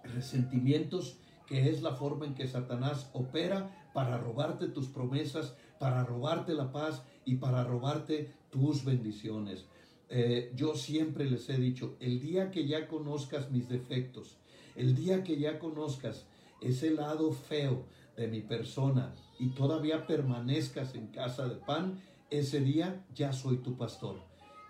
resentimientos 0.04 1.18
que 1.46 1.70
es 1.70 1.82
la 1.82 1.92
forma 1.92 2.26
en 2.26 2.34
que 2.34 2.46
Satanás 2.46 3.10
opera 3.12 3.70
para 3.92 4.18
robarte 4.18 4.68
tus 4.68 4.86
promesas, 4.88 5.54
para 5.78 6.04
robarte 6.04 6.54
la 6.54 6.72
paz 6.72 7.02
y 7.24 7.36
para 7.36 7.64
robarte 7.64 8.32
tus 8.50 8.84
bendiciones. 8.84 9.66
Eh, 10.10 10.52
yo 10.54 10.74
siempre 10.74 11.30
les 11.30 11.48
he 11.50 11.58
dicho, 11.58 11.96
el 12.00 12.20
día 12.20 12.50
que 12.50 12.66
ya 12.66 12.88
conozcas 12.88 13.50
mis 13.50 13.68
defectos, 13.68 14.38
el 14.74 14.94
día 14.94 15.22
que 15.22 15.38
ya 15.38 15.58
conozcas 15.58 16.26
ese 16.60 16.90
lado 16.90 17.32
feo 17.32 17.84
de 18.16 18.26
mi 18.26 18.40
persona 18.40 19.14
y 19.38 19.48
todavía 19.50 20.06
permanezcas 20.06 20.94
en 20.94 21.08
casa 21.08 21.48
de 21.48 21.56
pan, 21.56 22.00
ese 22.30 22.60
día 22.60 23.04
ya 23.14 23.32
soy 23.32 23.58
tu 23.58 23.76
pastor. 23.76 24.16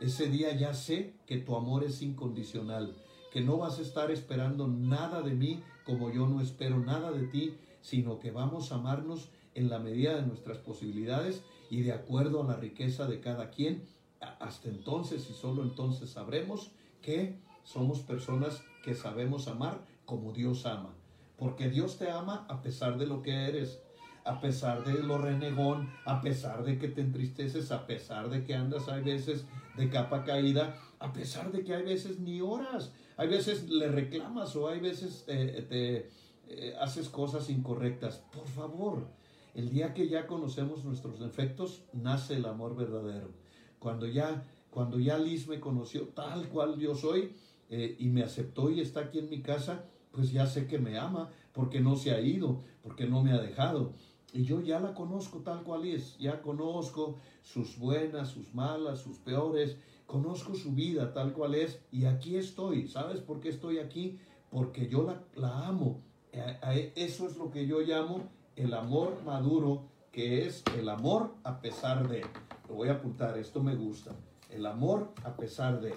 Ese 0.01 0.29
día 0.29 0.55
ya 0.55 0.75
sé 0.75 1.15
que 1.27 1.39
tu 1.39 1.57
amor 1.57 1.83
es 1.83 2.03
incondicional, 2.03 2.95
que 3.33 3.41
no 3.41 3.59
vas 3.59 3.79
a 3.79 3.83
estar 3.83 4.11
esperando 4.11 4.69
nada 4.69 5.23
de 5.23 5.35
mí 5.35 5.63
como 5.85 6.13
yo 6.13 6.27
no 6.29 6.43
espero 6.43 6.79
nada 6.79 7.11
de 7.13 7.27
ti, 7.29 7.55
sino 7.89 8.19
que 8.19 8.31
vamos 8.31 8.71
a 8.71 8.75
amarnos 8.75 9.31
en 9.55 9.71
la 9.71 9.79
medida 9.79 10.17
de 10.17 10.27
nuestras 10.27 10.59
posibilidades 10.59 11.43
y 11.71 11.81
de 11.81 11.93
acuerdo 11.93 12.43
a 12.43 12.47
la 12.47 12.57
riqueza 12.57 13.07
de 13.07 13.21
cada 13.21 13.49
quien. 13.49 13.83
Hasta 14.21 14.69
entonces 14.69 15.27
y 15.31 15.33
solo 15.33 15.63
entonces 15.63 16.11
sabremos 16.11 16.71
que 17.01 17.39
somos 17.65 18.01
personas 18.01 18.63
que 18.85 18.95
sabemos 18.95 19.49
amar 19.49 19.87
como 20.05 20.35
Dios 20.35 20.67
ama. 20.67 20.95
Porque 21.39 21.71
Dios 21.71 21.97
te 21.97 22.11
ama 22.11 22.45
a 22.51 22.61
pesar 22.61 22.99
de 22.99 23.07
lo 23.07 23.23
que 23.23 23.47
eres, 23.47 23.81
a 24.27 24.39
pesar 24.39 24.85
de 24.85 25.03
lo 25.03 25.17
renegón, 25.17 25.89
a 26.05 26.21
pesar 26.21 26.65
de 26.65 26.77
que 26.77 26.89
te 26.89 27.01
entristeces, 27.01 27.73
a 27.73 27.87
pesar 27.87 28.29
de 28.29 28.45
que 28.45 28.55
andas 28.55 28.87
hay 28.89 29.03
veces 29.03 29.47
de 29.79 29.89
capa 29.89 30.25
caída, 30.25 30.77
a 30.99 31.15
pesar 31.15 31.53
de 31.53 31.65
que 31.65 31.75
hay 31.75 31.85
veces 31.85 32.21
ni 32.21 32.43
horas, 32.43 32.93
hay 33.17 33.29
veces 33.29 33.71
le 33.71 33.89
reclamas 33.89 34.55
o 34.57 34.69
hay 34.69 34.81
veces 34.81 35.25
eh, 35.27 35.65
te 35.71 36.28
eh, 36.49 36.75
haces 36.81 37.09
cosas 37.09 37.51
incorrectas. 37.51 38.23
Por 38.33 38.47
favor, 38.49 39.07
el 39.55 39.71
día 39.71 39.95
que 39.95 40.09
ya 40.09 40.27
conocemos 40.27 40.85
nuestros 40.85 41.19
defectos, 41.21 41.83
nace 41.93 42.37
el 42.37 42.47
amor 42.47 42.77
verdadero. 42.77 43.31
Cuando 43.79 44.07
ya, 44.07 44.45
cuando 44.71 44.99
ya 44.99 45.19
Liz 45.19 45.49
me 45.49 45.61
conoció 45.61 46.09
tal 46.09 46.49
cual 46.49 46.79
yo 46.79 46.95
soy 46.95 47.33
eh, 47.71 47.97
y 47.99 48.09
me 48.09 48.23
aceptó 48.23 48.71
y 48.71 48.81
está 48.81 49.01
aquí 49.01 49.19
en 49.19 49.31
mi 49.31 49.43
casa, 49.43 49.85
pues 50.13 50.33
ya 50.33 50.47
sé 50.47 50.67
que 50.67 50.79
me 50.79 50.99
ama 50.99 51.31
porque 51.53 51.81
no 51.81 51.97
se 51.97 52.13
ha 52.13 52.21
ido, 52.21 52.63
porque 52.83 53.07
no 53.07 53.23
me 53.23 53.33
ha 53.33 53.41
dejado. 53.41 53.93
Y 54.33 54.45
yo 54.45 54.61
ya 54.61 54.79
la 54.79 54.95
conozco 54.95 55.39
tal 55.39 55.63
cual 55.63 55.87
es, 55.87 56.19
ya 56.19 56.43
conozco 56.43 57.17
sus 57.43 57.79
buenas, 57.79 58.29
sus 58.29 58.55
malas, 58.55 59.01
sus 59.01 59.19
peores, 59.19 59.77
conozco 60.07 60.55
su 60.55 60.73
vida 60.73 61.13
tal 61.13 61.33
cual 61.33 61.55
es 61.55 61.81
y 61.91 62.05
aquí 62.05 62.37
estoy. 62.37 62.89
¿Sabes 62.89 63.21
por 63.21 63.41
qué 63.41 63.49
estoy 63.49 63.79
aquí? 63.79 64.19
Porque 64.51 64.89
yo 64.89 65.03
la, 65.03 65.23
la 65.35 65.67
amo. 65.67 66.03
Eso 66.33 67.27
es 67.27 67.37
lo 67.37 67.51
que 67.51 67.67
yo 67.67 67.81
llamo 67.81 68.29
el 68.57 68.75
amor 68.75 69.23
maduro, 69.25 69.85
que 70.13 70.47
es 70.47 70.63
el 70.77 70.89
amor 70.89 71.35
a 71.45 71.61
pesar 71.61 72.09
de. 72.09 72.23
Lo 72.69 72.75
voy 72.75 72.89
a 72.89 72.95
apuntar, 72.95 73.39
esto 73.39 73.63
me 73.63 73.75
gusta. 73.75 74.13
El 74.51 74.67
amor 74.67 75.13
a 75.25 75.37
pesar 75.37 75.81
de. 75.81 75.95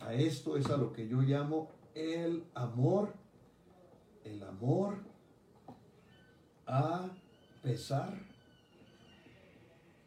A 0.00 0.14
esto 0.14 0.56
es 0.56 0.66
a 0.70 0.76
lo 0.76 0.92
que 0.92 1.06
yo 1.06 1.20
llamo 1.20 1.68
el 1.94 2.44
amor, 2.54 3.12
el 4.24 4.42
amor 4.42 4.96
a 6.66 7.10
pesar 7.62 8.18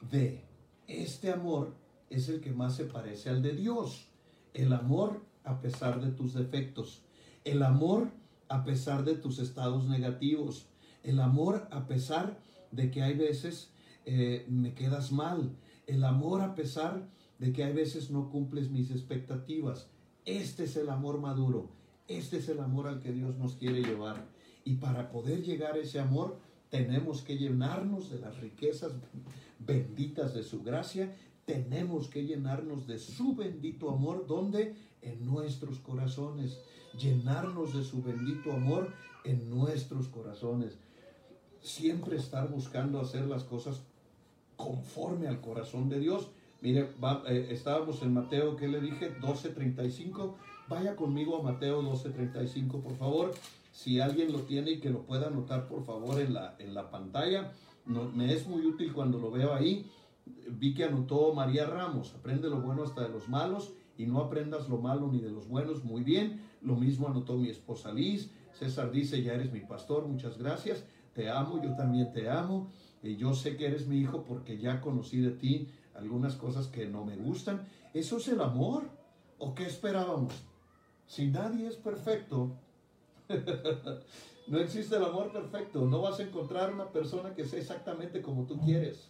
de. 0.09 0.41
Este 0.87 1.31
amor 1.31 1.73
es 2.09 2.29
el 2.29 2.41
que 2.41 2.51
más 2.51 2.75
se 2.75 2.85
parece 2.85 3.29
al 3.29 3.41
de 3.41 3.53
Dios. 3.53 4.07
El 4.53 4.73
amor 4.73 5.21
a 5.43 5.59
pesar 5.61 6.01
de 6.01 6.11
tus 6.11 6.33
defectos. 6.33 7.01
El 7.43 7.63
amor 7.63 8.09
a 8.53 8.63
pesar 8.63 9.03
de 9.03 9.15
tus 9.15 9.39
estados 9.39 9.87
negativos. 9.87 10.67
El 11.01 11.19
amor 11.19 11.67
a 11.71 11.87
pesar 11.87 12.39
de 12.71 12.91
que 12.91 13.01
hay 13.01 13.15
veces 13.15 13.71
eh, 14.05 14.45
me 14.47 14.75
quedas 14.75 15.11
mal. 15.11 15.55
El 15.87 16.03
amor 16.03 16.41
a 16.41 16.53
pesar 16.53 17.09
de 17.39 17.51
que 17.51 17.63
hay 17.63 17.73
veces 17.73 18.11
no 18.11 18.29
cumples 18.29 18.69
mis 18.69 18.91
expectativas. 18.91 19.87
Este 20.25 20.65
es 20.65 20.75
el 20.77 20.89
amor 20.89 21.19
maduro. 21.19 21.71
Este 22.07 22.37
es 22.37 22.47
el 22.47 22.59
amor 22.59 22.87
al 22.87 22.99
que 22.99 23.11
Dios 23.11 23.35
nos 23.37 23.55
quiere 23.55 23.81
llevar. 23.81 24.27
Y 24.63 24.75
para 24.75 25.09
poder 25.09 25.41
llegar 25.41 25.73
a 25.73 25.79
ese 25.79 25.99
amor, 25.99 26.37
tenemos 26.69 27.23
que 27.23 27.37
llenarnos 27.37 28.11
de 28.11 28.19
las 28.19 28.39
riquezas 28.39 28.93
benditas 29.57 30.35
de 30.35 30.43
su 30.43 30.61
gracia, 30.61 31.11
tenemos 31.45 32.07
que 32.07 32.23
llenarnos 32.23 32.85
de 32.85 32.99
su 32.99 33.35
bendito 33.35 33.89
amor, 33.89 34.27
donde 34.27 34.75
en 35.03 35.25
nuestros 35.25 35.79
corazones, 35.79 36.59
llenarnos 36.97 37.73
de 37.73 37.83
su 37.83 38.01
bendito 38.01 38.51
amor 38.53 38.93
en 39.23 39.49
nuestros 39.49 40.07
corazones. 40.07 40.77
Siempre 41.61 42.17
estar 42.17 42.49
buscando 42.49 42.99
hacer 42.99 43.25
las 43.27 43.43
cosas 43.43 43.81
conforme 44.55 45.27
al 45.27 45.41
corazón 45.41 45.89
de 45.89 45.99
Dios. 45.99 46.29
Mire, 46.61 46.89
eh, 47.27 47.47
estábamos 47.51 48.01
en 48.01 48.13
Mateo, 48.13 48.55
¿qué 48.55 48.67
le 48.67 48.81
dije? 48.81 49.17
12.35. 49.19 50.35
Vaya 50.69 50.95
conmigo 50.95 51.37
a 51.37 51.43
Mateo 51.43 51.81
12.35, 51.81 52.81
por 52.81 52.95
favor. 52.97 53.33
Si 53.71 53.99
alguien 53.99 54.31
lo 54.31 54.41
tiene 54.41 54.71
y 54.71 54.79
que 54.79 54.89
lo 54.89 55.01
pueda 55.01 55.27
anotar 55.27 55.67
por 55.67 55.83
favor 55.83 56.21
en 56.21 56.33
la, 56.33 56.55
en 56.59 56.73
la 56.73 56.89
pantalla, 56.89 57.51
no, 57.85 58.05
me 58.11 58.33
es 58.33 58.47
muy 58.47 58.65
útil 58.65 58.93
cuando 58.93 59.17
lo 59.17 59.31
veo 59.31 59.53
ahí. 59.53 59.89
Vi 60.47 60.73
que 60.73 60.85
anotó 60.85 61.33
María 61.33 61.65
Ramos, 61.65 62.13
aprende 62.13 62.49
lo 62.49 62.61
bueno 62.61 62.83
hasta 62.83 63.01
de 63.01 63.09
los 63.09 63.27
malos 63.27 63.73
y 63.97 64.05
no 64.05 64.19
aprendas 64.19 64.69
lo 64.69 64.77
malo 64.77 65.09
ni 65.11 65.19
de 65.19 65.29
los 65.29 65.47
buenos. 65.47 65.83
Muy 65.83 66.03
bien, 66.03 66.41
lo 66.61 66.75
mismo 66.75 67.07
anotó 67.07 67.37
mi 67.37 67.49
esposa 67.49 67.91
Liz. 67.91 68.31
César 68.53 68.91
dice, 68.91 69.21
ya 69.21 69.33
eres 69.33 69.51
mi 69.51 69.61
pastor, 69.61 70.07
muchas 70.07 70.37
gracias. 70.37 70.83
Te 71.13 71.29
amo, 71.29 71.61
yo 71.61 71.75
también 71.75 72.11
te 72.11 72.29
amo. 72.29 72.69
Y 73.01 73.17
yo 73.17 73.33
sé 73.33 73.57
que 73.57 73.67
eres 73.67 73.87
mi 73.87 73.99
hijo 73.99 74.23
porque 74.23 74.57
ya 74.57 74.81
conocí 74.81 75.19
de 75.19 75.31
ti 75.31 75.69
algunas 75.95 76.35
cosas 76.35 76.67
que 76.67 76.87
no 76.87 77.03
me 77.03 77.17
gustan. 77.17 77.67
¿Eso 77.93 78.17
es 78.17 78.27
el 78.29 78.41
amor? 78.41 78.83
¿O 79.37 79.53
qué 79.53 79.65
esperábamos? 79.65 80.33
Si 81.05 81.27
nadie 81.27 81.67
es 81.67 81.75
perfecto, 81.75 82.55
no 84.47 84.59
existe 84.59 84.95
el 84.95 85.03
amor 85.03 85.31
perfecto. 85.31 85.85
No 85.85 86.01
vas 86.01 86.19
a 86.19 86.23
encontrar 86.23 86.73
una 86.73 86.89
persona 86.89 87.33
que 87.33 87.45
sea 87.45 87.59
exactamente 87.59 88.21
como 88.21 88.45
tú 88.45 88.59
quieres. 88.59 89.09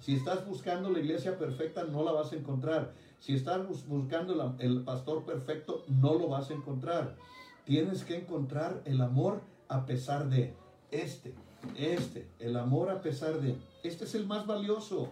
Si 0.00 0.14
estás 0.14 0.46
buscando 0.46 0.90
la 0.90 0.98
iglesia 1.00 1.38
perfecta, 1.38 1.84
no 1.84 2.02
la 2.02 2.12
vas 2.12 2.32
a 2.32 2.36
encontrar. 2.36 2.94
Si 3.20 3.34
estás 3.34 3.60
buscando 3.86 4.56
el 4.58 4.82
pastor 4.82 5.24
perfecto, 5.24 5.84
no 5.88 6.14
lo 6.14 6.28
vas 6.28 6.50
a 6.50 6.54
encontrar. 6.54 7.16
Tienes 7.64 8.02
que 8.04 8.16
encontrar 8.16 8.82
el 8.86 9.00
amor 9.02 9.42
a 9.68 9.84
pesar 9.84 10.30
de 10.30 10.54
este, 10.90 11.34
este, 11.76 12.26
el 12.38 12.56
amor 12.56 12.90
a 12.90 13.02
pesar 13.02 13.40
de. 13.40 13.56
Este 13.82 14.04
es 14.04 14.14
el 14.14 14.26
más 14.26 14.46
valioso. 14.46 15.10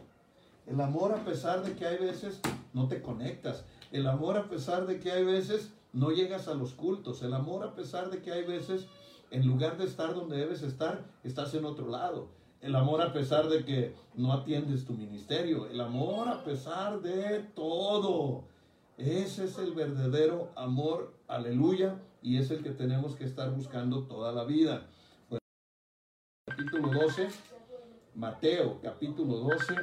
El 0.67 0.81
amor 0.81 1.13
a 1.13 1.25
pesar 1.25 1.63
de 1.63 1.75
que 1.75 1.87
hay 1.87 1.99
veces 1.99 2.41
no 2.73 2.89
te 2.89 3.03
conectas. 3.03 3.65
El 3.93 4.07
amor 4.07 4.39
a 4.39 4.49
pesar 4.49 4.87
de 4.87 5.01
que 5.01 5.13
hay 5.13 5.25
veces 5.25 5.71
no 5.93 6.11
llegas 6.11 6.49
a 6.49 6.55
los 6.55 6.73
cultos. 6.73 7.23
El 7.23 7.35
amor 7.35 7.63
a 7.63 7.75
pesar 7.75 8.11
de 8.11 8.23
que 8.23 8.33
hay 8.33 8.45
veces 8.45 8.87
en 9.31 9.47
lugar 9.47 9.77
de 9.77 9.85
estar 9.85 10.15
donde 10.15 10.39
debes 10.39 10.63
estar, 10.63 11.05
estás 11.25 11.55
en 11.55 11.67
otro 11.67 11.89
lado. 11.89 12.29
El 12.61 12.75
amor 12.75 13.01
a 13.01 13.13
pesar 13.13 13.49
de 13.49 13.65
que 13.65 13.95
no 14.15 14.33
atiendes 14.33 14.85
tu 14.85 14.93
ministerio. 14.93 15.67
El 15.67 15.81
amor 15.81 16.29
a 16.29 16.43
pesar 16.43 17.01
de 17.01 17.41
todo. 17.55 18.45
Ese 18.97 19.45
es 19.45 19.59
el 19.59 19.75
verdadero 19.75 20.51
amor, 20.57 21.15
aleluya, 21.29 22.01
y 22.21 22.39
es 22.39 22.51
el 22.51 22.65
que 22.65 22.71
tenemos 22.71 23.15
que 23.15 23.25
estar 23.25 23.51
buscando 23.53 24.09
toda 24.09 24.33
la 24.33 24.43
vida. 24.43 24.89
capítulo 26.47 26.89
12, 26.93 27.29
Mateo, 28.17 28.81
capítulo 28.83 29.37
12. 29.37 29.75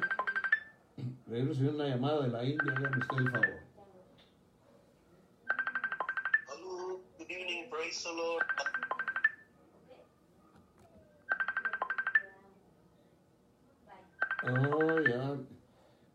He 1.32 1.42
recibido 1.44 1.76
una 1.76 1.88
llamada 1.88 2.24
de 2.24 2.28
la 2.28 2.44
India, 2.44 2.74
hágame 2.76 2.98
usted 2.98 3.18
el 3.18 3.32
favor. 3.32 3.60
Hello, 6.50 7.00
good 7.18 7.32
evening, 7.32 7.70
praise. 7.70 8.06
Oh, 14.48 15.00
ya. 15.02 15.38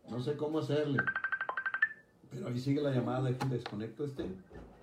No 0.09 0.21
sé 0.21 0.35
cómo 0.37 0.59
hacerle. 0.59 0.99
Pero 2.29 2.47
ahí 2.47 2.59
sigue 2.59 2.81
la 2.81 2.91
llamada. 2.91 3.29
Dejen 3.29 3.49
desconecto 3.49 4.05
este. 4.05 4.25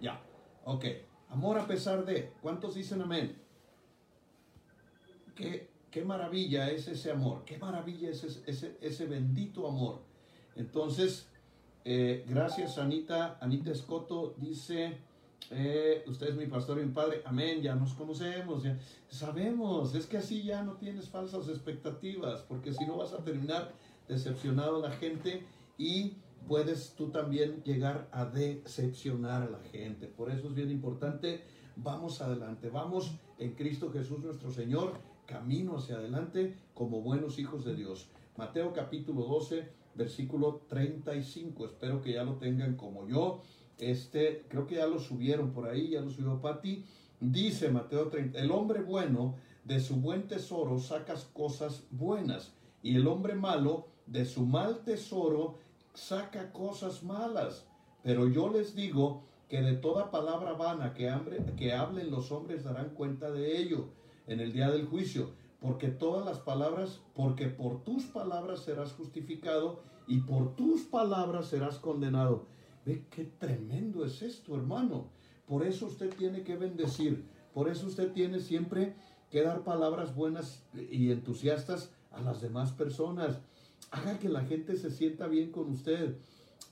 Ya. 0.00 0.20
Ok. 0.64 0.84
Amor 1.30 1.58
a 1.58 1.66
pesar 1.66 2.04
de. 2.04 2.32
¿Cuántos 2.42 2.74
dicen 2.74 3.00
amén? 3.00 3.36
Qué, 5.34 5.70
qué 5.90 6.04
maravilla 6.04 6.70
es 6.70 6.88
ese 6.88 7.10
amor. 7.10 7.44
Qué 7.44 7.58
maravilla 7.58 8.10
es 8.10 8.24
ese, 8.24 8.42
ese, 8.46 8.78
ese 8.80 9.06
bendito 9.06 9.66
amor. 9.66 10.02
Entonces, 10.56 11.28
eh, 11.84 12.24
gracias 12.28 12.76
Anita. 12.78 13.38
Anita 13.40 13.70
Escoto 13.70 14.34
dice. 14.36 14.98
Eh, 15.50 16.04
usted 16.06 16.28
es 16.28 16.36
mi 16.36 16.46
pastor 16.46 16.78
y 16.78 16.84
mi 16.84 16.92
padre, 16.92 17.22
amén, 17.24 17.62
ya 17.62 17.74
nos 17.74 17.94
conocemos, 17.94 18.62
ya 18.62 18.78
sabemos, 19.08 19.94
es 19.94 20.06
que 20.06 20.18
así 20.18 20.42
ya 20.42 20.62
no 20.62 20.74
tienes 20.74 21.08
falsas 21.08 21.48
expectativas, 21.48 22.42
porque 22.42 22.74
si 22.74 22.84
no 22.84 22.98
vas 22.98 23.14
a 23.14 23.24
terminar 23.24 23.72
decepcionado 24.08 24.76
a 24.76 24.88
la 24.88 24.94
gente 24.94 25.44
y 25.78 26.16
puedes 26.46 26.94
tú 26.94 27.10
también 27.10 27.62
llegar 27.64 28.08
a 28.12 28.26
decepcionar 28.26 29.42
a 29.42 29.50
la 29.50 29.60
gente. 29.60 30.06
Por 30.06 30.30
eso 30.30 30.48
es 30.48 30.54
bien 30.54 30.70
importante, 30.70 31.44
vamos 31.76 32.20
adelante, 32.20 32.68
vamos 32.68 33.12
en 33.38 33.54
Cristo 33.54 33.90
Jesús 33.90 34.24
nuestro 34.24 34.50
Señor, 34.50 34.94
camino 35.26 35.76
hacia 35.76 35.96
adelante 35.96 36.56
como 36.74 37.00
buenos 37.00 37.38
hijos 37.38 37.64
de 37.64 37.74
Dios. 37.74 38.08
Mateo 38.36 38.72
capítulo 38.72 39.22
12, 39.24 39.68
versículo 39.94 40.62
35, 40.68 41.66
espero 41.66 42.00
que 42.00 42.12
ya 42.12 42.24
lo 42.24 42.36
tengan 42.36 42.76
como 42.76 43.06
yo. 43.08 43.42
Este, 43.78 44.44
creo 44.48 44.66
que 44.66 44.76
ya 44.76 44.86
lo 44.86 44.98
subieron 44.98 45.52
por 45.52 45.68
ahí, 45.68 45.90
ya 45.90 46.00
lo 46.00 46.10
subió 46.10 46.40
Pati. 46.40 46.84
Dice 47.20 47.70
Mateo 47.70 48.08
30, 48.08 48.38
el 48.38 48.50
hombre 48.50 48.82
bueno 48.82 49.36
de 49.64 49.80
su 49.80 49.96
buen 49.96 50.28
tesoro 50.28 50.78
sacas 50.78 51.24
cosas 51.24 51.84
buenas 51.90 52.54
y 52.82 52.96
el 52.96 53.06
hombre 53.06 53.34
malo 53.34 53.88
de 54.06 54.24
su 54.24 54.46
mal 54.46 54.84
tesoro 54.84 55.58
saca 55.94 56.52
cosas 56.52 57.02
malas. 57.02 57.66
Pero 58.02 58.28
yo 58.28 58.50
les 58.50 58.74
digo 58.74 59.24
que 59.48 59.62
de 59.62 59.74
toda 59.74 60.10
palabra 60.10 60.52
vana 60.52 60.94
que, 60.94 61.08
hambre, 61.08 61.44
que 61.56 61.72
hablen 61.72 62.10
los 62.10 62.30
hombres 62.32 62.64
darán 62.64 62.90
cuenta 62.90 63.30
de 63.30 63.58
ello 63.58 63.88
en 64.26 64.40
el 64.40 64.52
día 64.52 64.70
del 64.70 64.86
juicio. 64.86 65.30
Porque 65.60 65.88
todas 65.88 66.24
las 66.24 66.38
palabras, 66.38 67.00
porque 67.14 67.48
por 67.48 67.82
tus 67.82 68.04
palabras 68.04 68.60
serás 68.60 68.92
justificado 68.92 69.80
y 70.06 70.20
por 70.20 70.54
tus 70.54 70.82
palabras 70.82 71.48
serás 71.48 71.78
condenado. 71.78 72.46
Ve 72.88 73.04
qué 73.10 73.24
tremendo 73.26 74.02
es 74.06 74.22
esto, 74.22 74.56
hermano. 74.56 75.10
Por 75.46 75.66
eso 75.66 75.84
usted 75.84 76.08
tiene 76.14 76.42
que 76.42 76.56
bendecir. 76.56 77.22
Por 77.52 77.68
eso 77.68 77.86
usted 77.86 78.12
tiene 78.12 78.40
siempre 78.40 78.94
que 79.30 79.42
dar 79.42 79.62
palabras 79.62 80.14
buenas 80.14 80.62
y 80.72 81.10
entusiastas 81.10 81.92
a 82.10 82.22
las 82.22 82.40
demás 82.40 82.72
personas. 82.72 83.40
Haga 83.90 84.18
que 84.18 84.30
la 84.30 84.46
gente 84.46 84.74
se 84.76 84.90
sienta 84.90 85.26
bien 85.26 85.52
con 85.52 85.68
usted. 85.70 86.16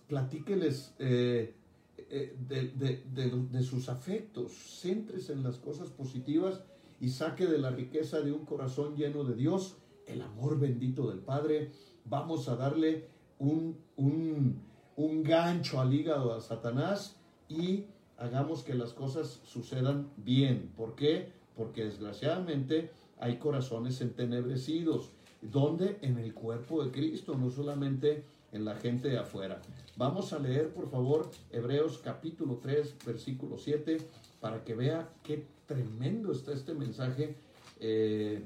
Platíqueles 0.08 0.94
eh, 0.98 1.54
eh, 1.98 2.34
de, 2.38 3.62
sus 3.62 3.90
afectos. 3.90 4.52
Céntrese 4.80 5.34
en 5.34 5.42
las 5.42 5.58
cosas 5.58 5.90
positivas 5.90 6.62
y 6.98 7.10
saque 7.10 7.46
de 7.46 7.58
la 7.58 7.68
riqueza 7.68 8.22
de 8.22 8.32
un 8.32 8.46
corazón 8.46 8.96
lleno 8.96 9.22
de 9.24 9.34
Dios 9.34 9.76
el 10.06 10.22
amor 10.22 10.58
bendito 10.58 11.10
del 11.10 11.18
Padre. 11.18 11.72
Vamos 12.06 12.48
a 12.48 12.56
darle 12.56 13.06
un, 13.38 13.76
un, 13.96 14.62
un 14.96 15.22
gancho 15.22 15.80
al 15.80 15.92
hígado 15.92 16.34
a 16.34 16.40
Satanás 16.40 17.16
y 17.48 17.84
hagamos 18.18 18.62
que 18.62 18.74
las 18.74 18.92
cosas 18.92 19.40
sucedan 19.44 20.10
bien. 20.16 20.72
¿Por 20.76 20.94
qué? 20.94 21.32
Porque 21.54 21.84
desgraciadamente 21.84 22.90
hay 23.18 23.38
corazones 23.38 24.00
entenebrecidos. 24.00 25.10
¿Dónde? 25.42 25.98
En 26.02 26.18
el 26.18 26.34
cuerpo 26.34 26.82
de 26.82 26.90
Cristo, 26.90 27.36
no 27.36 27.50
solamente 27.50 28.24
en 28.52 28.64
la 28.64 28.76
gente 28.76 29.08
de 29.08 29.18
afuera. 29.18 29.60
Vamos 29.96 30.32
a 30.32 30.38
leer, 30.38 30.70
por 30.72 30.90
favor, 30.90 31.30
Hebreos 31.50 31.98
capítulo 32.02 32.58
3, 32.62 32.96
versículo 33.04 33.58
7, 33.58 33.98
para 34.40 34.64
que 34.64 34.74
vea 34.74 35.08
qué 35.22 35.46
tremendo 35.66 36.32
está 36.32 36.52
este 36.52 36.74
mensaje 36.74 37.36
eh, 37.80 38.44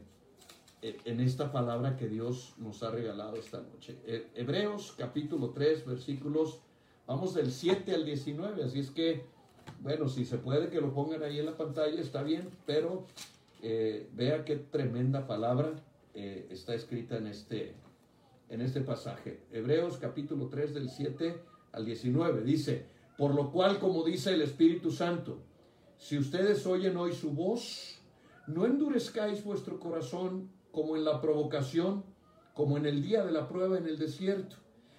en 0.83 1.21
esta 1.21 1.53
palabra 1.53 1.97
que 1.97 2.09
Dios 2.09 2.55
nos 2.59 2.83
ha 2.83 2.91
regalado 2.91 3.37
esta 3.37 3.61
noche. 3.61 3.99
Hebreos 4.35 4.95
capítulo 4.97 5.51
3, 5.51 5.87
versículos, 5.87 6.61
vamos 7.07 7.35
del 7.35 7.53
7 7.53 7.95
al 7.95 8.05
19, 8.05 8.65
así 8.65 8.81
es 8.81 8.91
que, 8.91 9.25
bueno, 9.81 10.09
si 10.09 10.25
se 10.25 10.39
puede 10.39 10.71
que 10.71 10.81
lo 10.81 10.95
pongan 10.95 11.23
ahí 11.23 11.39
en 11.39 11.47
la 11.47 11.57
pantalla, 11.57 12.01
está 12.01 12.23
bien, 12.23 12.49
pero 12.65 13.05
eh, 13.63 14.09
vea 14.15 14.45
qué 14.45 14.57
tremenda 14.57 15.27
palabra 15.27 15.75
eh, 16.15 16.47
está 16.51 16.75
escrita 16.75 17.19
en 17.19 17.27
este, 17.27 17.75
en 18.49 18.63
este 18.63 18.81
pasaje. 18.81 19.41
Hebreos 19.53 19.99
capítulo 19.99 20.49
3 20.49 20.75
del 20.75 20.89
7 20.89 21.41
al 21.73 21.85
19 21.85 22.43
dice, 22.43 22.87
por 23.19 23.35
lo 23.35 23.51
cual, 23.53 23.79
como 23.79 24.03
dice 24.03 24.33
el 24.33 24.41
Espíritu 24.41 24.91
Santo, 24.91 25.39
si 25.99 26.17
ustedes 26.17 26.67
oyen 26.67 26.97
hoy 26.97 27.13
su 27.13 27.33
voz, 27.33 28.01
no 28.47 28.65
endurezcáis 28.65 29.45
vuestro 29.45 29.79
corazón 29.79 30.49
como 30.73 30.97
en 30.97 31.05
la 31.05 31.21
provocación, 31.21 32.05
como 32.55 32.77
en 32.77 32.87
el 32.87 33.03
día 33.03 33.25
de 33.25 33.33
la 33.33 33.49
prueba 33.49 33.79
en 33.79 33.87
el 33.87 33.99
desierto. 33.99 34.57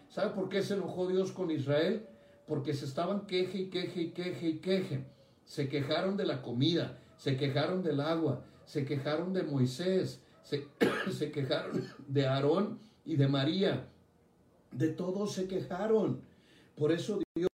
¿Sabe 0.10 0.32
por 0.32 0.50
qué 0.50 0.62
se 0.62 0.74
enojó 0.74 1.08
Dios 1.08 1.32
con 1.32 1.52
Israel? 1.52 2.08
Porque 2.48 2.74
se 2.74 2.86
estaban 2.86 3.28
queje 3.28 3.60
y 3.60 3.70
queje 3.70 4.02
y 4.02 4.12
queje 4.12 4.50
y 4.50 4.58
queje. 4.60 5.06
Se 5.46 5.70
quejaron 5.70 6.18
de 6.18 6.26
la 6.26 6.42
comida, 6.42 7.00
se 7.18 7.38
quejaron 7.38 7.84
del 7.84 8.02
agua, 8.02 8.44
se 8.66 8.86
quejaron 8.86 9.34
de 9.34 9.44
Moisés, 9.44 10.22
se, 10.44 10.68
se 11.12 11.32
quejaron 11.32 11.86
de 12.08 12.28
Aarón 12.28 12.80
y 13.06 13.16
de 13.16 13.28
María. 13.28 13.88
De 14.72 14.90
todos 14.90 15.34
se 15.34 15.48
quejaron. 15.48 16.22
Por 16.76 16.92
eso 16.92 17.20
Dios 17.36 17.50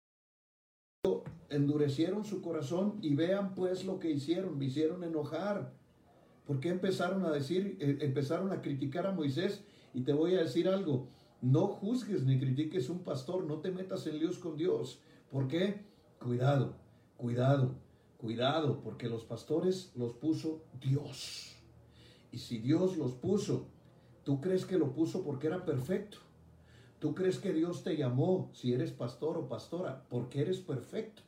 endurecieron 1.49 2.25
su 2.25 2.41
corazón 2.41 2.97
y 3.01 3.15
vean 3.15 3.53
pues 3.53 3.85
lo 3.85 3.99
que 3.99 4.09
hicieron, 4.09 4.57
me 4.57 4.65
hicieron 4.65 5.03
enojar. 5.03 5.73
¿Por 6.45 6.59
qué 6.59 6.69
empezaron 6.69 7.25
a 7.25 7.31
decir, 7.31 7.77
eh, 7.79 7.99
empezaron 8.01 8.51
a 8.51 8.61
criticar 8.61 9.07
a 9.07 9.11
Moisés? 9.11 9.63
Y 9.93 10.01
te 10.01 10.13
voy 10.13 10.35
a 10.35 10.43
decir 10.43 10.67
algo, 10.67 11.07
no 11.41 11.67
juzgues 11.67 12.23
ni 12.23 12.39
critiques 12.39 12.89
un 12.89 12.99
pastor, 12.99 13.45
no 13.45 13.59
te 13.59 13.71
metas 13.71 14.07
en 14.07 14.19
líos 14.19 14.39
con 14.39 14.57
Dios. 14.57 14.99
¿Por 15.31 15.47
qué? 15.47 15.81
Cuidado, 16.19 16.75
cuidado, 17.17 17.75
cuidado, 18.17 18.81
porque 18.81 19.09
los 19.09 19.23
pastores 19.23 19.91
los 19.95 20.13
puso 20.13 20.63
Dios. 20.81 21.55
Y 22.31 22.39
si 22.39 22.57
Dios 22.57 22.97
los 22.97 23.13
puso, 23.13 23.67
¿tú 24.23 24.41
crees 24.41 24.65
que 24.65 24.77
lo 24.77 24.93
puso 24.93 25.23
porque 25.23 25.47
era 25.47 25.65
perfecto? 25.65 26.17
¿Tú 26.99 27.13
crees 27.13 27.39
que 27.39 27.53
Dios 27.53 27.83
te 27.83 27.97
llamó, 27.97 28.49
si 28.53 28.73
eres 28.73 28.91
pastor 28.91 29.37
o 29.37 29.47
pastora, 29.49 30.05
porque 30.09 30.41
eres 30.41 30.59
perfecto? 30.59 31.21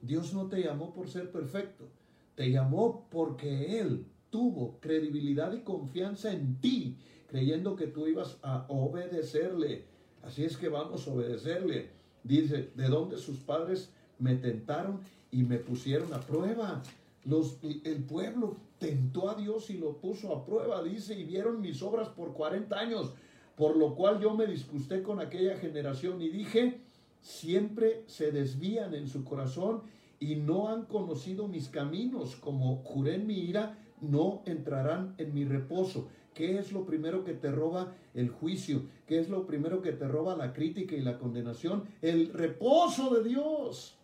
Dios 0.00 0.32
no 0.32 0.48
te 0.48 0.62
llamó 0.62 0.92
por 0.92 1.08
ser 1.08 1.32
perfecto, 1.32 1.88
te 2.36 2.50
llamó 2.50 3.08
porque 3.10 3.80
Él 3.80 4.06
tuvo 4.30 4.78
credibilidad 4.80 5.52
y 5.52 5.60
confianza 5.60 6.32
en 6.32 6.60
ti, 6.60 6.96
creyendo 7.28 7.76
que 7.76 7.86
tú 7.86 8.06
ibas 8.06 8.38
a 8.42 8.66
obedecerle. 8.68 9.84
Así 10.22 10.44
es 10.44 10.56
que 10.56 10.68
vamos 10.68 11.06
a 11.06 11.12
obedecerle. 11.12 11.90
Dice, 12.24 12.70
de 12.74 12.88
dónde 12.88 13.18
sus 13.18 13.38
padres 13.38 13.90
me 14.18 14.34
tentaron 14.34 15.00
y 15.30 15.42
me 15.42 15.58
pusieron 15.58 16.12
a 16.12 16.20
prueba. 16.20 16.82
Los, 17.24 17.58
el 17.62 18.02
pueblo 18.04 18.56
tentó 18.78 19.30
a 19.30 19.34
Dios 19.34 19.70
y 19.70 19.78
lo 19.78 19.96
puso 19.96 20.34
a 20.34 20.44
prueba, 20.44 20.82
dice, 20.82 21.18
y 21.18 21.24
vieron 21.24 21.60
mis 21.60 21.82
obras 21.82 22.08
por 22.08 22.32
40 22.32 22.78
años, 22.78 23.10
por 23.56 23.76
lo 23.76 23.94
cual 23.94 24.20
yo 24.20 24.34
me 24.34 24.46
disgusté 24.46 25.02
con 25.02 25.20
aquella 25.20 25.56
generación 25.58 26.22
y 26.22 26.28
dije, 26.28 26.80
siempre 27.20 28.04
se 28.06 28.30
desvían 28.30 28.94
en 28.94 29.08
su 29.08 29.24
corazón 29.24 29.82
y 30.20 30.36
no 30.36 30.68
han 30.68 30.84
conocido 30.84 31.48
mis 31.48 31.68
caminos, 31.68 32.36
como 32.36 32.76
juré 32.76 33.16
en 33.16 33.26
mi 33.26 33.38
ira, 33.38 33.76
no 34.00 34.42
entrarán 34.46 35.14
en 35.18 35.34
mi 35.34 35.44
reposo. 35.44 36.08
¿Qué 36.34 36.58
es 36.58 36.72
lo 36.72 36.86
primero 36.86 37.24
que 37.24 37.34
te 37.34 37.50
roba 37.50 37.94
el 38.14 38.28
juicio? 38.30 38.82
¿Qué 39.06 39.18
es 39.18 39.28
lo 39.28 39.46
primero 39.46 39.82
que 39.82 39.92
te 39.92 40.06
roba 40.06 40.36
la 40.36 40.52
crítica 40.52 40.94
y 40.94 41.00
la 41.00 41.18
condenación? 41.18 41.84
El 42.00 42.32
reposo 42.32 43.14
de 43.14 43.28
Dios. 43.28 43.98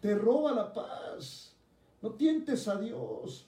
Te 0.00 0.14
roba 0.16 0.52
la 0.52 0.72
paz. 0.72 1.56
No 2.02 2.12
tientes 2.12 2.66
a 2.68 2.76
Dios. 2.80 3.46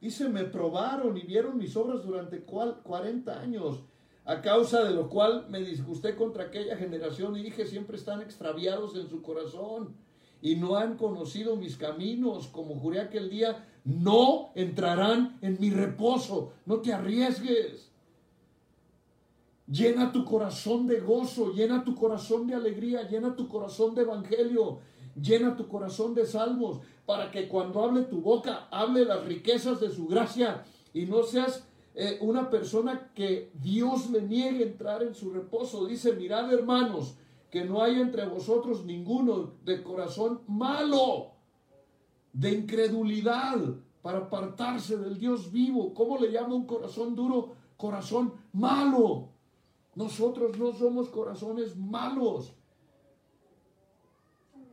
Dice, 0.00 0.28
me 0.28 0.44
probaron 0.44 1.16
y 1.16 1.22
vieron 1.22 1.58
mis 1.58 1.76
obras 1.76 2.04
durante 2.04 2.40
40 2.40 3.40
años, 3.40 3.82
a 4.24 4.40
causa 4.40 4.84
de 4.84 4.94
lo 4.94 5.08
cual 5.08 5.46
me 5.48 5.60
disgusté 5.60 6.14
contra 6.14 6.44
aquella 6.44 6.76
generación 6.76 7.36
y 7.36 7.42
dije, 7.42 7.66
siempre 7.66 7.96
están 7.96 8.20
extraviados 8.20 8.94
en 8.94 9.08
su 9.08 9.22
corazón 9.22 9.96
y 10.40 10.54
no 10.54 10.76
han 10.76 10.96
conocido 10.96 11.56
mis 11.56 11.76
caminos, 11.76 12.46
como 12.48 12.78
juré 12.78 13.00
aquel 13.00 13.28
día, 13.28 13.66
no 13.88 14.50
entrarán 14.54 15.38
en 15.40 15.56
mi 15.58 15.70
reposo. 15.70 16.52
No 16.66 16.82
te 16.82 16.92
arriesgues. 16.92 17.90
Llena 19.66 20.12
tu 20.12 20.26
corazón 20.26 20.86
de 20.86 21.00
gozo, 21.00 21.54
llena 21.54 21.84
tu 21.84 21.94
corazón 21.94 22.46
de 22.46 22.54
alegría, 22.54 23.08
llena 23.08 23.34
tu 23.34 23.48
corazón 23.48 23.94
de 23.94 24.02
evangelio, 24.02 24.80
llena 25.18 25.56
tu 25.56 25.68
corazón 25.68 26.14
de 26.14 26.26
salmos, 26.26 26.80
para 27.06 27.30
que 27.30 27.48
cuando 27.48 27.82
hable 27.82 28.02
tu 28.02 28.20
boca, 28.20 28.68
hable 28.70 29.06
las 29.06 29.24
riquezas 29.24 29.80
de 29.80 29.90
su 29.90 30.06
gracia 30.06 30.64
y 30.92 31.06
no 31.06 31.22
seas 31.22 31.66
eh, 31.94 32.18
una 32.20 32.50
persona 32.50 33.10
que 33.14 33.50
Dios 33.54 34.10
le 34.10 34.20
niegue 34.20 34.64
entrar 34.64 35.02
en 35.02 35.14
su 35.14 35.30
reposo. 35.30 35.86
Dice, 35.86 36.12
mirad 36.12 36.52
hermanos, 36.52 37.14
que 37.50 37.64
no 37.64 37.82
hay 37.82 38.00
entre 38.00 38.26
vosotros 38.26 38.84
ninguno 38.84 39.54
de 39.64 39.82
corazón 39.82 40.42
malo, 40.46 41.37
de 42.32 42.52
incredulidad, 42.52 43.58
para 44.02 44.18
apartarse 44.18 44.96
del 44.96 45.18
Dios 45.18 45.52
vivo. 45.52 45.92
¿Cómo 45.92 46.18
le 46.18 46.30
llama 46.30 46.54
un 46.54 46.66
corazón 46.66 47.14
duro? 47.14 47.54
Corazón 47.76 48.32
malo. 48.52 49.28
Nosotros 49.94 50.56
no 50.58 50.72
somos 50.72 51.08
corazones 51.08 51.76
malos. 51.76 52.52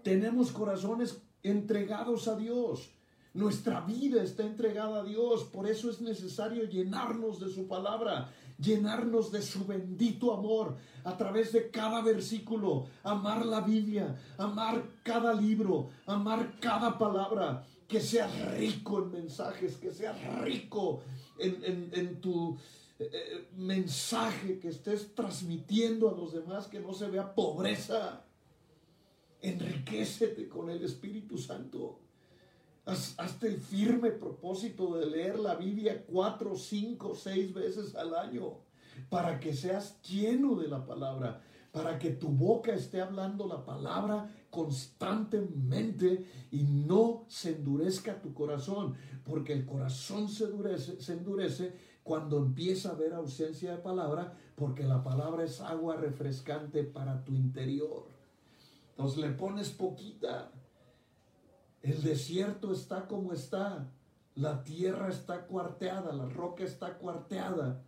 Tenemos 0.03 0.51
corazones 0.51 1.21
entregados 1.43 2.27
a 2.27 2.35
Dios. 2.35 2.91
Nuestra 3.33 3.81
vida 3.81 4.23
está 4.23 4.43
entregada 4.43 5.01
a 5.01 5.03
Dios, 5.03 5.43
por 5.43 5.67
eso 5.67 5.89
es 5.89 5.99
necesario 5.99 6.63
llenarnos 6.63 7.39
de 7.41 7.49
su 7.49 7.67
palabra, 7.67 8.31
llenarnos 8.57 9.31
de 9.31 9.41
su 9.41 9.65
bendito 9.65 10.33
amor 10.33 10.77
a 11.03 11.17
través 11.17 11.51
de 11.51 11.69
cada 11.69 12.01
versículo, 12.01 12.87
amar 13.03 13.45
la 13.45 13.61
Biblia, 13.61 14.15
amar 14.37 14.83
cada 15.03 15.33
libro, 15.33 15.89
amar 16.05 16.59
cada 16.59 16.97
palabra, 16.97 17.65
que 17.87 18.01
sea 18.01 18.27
rico 18.57 19.03
en 19.03 19.11
mensajes, 19.11 19.77
que 19.77 19.91
sea 19.91 20.13
rico 20.43 21.01
en, 21.37 22.19
tu 22.21 22.57
eh, 22.97 23.09
eh, 23.11 23.47
mensaje 23.57 24.59
que 24.59 24.69
estés 24.69 25.13
transmitiendo 25.13 26.09
a 26.09 26.13
los 26.13 26.33
demás, 26.33 26.67
que 26.67 26.79
no 26.79 26.93
se 26.93 27.07
vea 27.09 27.35
pobreza. 27.35 28.25
Enriquecete 29.41 30.49
con 30.49 30.71
el 30.71 30.83
Espíritu 30.83 31.37
Santo. 31.37 31.99
Hazte 32.85 33.47
el 33.47 33.57
firme 33.57 34.11
propósito 34.11 34.97
de 34.97 35.07
leer 35.07 35.39
la 35.39 35.55
Biblia 35.55 36.03
cuatro, 36.05 36.55
cinco, 36.55 37.15
seis 37.15 37.53
veces 37.53 37.95
al 37.95 38.15
año 38.15 38.65
para 39.09 39.39
que 39.39 39.53
seas 39.53 40.01
lleno 40.03 40.55
de 40.55 40.67
la 40.67 40.85
palabra, 40.85 41.41
para 41.71 41.99
que 41.99 42.11
tu 42.11 42.29
boca 42.29 42.73
esté 42.73 43.01
hablando 43.01 43.47
la 43.47 43.65
palabra 43.65 44.29
constantemente 44.49 46.25
y 46.51 46.63
no 46.63 47.25
se 47.27 47.55
endurezca 47.55 48.21
tu 48.21 48.33
corazón, 48.33 48.95
porque 49.25 49.53
el 49.53 49.65
corazón 49.65 50.29
se 50.29 50.45
endurece, 50.45 51.01
se 51.01 51.13
endurece 51.13 51.73
cuando 52.03 52.37
empieza 52.37 52.89
a 52.89 52.91
haber 52.93 53.13
ausencia 53.13 53.71
de 53.71 53.77
palabra, 53.77 54.37
porque 54.55 54.83
la 54.83 55.03
palabra 55.03 55.43
es 55.43 55.59
agua 55.59 55.97
refrescante 55.97 56.83
para 56.83 57.25
tu 57.25 57.33
interior. 57.33 58.05
Entonces 58.91 59.17
le 59.17 59.31
pones 59.31 59.71
poquita. 59.71 60.51
El 61.85 62.01
desierto 62.01 62.73
está 62.73 63.07
como 63.07 63.31
está. 63.31 63.87
La 64.33 64.63
tierra 64.63 65.09
está 65.09 65.45
cuarteada, 65.45 66.11
la 66.13 66.27
roca 66.27 66.63
está 66.63 66.97
cuarteada. 66.97 67.83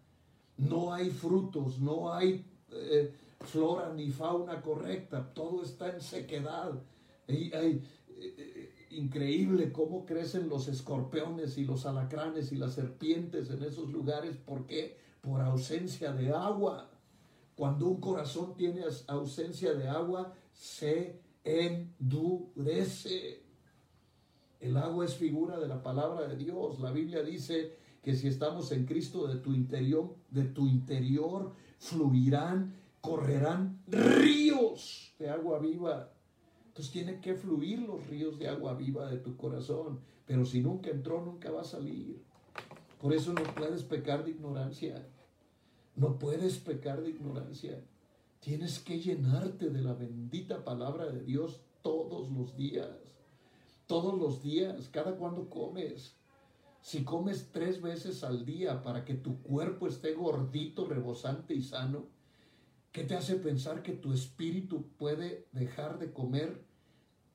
No 0.55 0.93
hay 0.93 1.09
frutos, 1.09 1.79
no 1.79 2.13
hay 2.13 2.45
eh, 2.71 3.11
flora 3.39 3.91
ni 3.91 4.11
fauna 4.11 4.61
correcta. 4.61 5.33
Todo 5.33 5.63
está 5.63 5.91
en 5.91 6.01
sequedad. 6.01 6.79
Hay, 7.27 7.83
eh, 8.09 8.87
increíble 8.91 9.71
cómo 9.71 10.05
crecen 10.05 10.47
los 10.47 10.67
escorpiones 10.67 11.57
y 11.57 11.65
los 11.65 11.87
alacranes 11.87 12.51
y 12.51 12.57
las 12.57 12.75
serpientes 12.75 13.49
en 13.49 13.63
esos 13.63 13.89
lugares. 13.89 14.37
¿Por 14.37 14.67
qué? 14.67 14.95
Por 15.21 15.41
ausencia 15.41 16.13
de 16.13 16.29
agua. 16.29 16.91
Cuando 17.55 17.87
un 17.87 17.99
corazón 17.99 18.55
tiene 18.55 18.83
ausencia 19.07 19.73
de 19.73 19.87
agua, 19.87 20.35
se 20.53 21.19
endurece. 21.43 23.46
El 24.59 24.77
agua 24.77 25.05
es 25.05 25.15
figura 25.15 25.59
de 25.59 25.67
la 25.67 25.83
palabra 25.83 26.27
de 26.27 26.35
Dios. 26.35 26.79
La 26.79 26.91
Biblia 26.91 27.21
dice 27.23 27.75
que 28.01 28.15
si 28.15 28.27
estamos 28.27 28.71
en 28.71 28.85
Cristo 28.85 29.27
de 29.27 29.35
tu 29.37 29.53
interior, 29.53 30.15
de 30.31 30.45
tu 30.45 30.67
interior 30.67 31.53
fluirán, 31.79 32.73
correrán 33.01 33.81
ríos 33.87 35.13
de 35.19 35.29
agua 35.29 35.59
viva. 35.59 36.11
Entonces 36.67 36.91
tiene 36.91 37.21
que 37.21 37.35
fluir 37.35 37.79
los 37.79 38.05
ríos 38.07 38.37
de 38.39 38.47
agua 38.47 38.73
viva 38.73 39.09
de 39.09 39.17
tu 39.17 39.35
corazón. 39.37 39.99
Pero 40.25 40.45
si 40.45 40.61
nunca 40.61 40.89
entró, 40.89 41.23
nunca 41.23 41.51
va 41.51 41.61
a 41.61 41.65
salir. 41.65 42.21
Por 43.01 43.13
eso 43.13 43.33
no 43.33 43.43
puedes 43.55 43.83
pecar 43.83 44.23
de 44.23 44.31
ignorancia. 44.31 45.07
No 45.95 46.19
puedes 46.19 46.57
pecar 46.57 47.01
de 47.01 47.09
ignorancia. 47.09 47.83
Tienes 48.39 48.79
que 48.79 48.99
llenarte 48.99 49.69
de 49.69 49.81
la 49.81 49.93
bendita 49.93 50.63
palabra 50.63 51.07
de 51.07 51.23
Dios 51.23 51.61
todos 51.81 52.29
los 52.31 52.55
días. 52.55 52.89
Todos 53.87 54.17
los 54.17 54.43
días, 54.43 54.89
cada 54.89 55.15
cuando 55.15 55.49
comes. 55.49 56.15
Si 56.81 57.03
comes 57.03 57.49
tres 57.51 57.81
veces 57.81 58.23
al 58.23 58.45
día 58.45 58.83
para 58.83 59.03
que 59.03 59.15
tu 59.15 59.41
cuerpo 59.41 59.87
esté 59.87 60.13
gordito, 60.13 60.85
rebosante 60.85 61.53
y 61.53 61.61
sano, 61.61 62.05
¿qué 62.91 63.03
te 63.03 63.15
hace 63.15 63.35
pensar 63.35 63.81
que 63.81 63.93
tu 63.93 64.13
espíritu 64.13 64.83
puede 64.97 65.47
dejar 65.51 65.99
de 65.99 66.11
comer 66.11 66.63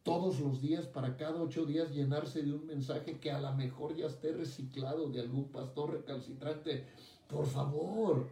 todos 0.02 0.40
los 0.40 0.60
días 0.60 0.86
para 0.86 1.16
cada 1.16 1.42
ocho 1.42 1.64
días 1.64 1.90
llenarse 1.90 2.42
de 2.42 2.52
un 2.52 2.66
mensaje 2.66 3.18
que 3.18 3.30
a 3.30 3.40
lo 3.40 3.52
mejor 3.54 3.96
ya 3.96 4.06
esté 4.06 4.32
reciclado 4.32 5.10
de 5.10 5.20
algún 5.20 5.48
pastor 5.48 5.92
recalcitrante? 5.92 6.86
Por 7.28 7.46
favor, 7.46 8.28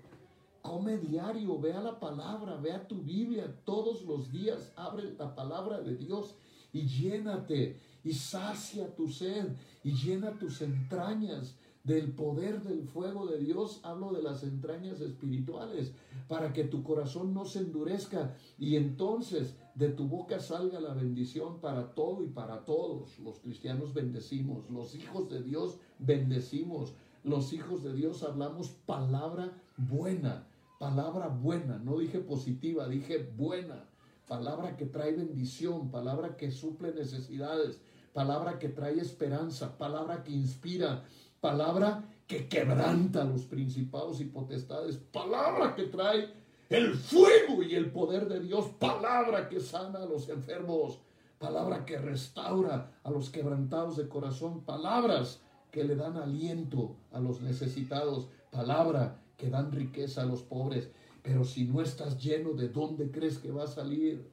Come 0.63 0.99
diario, 0.99 1.59
vea 1.59 1.81
la 1.81 1.99
palabra, 1.99 2.57
vea 2.57 2.87
tu 2.87 2.97
Biblia 2.97 3.55
todos 3.65 4.03
los 4.03 4.31
días, 4.31 4.73
abre 4.77 5.15
la 5.19 5.35
palabra 5.35 5.81
de 5.81 5.97
Dios 5.97 6.37
y 6.73 6.87
llénate 6.87 7.81
y 8.05 8.13
sacia 8.13 8.95
tu 8.95 9.09
sed 9.09 9.57
y 9.85 9.93
llena 9.93 10.39
tus 10.39 10.63
entrañas 10.63 11.57
del 11.85 12.13
poder 12.13 12.63
del 12.63 12.83
fuego 12.85 13.27
de 13.27 13.39
Dios, 13.39 13.81
hablo 13.83 14.13
de 14.13 14.23
las 14.23 14.43
entrañas 14.43 15.01
espirituales, 15.01 15.93
para 16.29 16.53
que 16.53 16.65
tu 16.65 16.83
corazón 16.83 17.33
no 17.33 17.47
se 17.47 17.61
endurezca 17.61 18.37
y 18.59 18.77
entonces 18.77 19.57
de 19.75 19.89
tu 19.89 20.07
boca 20.07 20.41
salga 20.41 20.79
la 20.79 20.93
bendición 20.93 21.61
para 21.61 21.95
todo 21.95 22.23
y 22.23 22.29
para 22.29 22.65
todos. 22.65 23.19
Los 23.19 23.39
cristianos 23.39 23.95
bendecimos, 23.95 24.69
los 24.71 24.95
hijos 24.95 25.31
de 25.31 25.43
Dios 25.43 25.79
bendecimos, 25.99 26.93
los 27.25 27.53
hijos 27.53 27.83
de 27.83 27.95
Dios 27.95 28.23
hablamos 28.23 28.69
palabra 28.87 29.53
buena 29.77 30.47
palabra 30.81 31.29
buena, 31.29 31.77
no 31.77 31.99
dije 31.99 32.21
positiva, 32.21 32.89
dije 32.89 33.31
buena, 33.37 33.85
palabra 34.31 34.77
que 34.77 34.87
trae 34.87 35.11
bendición, 35.11 35.91
palabra 35.91 36.37
que 36.37 36.53
suple 36.53 36.93
necesidades, 36.93 37.81
palabra 38.13 38.61
que 38.61 38.69
trae 38.69 39.01
esperanza, 39.01 39.77
palabra 39.77 40.23
que 40.23 40.31
inspira, 40.31 41.03
palabra 41.41 42.05
que 42.29 42.47
quebranta 42.47 43.25
los 43.25 43.43
principados 43.43 44.21
y 44.21 44.27
potestades, 44.27 44.99
palabra 44.99 45.75
que 45.75 45.87
trae 45.87 46.33
el 46.69 46.95
fuego 46.95 47.65
y 47.65 47.75
el 47.75 47.91
poder 47.91 48.29
de 48.29 48.39
Dios, 48.39 48.67
palabra 48.79 49.49
que 49.49 49.59
sana 49.59 50.05
a 50.05 50.07
los 50.07 50.29
enfermos, 50.29 51.01
palabra 51.41 51.85
que 51.85 51.99
restaura 51.99 53.01
a 53.03 53.11
los 53.11 53.31
quebrantados 53.31 53.97
de 53.97 54.09
corazón, 54.09 54.61
palabras 54.61 55.41
que 55.73 55.83
le 55.83 55.97
dan 55.97 56.17
aliento 56.17 56.95
a 57.11 57.19
los 57.19 57.41
necesitados, 57.41 58.29
palabra 58.53 59.21
que 59.37 59.51
dan 59.51 59.73
riqueza 59.73 60.23
a 60.23 60.27
los 60.27 60.43
pobres. 60.43 60.89
Pero 61.23 61.45
si 61.45 61.65
no 61.65 61.83
estás 61.83 62.23
lleno, 62.23 62.53
¿de 62.53 62.69
dónde 62.69 63.11
crees 63.11 63.39
que 63.39 63.51
va 63.51 63.65
a 63.65 63.69
salir? 63.69 64.31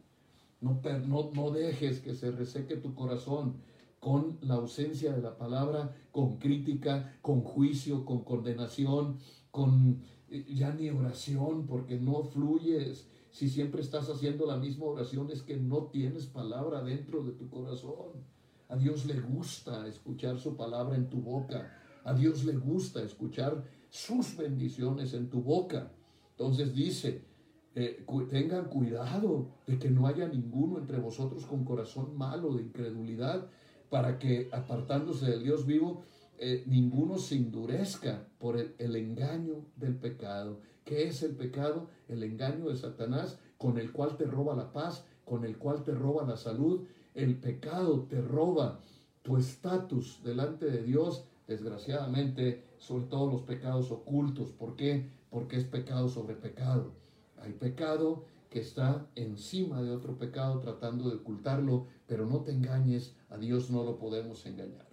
No, 0.62 0.82
no, 1.06 1.32
no 1.34 1.52
dejes 1.52 2.00
que 2.00 2.16
se 2.16 2.32
reseque 2.32 2.78
tu 2.78 2.94
corazón 2.96 3.56
con 4.00 4.38
la 4.42 4.56
ausencia 4.56 5.14
de 5.14 5.22
la 5.22 5.38
palabra, 5.38 5.96
con 6.12 6.38
crítica, 6.38 7.18
con 7.22 7.42
juicio, 7.42 8.06
con 8.06 8.24
condenación, 8.24 9.18
con 9.52 10.02
eh, 10.30 10.46
ya 10.54 10.74
ni 10.74 10.90
oración, 10.90 11.68
porque 11.68 12.00
no 12.00 12.24
fluyes. 12.24 13.08
Si 13.32 13.50
siempre 13.50 13.82
estás 13.82 14.10
haciendo 14.10 14.46
la 14.46 14.58
misma 14.58 14.86
oración 14.86 15.30
es 15.32 15.42
que 15.42 15.58
no 15.58 15.88
tienes 15.88 16.26
palabra 16.26 16.84
dentro 16.84 17.24
de 17.24 17.34
tu 17.34 17.50
corazón. 17.50 18.24
A 18.70 18.76
Dios 18.76 19.06
le 19.06 19.20
gusta 19.20 19.88
escuchar 19.88 20.40
su 20.40 20.56
palabra 20.56 20.96
en 20.96 21.10
tu 21.10 21.22
boca. 21.22 21.72
A 22.04 22.14
Dios 22.14 22.44
le 22.46 22.54
gusta 22.54 23.04
escuchar 23.04 23.64
sus 23.90 24.36
bendiciones 24.36 25.14
en 25.14 25.30
tu 25.30 25.42
boca. 25.42 25.92
Entonces 26.38 26.76
dice, 26.76 27.26
eh, 27.74 28.06
tengan 28.30 28.66
cuidado 28.66 29.48
de 29.66 29.80
que 29.80 29.90
no 29.90 30.06
haya 30.06 30.28
ninguno 30.28 30.78
entre 30.78 31.00
vosotros 31.00 31.48
con 31.48 31.66
corazón 31.66 32.16
malo 32.16 32.54
de 32.54 32.62
incredulidad, 32.62 33.48
para 33.90 34.20
que 34.20 34.50
apartándose 34.52 35.26
del 35.26 35.44
Dios 35.44 35.66
vivo, 35.66 36.04
eh, 36.38 36.64
ninguno 36.68 37.18
se 37.18 37.36
endurezca 37.36 38.28
por 38.38 38.58
el, 38.58 38.76
el 38.78 38.96
engaño 38.96 39.66
del 39.78 39.96
pecado. 39.96 40.60
¿Qué 40.86 41.08
es 41.08 41.24
el 41.24 41.36
pecado? 41.36 41.90
El 42.08 42.22
engaño 42.22 42.70
de 42.70 42.76
Satanás 42.76 43.40
con 43.58 43.80
el 43.80 43.92
cual 43.92 44.16
te 44.16 44.26
roba 44.26 44.56
la 44.56 44.72
paz, 44.72 45.06
con 45.26 45.44
el 45.44 45.58
cual 45.58 45.84
te 45.84 45.94
roba 45.94 46.28
la 46.28 46.38
salud. 46.38 46.86
El 47.16 47.40
pecado 47.40 48.04
te 48.04 48.22
roba 48.22 48.80
tu 49.24 49.38
estatus 49.38 50.22
delante 50.24 50.66
de 50.68 50.84
Dios, 50.84 51.26
desgraciadamente, 51.48 52.64
sobre 52.78 53.06
todo 53.06 53.32
los 53.32 53.42
pecados 53.42 53.92
ocultos. 53.92 54.52
¿Por 54.52 54.76
qué? 54.76 55.10
Porque 55.30 55.57
es 55.57 55.65
pecado 55.65 56.09
sobre 56.09 56.36
pecado. 56.36 56.93
Hay 57.38 57.53
pecado 57.53 58.25
que 58.49 58.59
está 58.59 59.07
encima 59.15 59.82
de 59.82 59.91
otro 59.91 60.17
pecado 60.17 60.59
tratando 60.59 61.09
de 61.09 61.17
ocultarlo, 61.17 61.88
pero 62.07 62.25
no 62.25 62.41
te 62.41 62.51
engañes, 62.51 63.15
a 63.30 63.38
Dios 63.38 63.69
no 63.69 63.84
lo 63.84 63.97
podemos 63.97 64.45
engañar. 64.45 64.88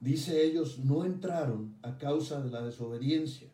Dice 0.00 0.44
ellos, 0.44 0.78
no 0.78 1.04
entraron 1.04 1.76
a 1.82 1.98
causa 1.98 2.40
de 2.40 2.50
la 2.50 2.62
desobediencia, 2.62 3.48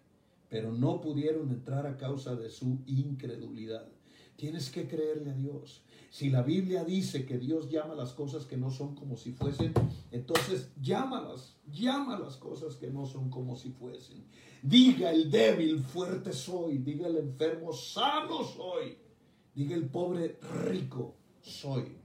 pero 0.49 0.72
no 0.72 1.01
pudieron 1.01 1.51
entrar 1.51 1.86
a 1.86 1.97
causa 1.97 2.36
de 2.36 2.51
su 2.51 2.78
incredulidad. 2.86 3.88
Tienes 4.37 4.70
que 4.70 4.87
creerle 4.87 5.30
a 5.30 5.34
Dios. 5.34 5.82
Si 6.11 6.30
la 6.30 6.43
Biblia 6.43 6.84
dice 6.84 7.26
que 7.26 7.39
Dios 7.39 7.70
llama 7.70 7.95
las 7.95 8.12
cosas 8.12 8.45
que 8.45 8.57
no 8.57 8.70
son 8.70 8.95
como 8.95 9.16
si 9.16 9.32
fuesen, 9.32 9.72
entonces 10.11 10.70
llámalas, 10.80 11.57
llama 11.70 12.18
las 12.18 12.37
cosas 12.37 12.76
que 12.76 12.91
no 12.91 13.07
son 13.07 13.30
como 13.30 13.57
si 13.57 13.70
fuesen. 13.70 14.24
Diga 14.62 15.11
el 15.11 15.30
débil, 15.30 15.80
fuerte 15.80 16.32
soy. 16.32 16.78
Diga 16.78 17.07
el 17.09 17.16
enfermo, 17.16 17.72
sano 17.72 18.45
soy. 18.45 18.99
Diga 19.55 19.74
el 19.74 19.89
pobre, 19.89 20.39
rico 20.66 21.14
soy. 21.41 21.97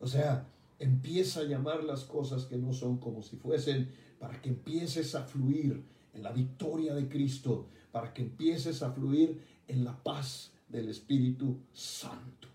O 0.00 0.06
sea, 0.06 0.48
empieza 0.78 1.40
a 1.40 1.44
llamar 1.44 1.84
las 1.84 2.04
cosas 2.04 2.44
que 2.44 2.58
no 2.58 2.72
son 2.72 2.98
como 2.98 3.22
si 3.22 3.36
fuesen 3.36 3.90
para 4.18 4.40
que 4.40 4.50
empieces 4.50 5.14
a 5.14 5.24
fluir 5.24 5.84
en 6.12 6.22
la 6.22 6.32
victoria 6.32 6.94
de 6.94 7.08
Cristo, 7.08 7.68
para 7.92 8.12
que 8.12 8.22
empieces 8.22 8.82
a 8.82 8.92
fluir 8.92 9.42
en 9.68 9.84
la 9.84 10.02
paz 10.02 10.52
del 10.68 10.88
Espíritu 10.88 11.58
Santo. 11.72 12.48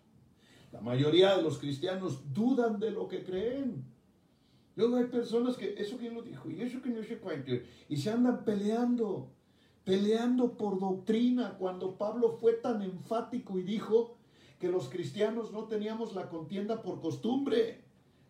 La 0.71 0.81
mayoría 0.81 1.35
de 1.35 1.43
los 1.43 1.57
cristianos 1.57 2.33
dudan 2.33 2.79
de 2.79 2.91
lo 2.91 3.07
que 3.07 3.23
creen. 3.23 3.83
Luego 4.75 4.97
hay 4.97 5.05
personas 5.05 5.57
que, 5.57 5.75
¿eso 5.77 5.97
quién 5.97 6.13
lo 6.13 6.21
dijo? 6.21 6.49
Y 6.49 6.61
eso 6.61 6.81
que 6.81 6.89
no 6.89 7.03
se 7.03 7.17
cuenta. 7.17 7.51
Y 7.89 7.97
se 7.97 8.09
andan 8.09 8.45
peleando, 8.45 9.29
peleando 9.83 10.57
por 10.57 10.79
doctrina, 10.79 11.57
cuando 11.57 11.97
Pablo 11.97 12.37
fue 12.39 12.53
tan 12.53 12.81
enfático 12.81 13.59
y 13.59 13.63
dijo 13.63 14.15
que 14.59 14.69
los 14.69 14.89
cristianos 14.89 15.51
no 15.51 15.65
teníamos 15.65 16.15
la 16.15 16.29
contienda 16.29 16.81
por 16.81 17.01
costumbre. 17.01 17.81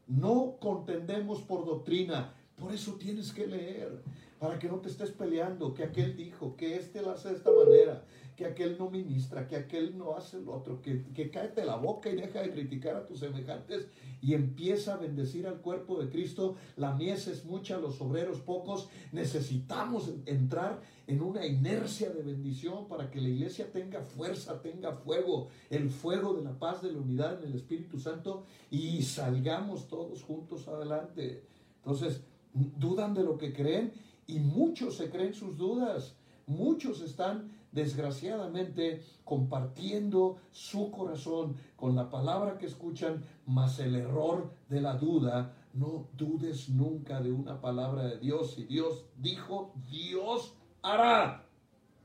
No 0.07 0.57
contendemos 0.59 1.41
por 1.41 1.65
doctrina. 1.65 2.33
Por 2.57 2.73
eso 2.73 2.93
tienes 2.95 3.31
que 3.31 3.47
leer, 3.47 4.01
para 4.41 4.57
que 4.57 4.67
no 4.67 4.79
te 4.79 4.89
estés 4.89 5.11
peleando, 5.11 5.75
que 5.75 5.83
aquel 5.83 6.15
dijo, 6.15 6.55
que 6.57 6.75
este 6.75 7.03
lo 7.03 7.11
hace 7.11 7.29
de 7.29 7.35
esta 7.35 7.51
manera, 7.51 8.03
que 8.35 8.47
aquel 8.47 8.75
no 8.79 8.89
ministra, 8.89 9.47
que 9.47 9.55
aquel 9.55 9.95
no 9.95 10.15
hace 10.15 10.41
lo 10.41 10.55
otro, 10.55 10.81
que, 10.81 11.03
que 11.13 11.29
cáete 11.29 11.63
la 11.63 11.75
boca 11.75 12.09
y 12.09 12.15
deja 12.15 12.41
de 12.41 12.49
criticar 12.49 12.95
a 12.95 13.05
tus 13.05 13.19
semejantes 13.19 13.87
y 14.19 14.33
empieza 14.33 14.95
a 14.95 14.97
bendecir 14.97 15.45
al 15.45 15.61
cuerpo 15.61 16.01
de 16.01 16.09
Cristo. 16.09 16.55
La 16.75 16.95
mies 16.95 17.27
es 17.27 17.45
mucha, 17.45 17.77
los 17.77 18.01
obreros 18.01 18.39
pocos. 18.41 18.89
Necesitamos 19.11 20.09
entrar 20.25 20.81
en 21.05 21.21
una 21.21 21.45
inercia 21.45 22.09
de 22.09 22.23
bendición 22.23 22.87
para 22.87 23.11
que 23.11 23.21
la 23.21 23.29
iglesia 23.29 23.71
tenga 23.71 24.01
fuerza, 24.01 24.59
tenga 24.59 24.93
fuego, 24.93 25.49
el 25.69 25.91
fuego 25.91 26.33
de 26.33 26.41
la 26.41 26.57
paz, 26.57 26.81
de 26.81 26.91
la 26.91 26.97
unidad 26.97 27.43
en 27.43 27.49
el 27.49 27.55
Espíritu 27.57 27.99
Santo 27.99 28.45
y 28.71 29.03
salgamos 29.03 29.87
todos 29.87 30.23
juntos 30.23 30.67
adelante. 30.67 31.43
Entonces, 31.83 32.23
dudan 32.53 33.13
de 33.13 33.23
lo 33.23 33.37
que 33.37 33.53
creen 33.53 33.93
y 34.31 34.39
muchos 34.39 34.95
se 34.95 35.09
creen 35.09 35.33
sus 35.33 35.57
dudas. 35.57 36.15
Muchos 36.47 37.01
están 37.01 37.51
desgraciadamente 37.71 39.03
compartiendo 39.23 40.37
su 40.51 40.89
corazón 40.91 41.55
con 41.75 41.95
la 41.95 42.09
palabra 42.09 42.57
que 42.57 42.65
escuchan, 42.65 43.25
más 43.45 43.79
el 43.79 43.95
error 43.95 44.53
de 44.69 44.81
la 44.81 44.95
duda. 44.95 45.53
No 45.73 46.07
dudes 46.17 46.69
nunca 46.69 47.21
de 47.21 47.31
una 47.31 47.59
palabra 47.59 48.03
de 48.03 48.19
Dios. 48.19 48.51
Si 48.51 48.63
Dios 48.63 49.05
dijo, 49.17 49.73
Dios 49.89 50.53
hará. 50.81 51.45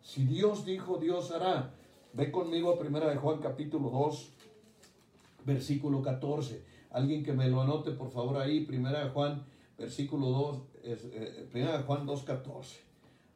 Si 0.02 0.24
Dios 0.24 0.64
dijo, 0.64 0.98
Dios 0.98 1.30
hará. 1.30 1.74
Ve 2.12 2.30
conmigo 2.30 2.72
a 2.72 2.78
Primera 2.78 3.08
de 3.08 3.16
Juan 3.16 3.38
capítulo 3.38 3.90
2, 3.90 4.32
versículo 5.44 6.02
14. 6.02 6.64
Alguien 6.90 7.22
que 7.22 7.32
me 7.32 7.48
lo 7.48 7.60
anote, 7.60 7.90
por 7.92 8.10
favor, 8.10 8.38
ahí. 8.38 8.64
Primera 8.64 9.04
de 9.04 9.10
Juan, 9.10 9.44
versículo 9.76 10.30
2, 10.30 10.62
es, 10.86 11.04
eh, 11.04 11.46
Primera 11.50 11.78
de 11.78 11.84
Juan 11.84 12.06
2, 12.06 12.22
14. 12.22 12.80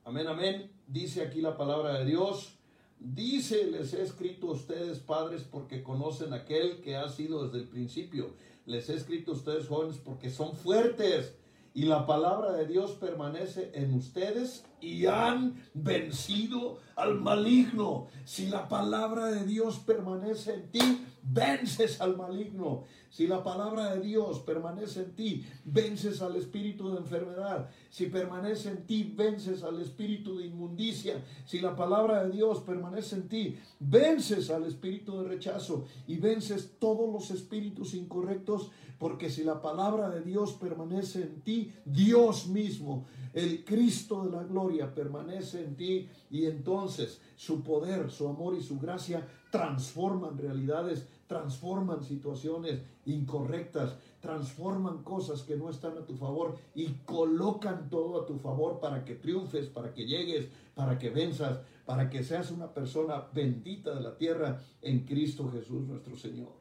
Amén, 0.05 0.27
amén. 0.29 0.71
Dice 0.87 1.23
aquí 1.23 1.41
la 1.41 1.57
palabra 1.57 1.99
de 1.99 2.05
Dios. 2.05 2.55
Dice, 2.99 3.67
les 3.67 3.95
he 3.95 4.03
escrito 4.03 4.49
a 4.49 4.53
ustedes, 4.53 4.99
padres, 4.99 5.43
porque 5.43 5.83
conocen 5.83 6.33
aquel 6.33 6.81
que 6.81 6.97
ha 6.97 7.09
sido 7.09 7.45
desde 7.45 7.59
el 7.59 7.69
principio. 7.69 8.35
Les 8.67 8.89
he 8.89 8.95
escrito 8.95 9.33
a 9.33 9.35
ustedes, 9.35 9.69
jóvenes, 9.69 9.99
porque 9.99 10.31
son 10.31 10.55
fuertes. 10.55 11.35
Y 11.73 11.83
la 11.85 12.05
palabra 12.05 12.53
de 12.53 12.66
Dios 12.66 12.93
permanece 12.93 13.71
en 13.75 13.95
ustedes 13.95 14.64
y 14.81 15.07
han 15.07 15.55
vencido 15.73 16.79
al 16.97 17.21
maligno. 17.21 18.09
Si 18.25 18.47
la 18.49 18.68
palabra 18.68 19.27
de 19.27 19.45
Dios 19.45 19.79
permanece 19.79 20.55
en 20.55 20.71
ti, 20.71 21.07
vences 21.23 22.01
al 22.01 22.16
maligno. 22.16 22.85
Si 23.09 23.27
la 23.27 23.43
palabra 23.43 23.95
de 23.95 24.01
Dios 24.01 24.41
permanece 24.41 25.01
en 25.03 25.14
ti, 25.14 25.47
vences 25.64 26.23
al 26.23 26.37
espíritu 26.37 26.91
de 26.91 26.99
enfermedad. 26.99 27.71
Si 27.89 28.07
permanece 28.07 28.71
en 28.71 28.87
ti, 28.87 29.12
vences 29.16 29.62
al 29.62 29.81
espíritu 29.81 30.39
de 30.39 30.47
inmundicia. 30.47 31.23
Si 31.45 31.61
la 31.61 31.77
palabra 31.77 32.25
de 32.25 32.31
Dios 32.31 32.61
permanece 32.61 33.16
en 33.16 33.29
ti, 33.29 33.59
vences 33.79 34.51
al 34.51 34.64
espíritu 34.64 35.21
de 35.23 35.29
rechazo 35.29 35.87
y 36.07 36.16
vences 36.16 36.79
todos 36.79 37.12
los 37.12 37.31
espíritus 37.31 37.95
incorrectos, 37.95 38.71
porque 39.01 39.31
si 39.31 39.43
la 39.43 39.61
palabra 39.61 40.09
de 40.09 40.21
Dios 40.21 40.53
permanece 40.53 41.23
en 41.23 41.41
ti, 41.41 41.73
Dios 41.85 42.47
mismo, 42.47 43.07
el 43.33 43.65
Cristo 43.65 44.25
de 44.25 44.31
la 44.31 44.45
gloria, 44.45 44.95
permanece 44.95 45.65
en 45.65 45.77
ti 45.77 46.09
y 46.31 46.47
entonces 46.47 47.21
su 47.35 47.65
poder, 47.65 48.13
su 48.13 48.29
amor 48.29 48.55
y 48.55 48.63
su 48.63 48.79
gracia 48.79 49.27
transforman 49.51 50.39
realidades 50.39 51.05
transforman 51.31 52.03
situaciones 52.03 52.81
incorrectas, 53.07 53.95
transforman 54.21 55.05
cosas 55.05 55.43
que 55.43 55.55
no 55.55 55.71
están 55.71 55.97
a 55.97 56.05
tu 56.05 56.17
favor 56.17 56.59
y 56.75 56.87
colocan 57.05 57.89
todo 57.89 58.21
a 58.21 58.27
tu 58.27 58.37
favor 58.37 58.81
para 58.81 59.05
que 59.05 59.15
triunfes, 59.15 59.69
para 59.69 59.95
que 59.95 60.07
llegues, 60.07 60.49
para 60.75 60.99
que 60.99 61.09
venzas, 61.09 61.61
para 61.87 62.11
que 62.11 62.25
seas 62.25 62.51
una 62.51 62.75
persona 62.75 63.29
bendita 63.33 63.95
de 63.95 64.01
la 64.01 64.17
tierra 64.17 64.61
en 64.83 65.07
Cristo 65.07 65.49
Jesús 65.53 65.87
nuestro 65.87 66.17
Señor. 66.17 66.60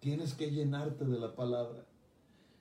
Tienes 0.00 0.34
que 0.34 0.50
llenarte 0.50 1.04
de 1.04 1.18
la 1.18 1.34
palabra. 1.34 1.84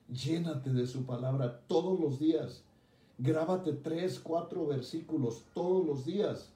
Llénate 0.10 0.72
de 0.72 0.88
su 0.88 1.06
palabra 1.06 1.62
todos 1.68 2.00
los 2.00 2.20
días. 2.20 2.64
Grábate 3.18 3.74
tres, 3.74 4.20
cuatro 4.20 4.68
versículos 4.68 5.46
todos 5.54 5.86
los 5.86 6.06
días. 6.06 6.52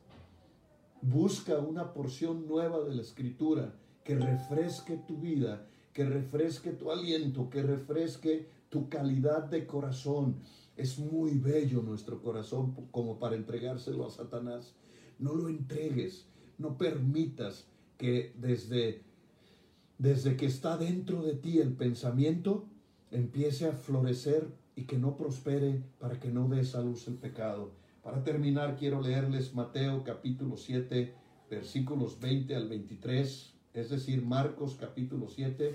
Busca 1.02 1.58
una 1.58 1.94
porción 1.94 2.48
nueva 2.48 2.82
de 2.82 2.96
la 2.96 3.02
escritura 3.02 3.74
que 4.04 4.16
refresque 4.16 4.98
tu 4.98 5.18
vida, 5.18 5.66
que 5.94 6.06
refresque 6.06 6.72
tu 6.72 6.92
aliento, 6.92 7.50
que 7.50 7.62
refresque 7.62 8.50
tu 8.70 8.90
calidad 8.90 9.44
de 9.44 9.66
corazón. 9.66 10.36
Es 10.76 10.98
muy 11.00 11.38
bello 11.38 11.82
nuestro 11.82 12.22
corazón 12.22 12.76
como 12.92 13.20
para 13.20 13.36
entregárselo 13.36 14.06
a 14.06 14.10
Satanás. 14.10 14.74
No 15.20 15.36
lo 15.36 15.48
entregues, 15.48 16.26
no 16.58 16.78
permitas 16.78 17.68
que 17.98 18.34
desde, 18.38 19.04
desde 19.98 20.36
que 20.36 20.46
está 20.46 20.78
dentro 20.78 21.22
de 21.22 21.36
ti 21.36 21.60
el 21.60 21.74
pensamiento 21.74 22.66
empiece 23.12 23.68
a 23.68 23.74
florecer 23.74 24.48
y 24.76 24.84
que 24.84 24.98
no 24.98 25.16
prospere 25.18 25.82
para 26.00 26.20
que 26.20 26.30
no 26.30 26.48
des 26.48 26.76
a 26.76 26.82
luz 26.82 27.08
el 27.08 27.16
pecado. 27.16 27.72
Para 28.02 28.24
terminar, 28.24 28.76
quiero 28.78 29.02
leerles 29.02 29.54
Mateo 29.54 30.04
capítulo 30.04 30.58
7, 30.58 31.14
versículos 31.50 32.20
20 32.20 32.56
al 32.56 32.68
23 32.68 33.54
es 33.74 33.90
decir, 33.90 34.24
Marcos 34.24 34.78
capítulo 34.80 35.28
7, 35.28 35.74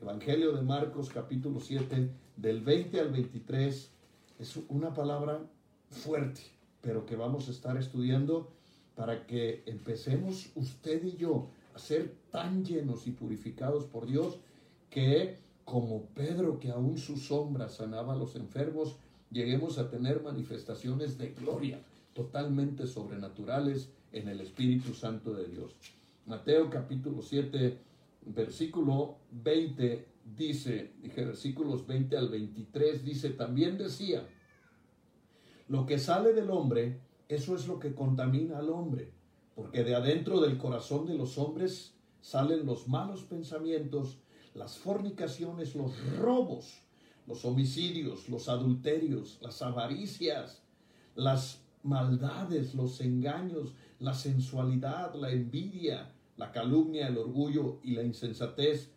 Evangelio 0.00 0.52
de 0.52 0.62
Marcos 0.62 1.10
capítulo 1.10 1.58
7, 1.58 2.08
del 2.36 2.60
20 2.60 3.00
al 3.00 3.10
23, 3.10 3.90
es 4.38 4.58
una 4.68 4.94
palabra 4.94 5.40
fuerte, 5.90 6.42
pero 6.80 7.04
que 7.06 7.16
vamos 7.16 7.48
a 7.48 7.50
estar 7.50 7.76
estudiando 7.76 8.52
para 8.94 9.26
que 9.26 9.64
empecemos 9.66 10.50
usted 10.54 11.02
y 11.02 11.16
yo 11.16 11.48
ser 11.78 12.14
tan 12.30 12.64
llenos 12.64 13.06
y 13.06 13.12
purificados 13.12 13.84
por 13.86 14.06
Dios 14.06 14.38
que 14.90 15.38
como 15.64 16.06
Pedro 16.14 16.60
que 16.60 16.70
aún 16.70 16.98
su 16.98 17.16
sombra 17.16 17.68
sanaba 17.68 18.12
a 18.12 18.16
los 18.16 18.36
enfermos, 18.36 18.96
lleguemos 19.30 19.78
a 19.78 19.90
tener 19.90 20.22
manifestaciones 20.22 21.18
de 21.18 21.30
gloria 21.30 21.80
totalmente 22.12 22.86
sobrenaturales 22.86 23.90
en 24.12 24.28
el 24.28 24.40
Espíritu 24.40 24.94
Santo 24.94 25.34
de 25.34 25.48
Dios. 25.48 25.74
Mateo 26.26 26.70
capítulo 26.70 27.22
7, 27.22 27.78
versículo 28.26 29.16
20 29.32 30.06
dice, 30.36 30.92
dije 31.02 31.24
versículos 31.24 31.86
20 31.86 32.16
al 32.16 32.28
23, 32.28 33.04
dice, 33.04 33.30
también 33.30 33.76
decía, 33.76 34.26
lo 35.68 35.86
que 35.86 35.98
sale 35.98 36.32
del 36.32 36.50
hombre, 36.50 37.00
eso 37.28 37.54
es 37.54 37.66
lo 37.66 37.78
que 37.78 37.94
contamina 37.94 38.58
al 38.58 38.70
hombre, 38.70 39.10
porque 39.54 39.84
de 39.84 39.94
adentro 39.94 40.40
del 40.40 40.58
corazón 40.58 41.06
de 41.06 41.14
los 41.14 41.38
hombres 41.38 41.94
salen 42.20 42.66
los 42.66 42.88
malos 42.88 43.22
pensamientos, 43.22 44.18
las 44.54 44.78
fornicaciones, 44.78 45.74
los 45.74 45.92
robos, 46.18 46.80
los 47.26 47.44
homicidios, 47.44 48.28
los 48.28 48.48
adulterios, 48.48 49.38
las 49.40 49.62
avaricias, 49.62 50.62
las 51.14 51.60
maldades, 51.82 52.74
los 52.74 53.00
engaños, 53.00 53.74
la 53.98 54.14
sensualidad, 54.14 55.14
la 55.14 55.30
envidia, 55.30 56.12
la 56.36 56.50
calumnia, 56.50 57.08
el 57.08 57.18
orgullo 57.18 57.78
y 57.82 57.92
la 57.92 58.02
insensatez, 58.02 58.90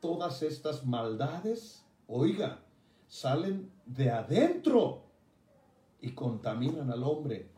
todas 0.00 0.42
estas 0.42 0.86
maldades, 0.86 1.84
oiga, 2.06 2.62
salen 3.06 3.70
de 3.86 4.10
adentro 4.10 5.04
y 6.00 6.10
contaminan 6.12 6.90
al 6.90 7.02
hombre. 7.04 7.50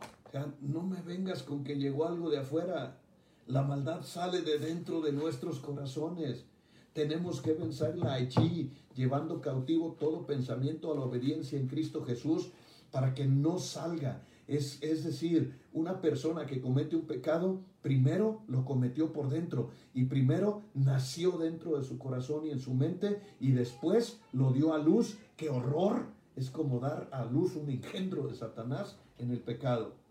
No 0.61 0.83
me 0.83 1.03
vengas 1.03 1.43
con 1.43 1.62
que 1.62 1.76
llegó 1.76 2.07
algo 2.07 2.30
de 2.30 2.39
afuera. 2.39 2.99
La 3.47 3.62
maldad 3.62 4.03
sale 4.03 4.41
de 4.41 4.59
dentro 4.59 5.03
de 5.03 5.12
nuestros 5.12 5.61
corazones. 5.61 6.47
Tenemos 6.95 7.43
que 7.43 7.53
vencerla 7.53 8.14
allí, 8.14 8.72
llevando 8.95 9.41
cautivo 9.41 9.97
todo 9.99 10.26
pensamiento 10.26 10.91
a 10.91 10.95
la 10.95 11.03
obediencia 11.03 11.59
en 11.59 11.68
Cristo 11.68 12.05
Jesús 12.05 12.51
para 12.91 13.14
que 13.14 13.26
no 13.26 13.59
salga. 13.59 14.22
Es, 14.47 14.83
es, 14.83 15.05
decir, 15.05 15.59
una 15.72 16.01
persona 16.01 16.47
que 16.47 16.61
comete 16.61 16.97
un 16.97 17.07
pecado, 17.07 17.61
primero 17.80 18.43
lo 18.49 18.64
cometió 18.64 19.12
por 19.12 19.28
dentro 19.28 19.70
y 19.95 20.05
primero 20.05 20.62
nació 20.74 21.33
dentro 21.39 21.78
de 21.78 21.85
su 21.85 21.99
corazón 21.99 22.47
y 22.47 22.51
en 22.51 22.59
su 22.59 22.74
mente 22.74 23.20
y 23.39 23.53
después 23.53 24.20
lo 24.33 24.53
dio 24.53 24.74
a 24.74 24.78
luz. 24.78 25.18
¡Qué 25.37 25.51
horror! 25.51 26.07
Es 26.37 26.51
como 26.51 26.80
dar 26.80 27.09
a 27.12 27.24
luz 27.24 27.57
un 27.57 27.68
engendro 27.68 28.26
de 28.26 28.35
Satanás 28.35 28.97
en 29.18 29.30
el 29.30 29.41
pecado. 29.41 30.02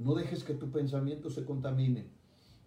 No 0.00 0.14
dejes 0.14 0.44
que 0.44 0.54
tu 0.54 0.70
pensamiento 0.70 1.28
se 1.28 1.44
contamine. 1.44 2.06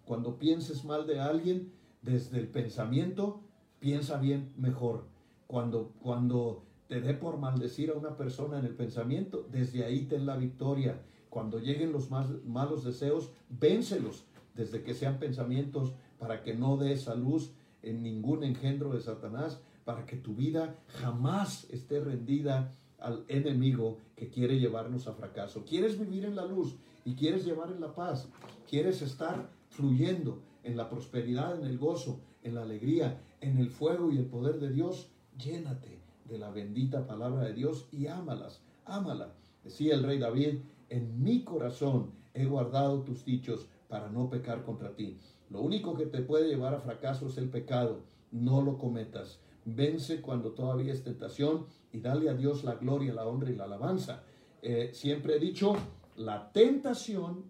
Cuando 0.05 0.37
pienses 0.37 0.85
mal 0.85 1.07
de 1.07 1.19
alguien, 1.19 1.73
desde 2.03 2.37
el 2.37 2.47
pensamiento, 2.47 3.41
piensa 3.79 4.19
bien 4.19 4.53
mejor. 4.55 5.07
Cuando, 5.47 5.93
cuando 5.99 6.63
te 6.87 7.01
dé 7.01 7.15
por 7.15 7.39
maldecir 7.39 7.89
a 7.89 7.95
una 7.95 8.17
persona 8.17 8.59
en 8.59 8.65
el 8.65 8.75
pensamiento, 8.75 9.47
desde 9.51 9.83
ahí 9.83 10.05
ten 10.05 10.27
la 10.27 10.37
victoria. 10.37 11.01
Cuando 11.31 11.57
lleguen 11.57 11.91
los 11.91 12.11
más, 12.11 12.27
malos 12.45 12.83
deseos, 12.83 13.31
vénselos 13.49 14.25
desde 14.53 14.83
que 14.83 14.93
sean 14.93 15.17
pensamientos 15.17 15.91
para 16.19 16.43
que 16.43 16.53
no 16.53 16.77
des 16.77 17.07
a 17.07 17.15
luz 17.15 17.51
en 17.81 18.03
ningún 18.03 18.43
engendro 18.43 18.93
de 18.93 19.01
Satanás, 19.01 19.59
para 19.85 20.05
que 20.05 20.17
tu 20.17 20.35
vida 20.35 20.75
jamás 21.01 21.65
esté 21.71 21.99
rendida 21.99 22.75
al 22.99 23.25
enemigo 23.27 23.97
que 24.15 24.29
quiere 24.29 24.59
llevarnos 24.59 25.07
a 25.07 25.13
fracaso. 25.13 25.65
¿Quieres 25.65 25.99
vivir 25.99 26.25
en 26.25 26.35
la 26.35 26.45
luz 26.45 26.77
y 27.05 27.15
quieres 27.15 27.45
llevar 27.45 27.71
en 27.71 27.81
la 27.81 27.93
paz? 27.93 28.29
¿Quieres 28.69 29.01
estar 29.01 29.49
fluyendo 29.69 30.41
en 30.63 30.77
la 30.77 30.89
prosperidad, 30.89 31.59
en 31.59 31.65
el 31.65 31.77
gozo, 31.77 32.19
en 32.43 32.55
la 32.55 32.63
alegría, 32.63 33.21
en 33.41 33.57
el 33.57 33.69
fuego 33.69 34.11
y 34.11 34.17
el 34.17 34.25
poder 34.25 34.59
de 34.59 34.69
Dios? 34.69 35.09
Llénate 35.37 35.99
de 36.25 36.37
la 36.37 36.49
bendita 36.51 37.05
palabra 37.05 37.45
de 37.45 37.53
Dios 37.53 37.87
y 37.91 38.07
ámalas, 38.07 38.61
ámala. 38.85 39.33
Decía 39.63 39.95
el 39.95 40.03
rey 40.03 40.19
David, 40.19 40.59
en 40.89 41.23
mi 41.23 41.43
corazón 41.43 42.11
he 42.33 42.45
guardado 42.45 43.01
tus 43.01 43.25
dichos 43.25 43.67
para 43.87 44.09
no 44.09 44.29
pecar 44.29 44.63
contra 44.63 44.95
ti. 44.95 45.17
Lo 45.49 45.61
único 45.61 45.95
que 45.95 46.05
te 46.05 46.21
puede 46.21 46.47
llevar 46.47 46.73
a 46.73 46.79
fracaso 46.79 47.27
es 47.27 47.37
el 47.37 47.49
pecado. 47.49 48.01
No 48.31 48.61
lo 48.61 48.77
cometas. 48.77 49.39
Vence 49.65 50.21
cuando 50.21 50.51
todavía 50.51 50.91
es 50.91 51.03
tentación 51.03 51.67
y 51.91 51.99
dale 51.99 52.29
a 52.29 52.33
Dios 52.33 52.63
la 52.63 52.75
gloria, 52.75 53.13
la 53.13 53.25
honra 53.25 53.51
y 53.51 53.55
la 53.55 53.65
alabanza. 53.65 54.23
Eh, 54.61 54.89
siempre 54.93 55.35
he 55.35 55.39
dicho, 55.39 55.75
la 56.15 56.51
tentación 56.51 57.45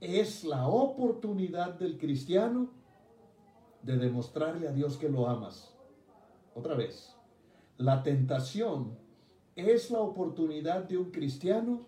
es 0.00 0.44
la 0.44 0.68
oportunidad 0.68 1.74
del 1.74 1.98
cristiano 1.98 2.70
de 3.82 3.96
demostrarle 3.96 4.68
a 4.68 4.72
Dios 4.72 4.96
que 4.96 5.08
lo 5.08 5.28
amas. 5.28 5.74
Otra 6.54 6.74
vez, 6.74 7.14
la 7.76 8.02
tentación 8.02 8.98
es 9.56 9.90
la 9.90 10.00
oportunidad 10.00 10.84
de 10.84 10.98
un 10.98 11.10
cristiano 11.10 11.86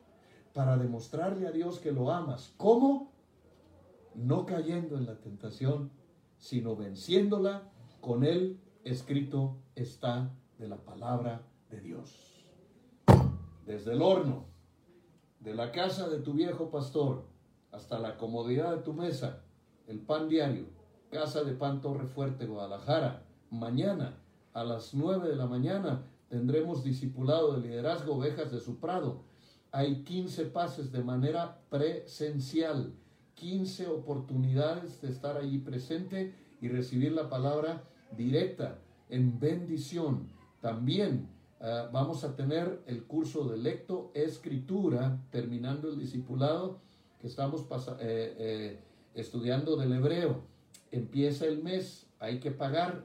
para 0.52 0.76
demostrarle 0.76 1.46
a 1.46 1.52
Dios 1.52 1.78
que 1.78 1.92
lo 1.92 2.10
amas. 2.10 2.52
¿Cómo? 2.56 3.12
No 4.14 4.44
cayendo 4.44 4.96
en 4.96 5.06
la 5.06 5.18
tentación, 5.18 5.90
sino 6.38 6.76
venciéndola 6.76 7.70
con 8.00 8.24
él 8.24 8.60
escrito 8.84 9.56
está 9.74 10.30
de 10.58 10.68
la 10.68 10.76
palabra 10.76 11.42
de 11.70 11.80
Dios. 11.80 12.44
Desde 13.64 13.92
el 13.92 14.02
horno, 14.02 14.51
de 15.42 15.54
la 15.54 15.72
casa 15.72 16.08
de 16.08 16.20
tu 16.20 16.34
viejo 16.34 16.70
pastor, 16.70 17.24
hasta 17.72 17.98
la 17.98 18.16
comodidad 18.16 18.76
de 18.76 18.82
tu 18.82 18.92
mesa, 18.92 19.40
el 19.86 19.98
pan 19.98 20.28
diario, 20.28 20.66
casa 21.10 21.42
de 21.42 21.52
pan 21.52 21.80
Torre 21.80 22.06
Fuerte, 22.06 22.46
Guadalajara, 22.46 23.24
mañana 23.50 24.18
a 24.52 24.64
las 24.64 24.94
9 24.94 25.28
de 25.28 25.36
la 25.36 25.46
mañana 25.46 26.02
tendremos 26.28 26.84
discipulado 26.84 27.54
de 27.54 27.68
liderazgo 27.68 28.14
ovejas 28.14 28.52
de 28.52 28.60
su 28.60 28.78
prado. 28.78 29.22
Hay 29.72 30.04
15 30.04 30.46
pases 30.46 30.92
de 30.92 31.02
manera 31.02 31.58
presencial, 31.70 32.92
15 33.34 33.88
oportunidades 33.88 35.00
de 35.00 35.08
estar 35.08 35.36
allí 35.36 35.58
presente 35.58 36.34
y 36.60 36.68
recibir 36.68 37.12
la 37.12 37.28
palabra 37.28 37.82
directa 38.16 38.78
en 39.08 39.40
bendición. 39.40 40.28
También 40.60 41.28
uh, 41.62 41.90
vamos 41.92 42.24
a 42.24 42.36
tener 42.36 42.82
el 42.86 43.04
curso 43.04 43.48
de 43.48 43.56
lecto 43.56 44.10
escritura, 44.14 45.18
terminando 45.30 45.88
el 45.88 45.98
discipulado 45.98 46.80
que 47.18 47.28
estamos 47.28 47.62
eh, 48.00 48.34
eh, 48.38 48.80
estudiando 49.14 49.76
del 49.76 49.92
hebreo. 49.92 50.42
Empieza 50.90 51.46
el 51.46 51.62
mes, 51.62 52.06
hay 52.18 52.40
que 52.40 52.50
pagar 52.50 53.04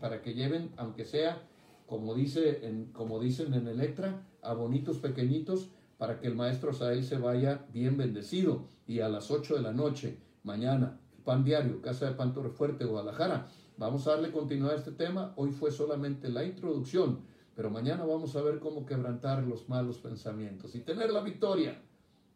para 0.00 0.22
que 0.22 0.34
lleven, 0.34 0.72
aunque 0.76 1.04
sea, 1.04 1.42
como, 1.86 2.14
dice 2.14 2.86
como 2.92 3.20
dicen 3.20 3.52
en 3.54 3.66
Electra, 3.66 4.22
a 4.40 4.54
bonitos 4.54 4.98
pequeñitos, 4.98 5.68
para 5.98 6.20
que 6.20 6.28
el 6.28 6.36
maestro 6.36 6.72
Sael 6.72 7.04
se 7.04 7.18
vaya 7.18 7.66
bien 7.72 7.96
bendecido. 7.96 8.64
Y 8.86 9.00
a 9.00 9.08
las 9.08 9.30
8 9.30 9.56
de 9.56 9.62
la 9.62 9.72
noche, 9.72 10.18
mañana, 10.44 10.98
Pan 11.24 11.42
Diario, 11.42 11.82
Casa 11.82 12.06
de 12.06 12.14
Pan 12.14 12.32
Torre 12.32 12.50
Fuerte, 12.50 12.84
Guadalajara. 12.84 13.48
Vamos 13.76 14.06
a 14.06 14.12
darle 14.12 14.30
continuidad 14.30 14.74
a 14.74 14.78
este 14.78 14.92
tema. 14.92 15.32
Hoy 15.36 15.50
fue 15.50 15.72
solamente 15.72 16.28
la 16.28 16.44
introducción, 16.44 17.20
pero 17.56 17.70
mañana 17.70 18.04
vamos 18.04 18.36
a 18.36 18.42
ver 18.42 18.60
cómo 18.60 18.86
quebrantar 18.86 19.42
los 19.42 19.68
malos 19.68 19.98
pensamientos 19.98 20.76
y 20.76 20.80
tener 20.80 21.10
la 21.10 21.22
victoria 21.22 21.82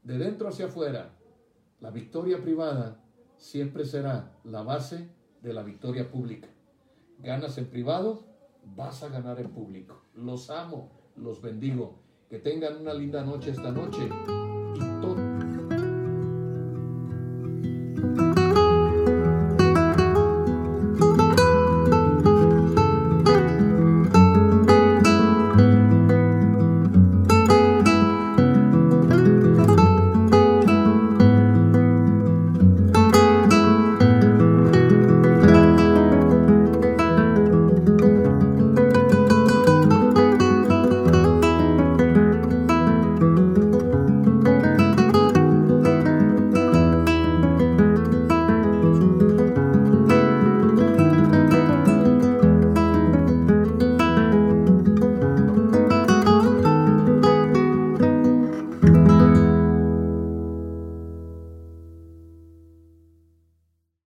de 0.02 0.18
dentro 0.18 0.48
hacia 0.48 0.66
afuera. 0.66 1.16
La 1.78 1.90
victoria 1.90 2.42
privada 2.42 3.04
siempre 3.36 3.84
será 3.84 4.36
la 4.42 4.62
base 4.62 5.08
de 5.42 5.52
la 5.52 5.62
victoria 5.62 6.10
pública 6.10 6.48
ganas 7.22 7.58
en 7.58 7.66
privado, 7.66 8.22
vas 8.76 9.02
a 9.02 9.08
ganar 9.08 9.40
en 9.40 9.50
público. 9.50 10.02
Los 10.14 10.50
amo, 10.50 10.90
los 11.16 11.40
bendigo. 11.40 11.98
Que 12.28 12.38
tengan 12.38 12.76
una 12.76 12.94
linda 12.94 13.24
noche 13.24 13.50
esta 13.50 13.72
noche 13.72 14.08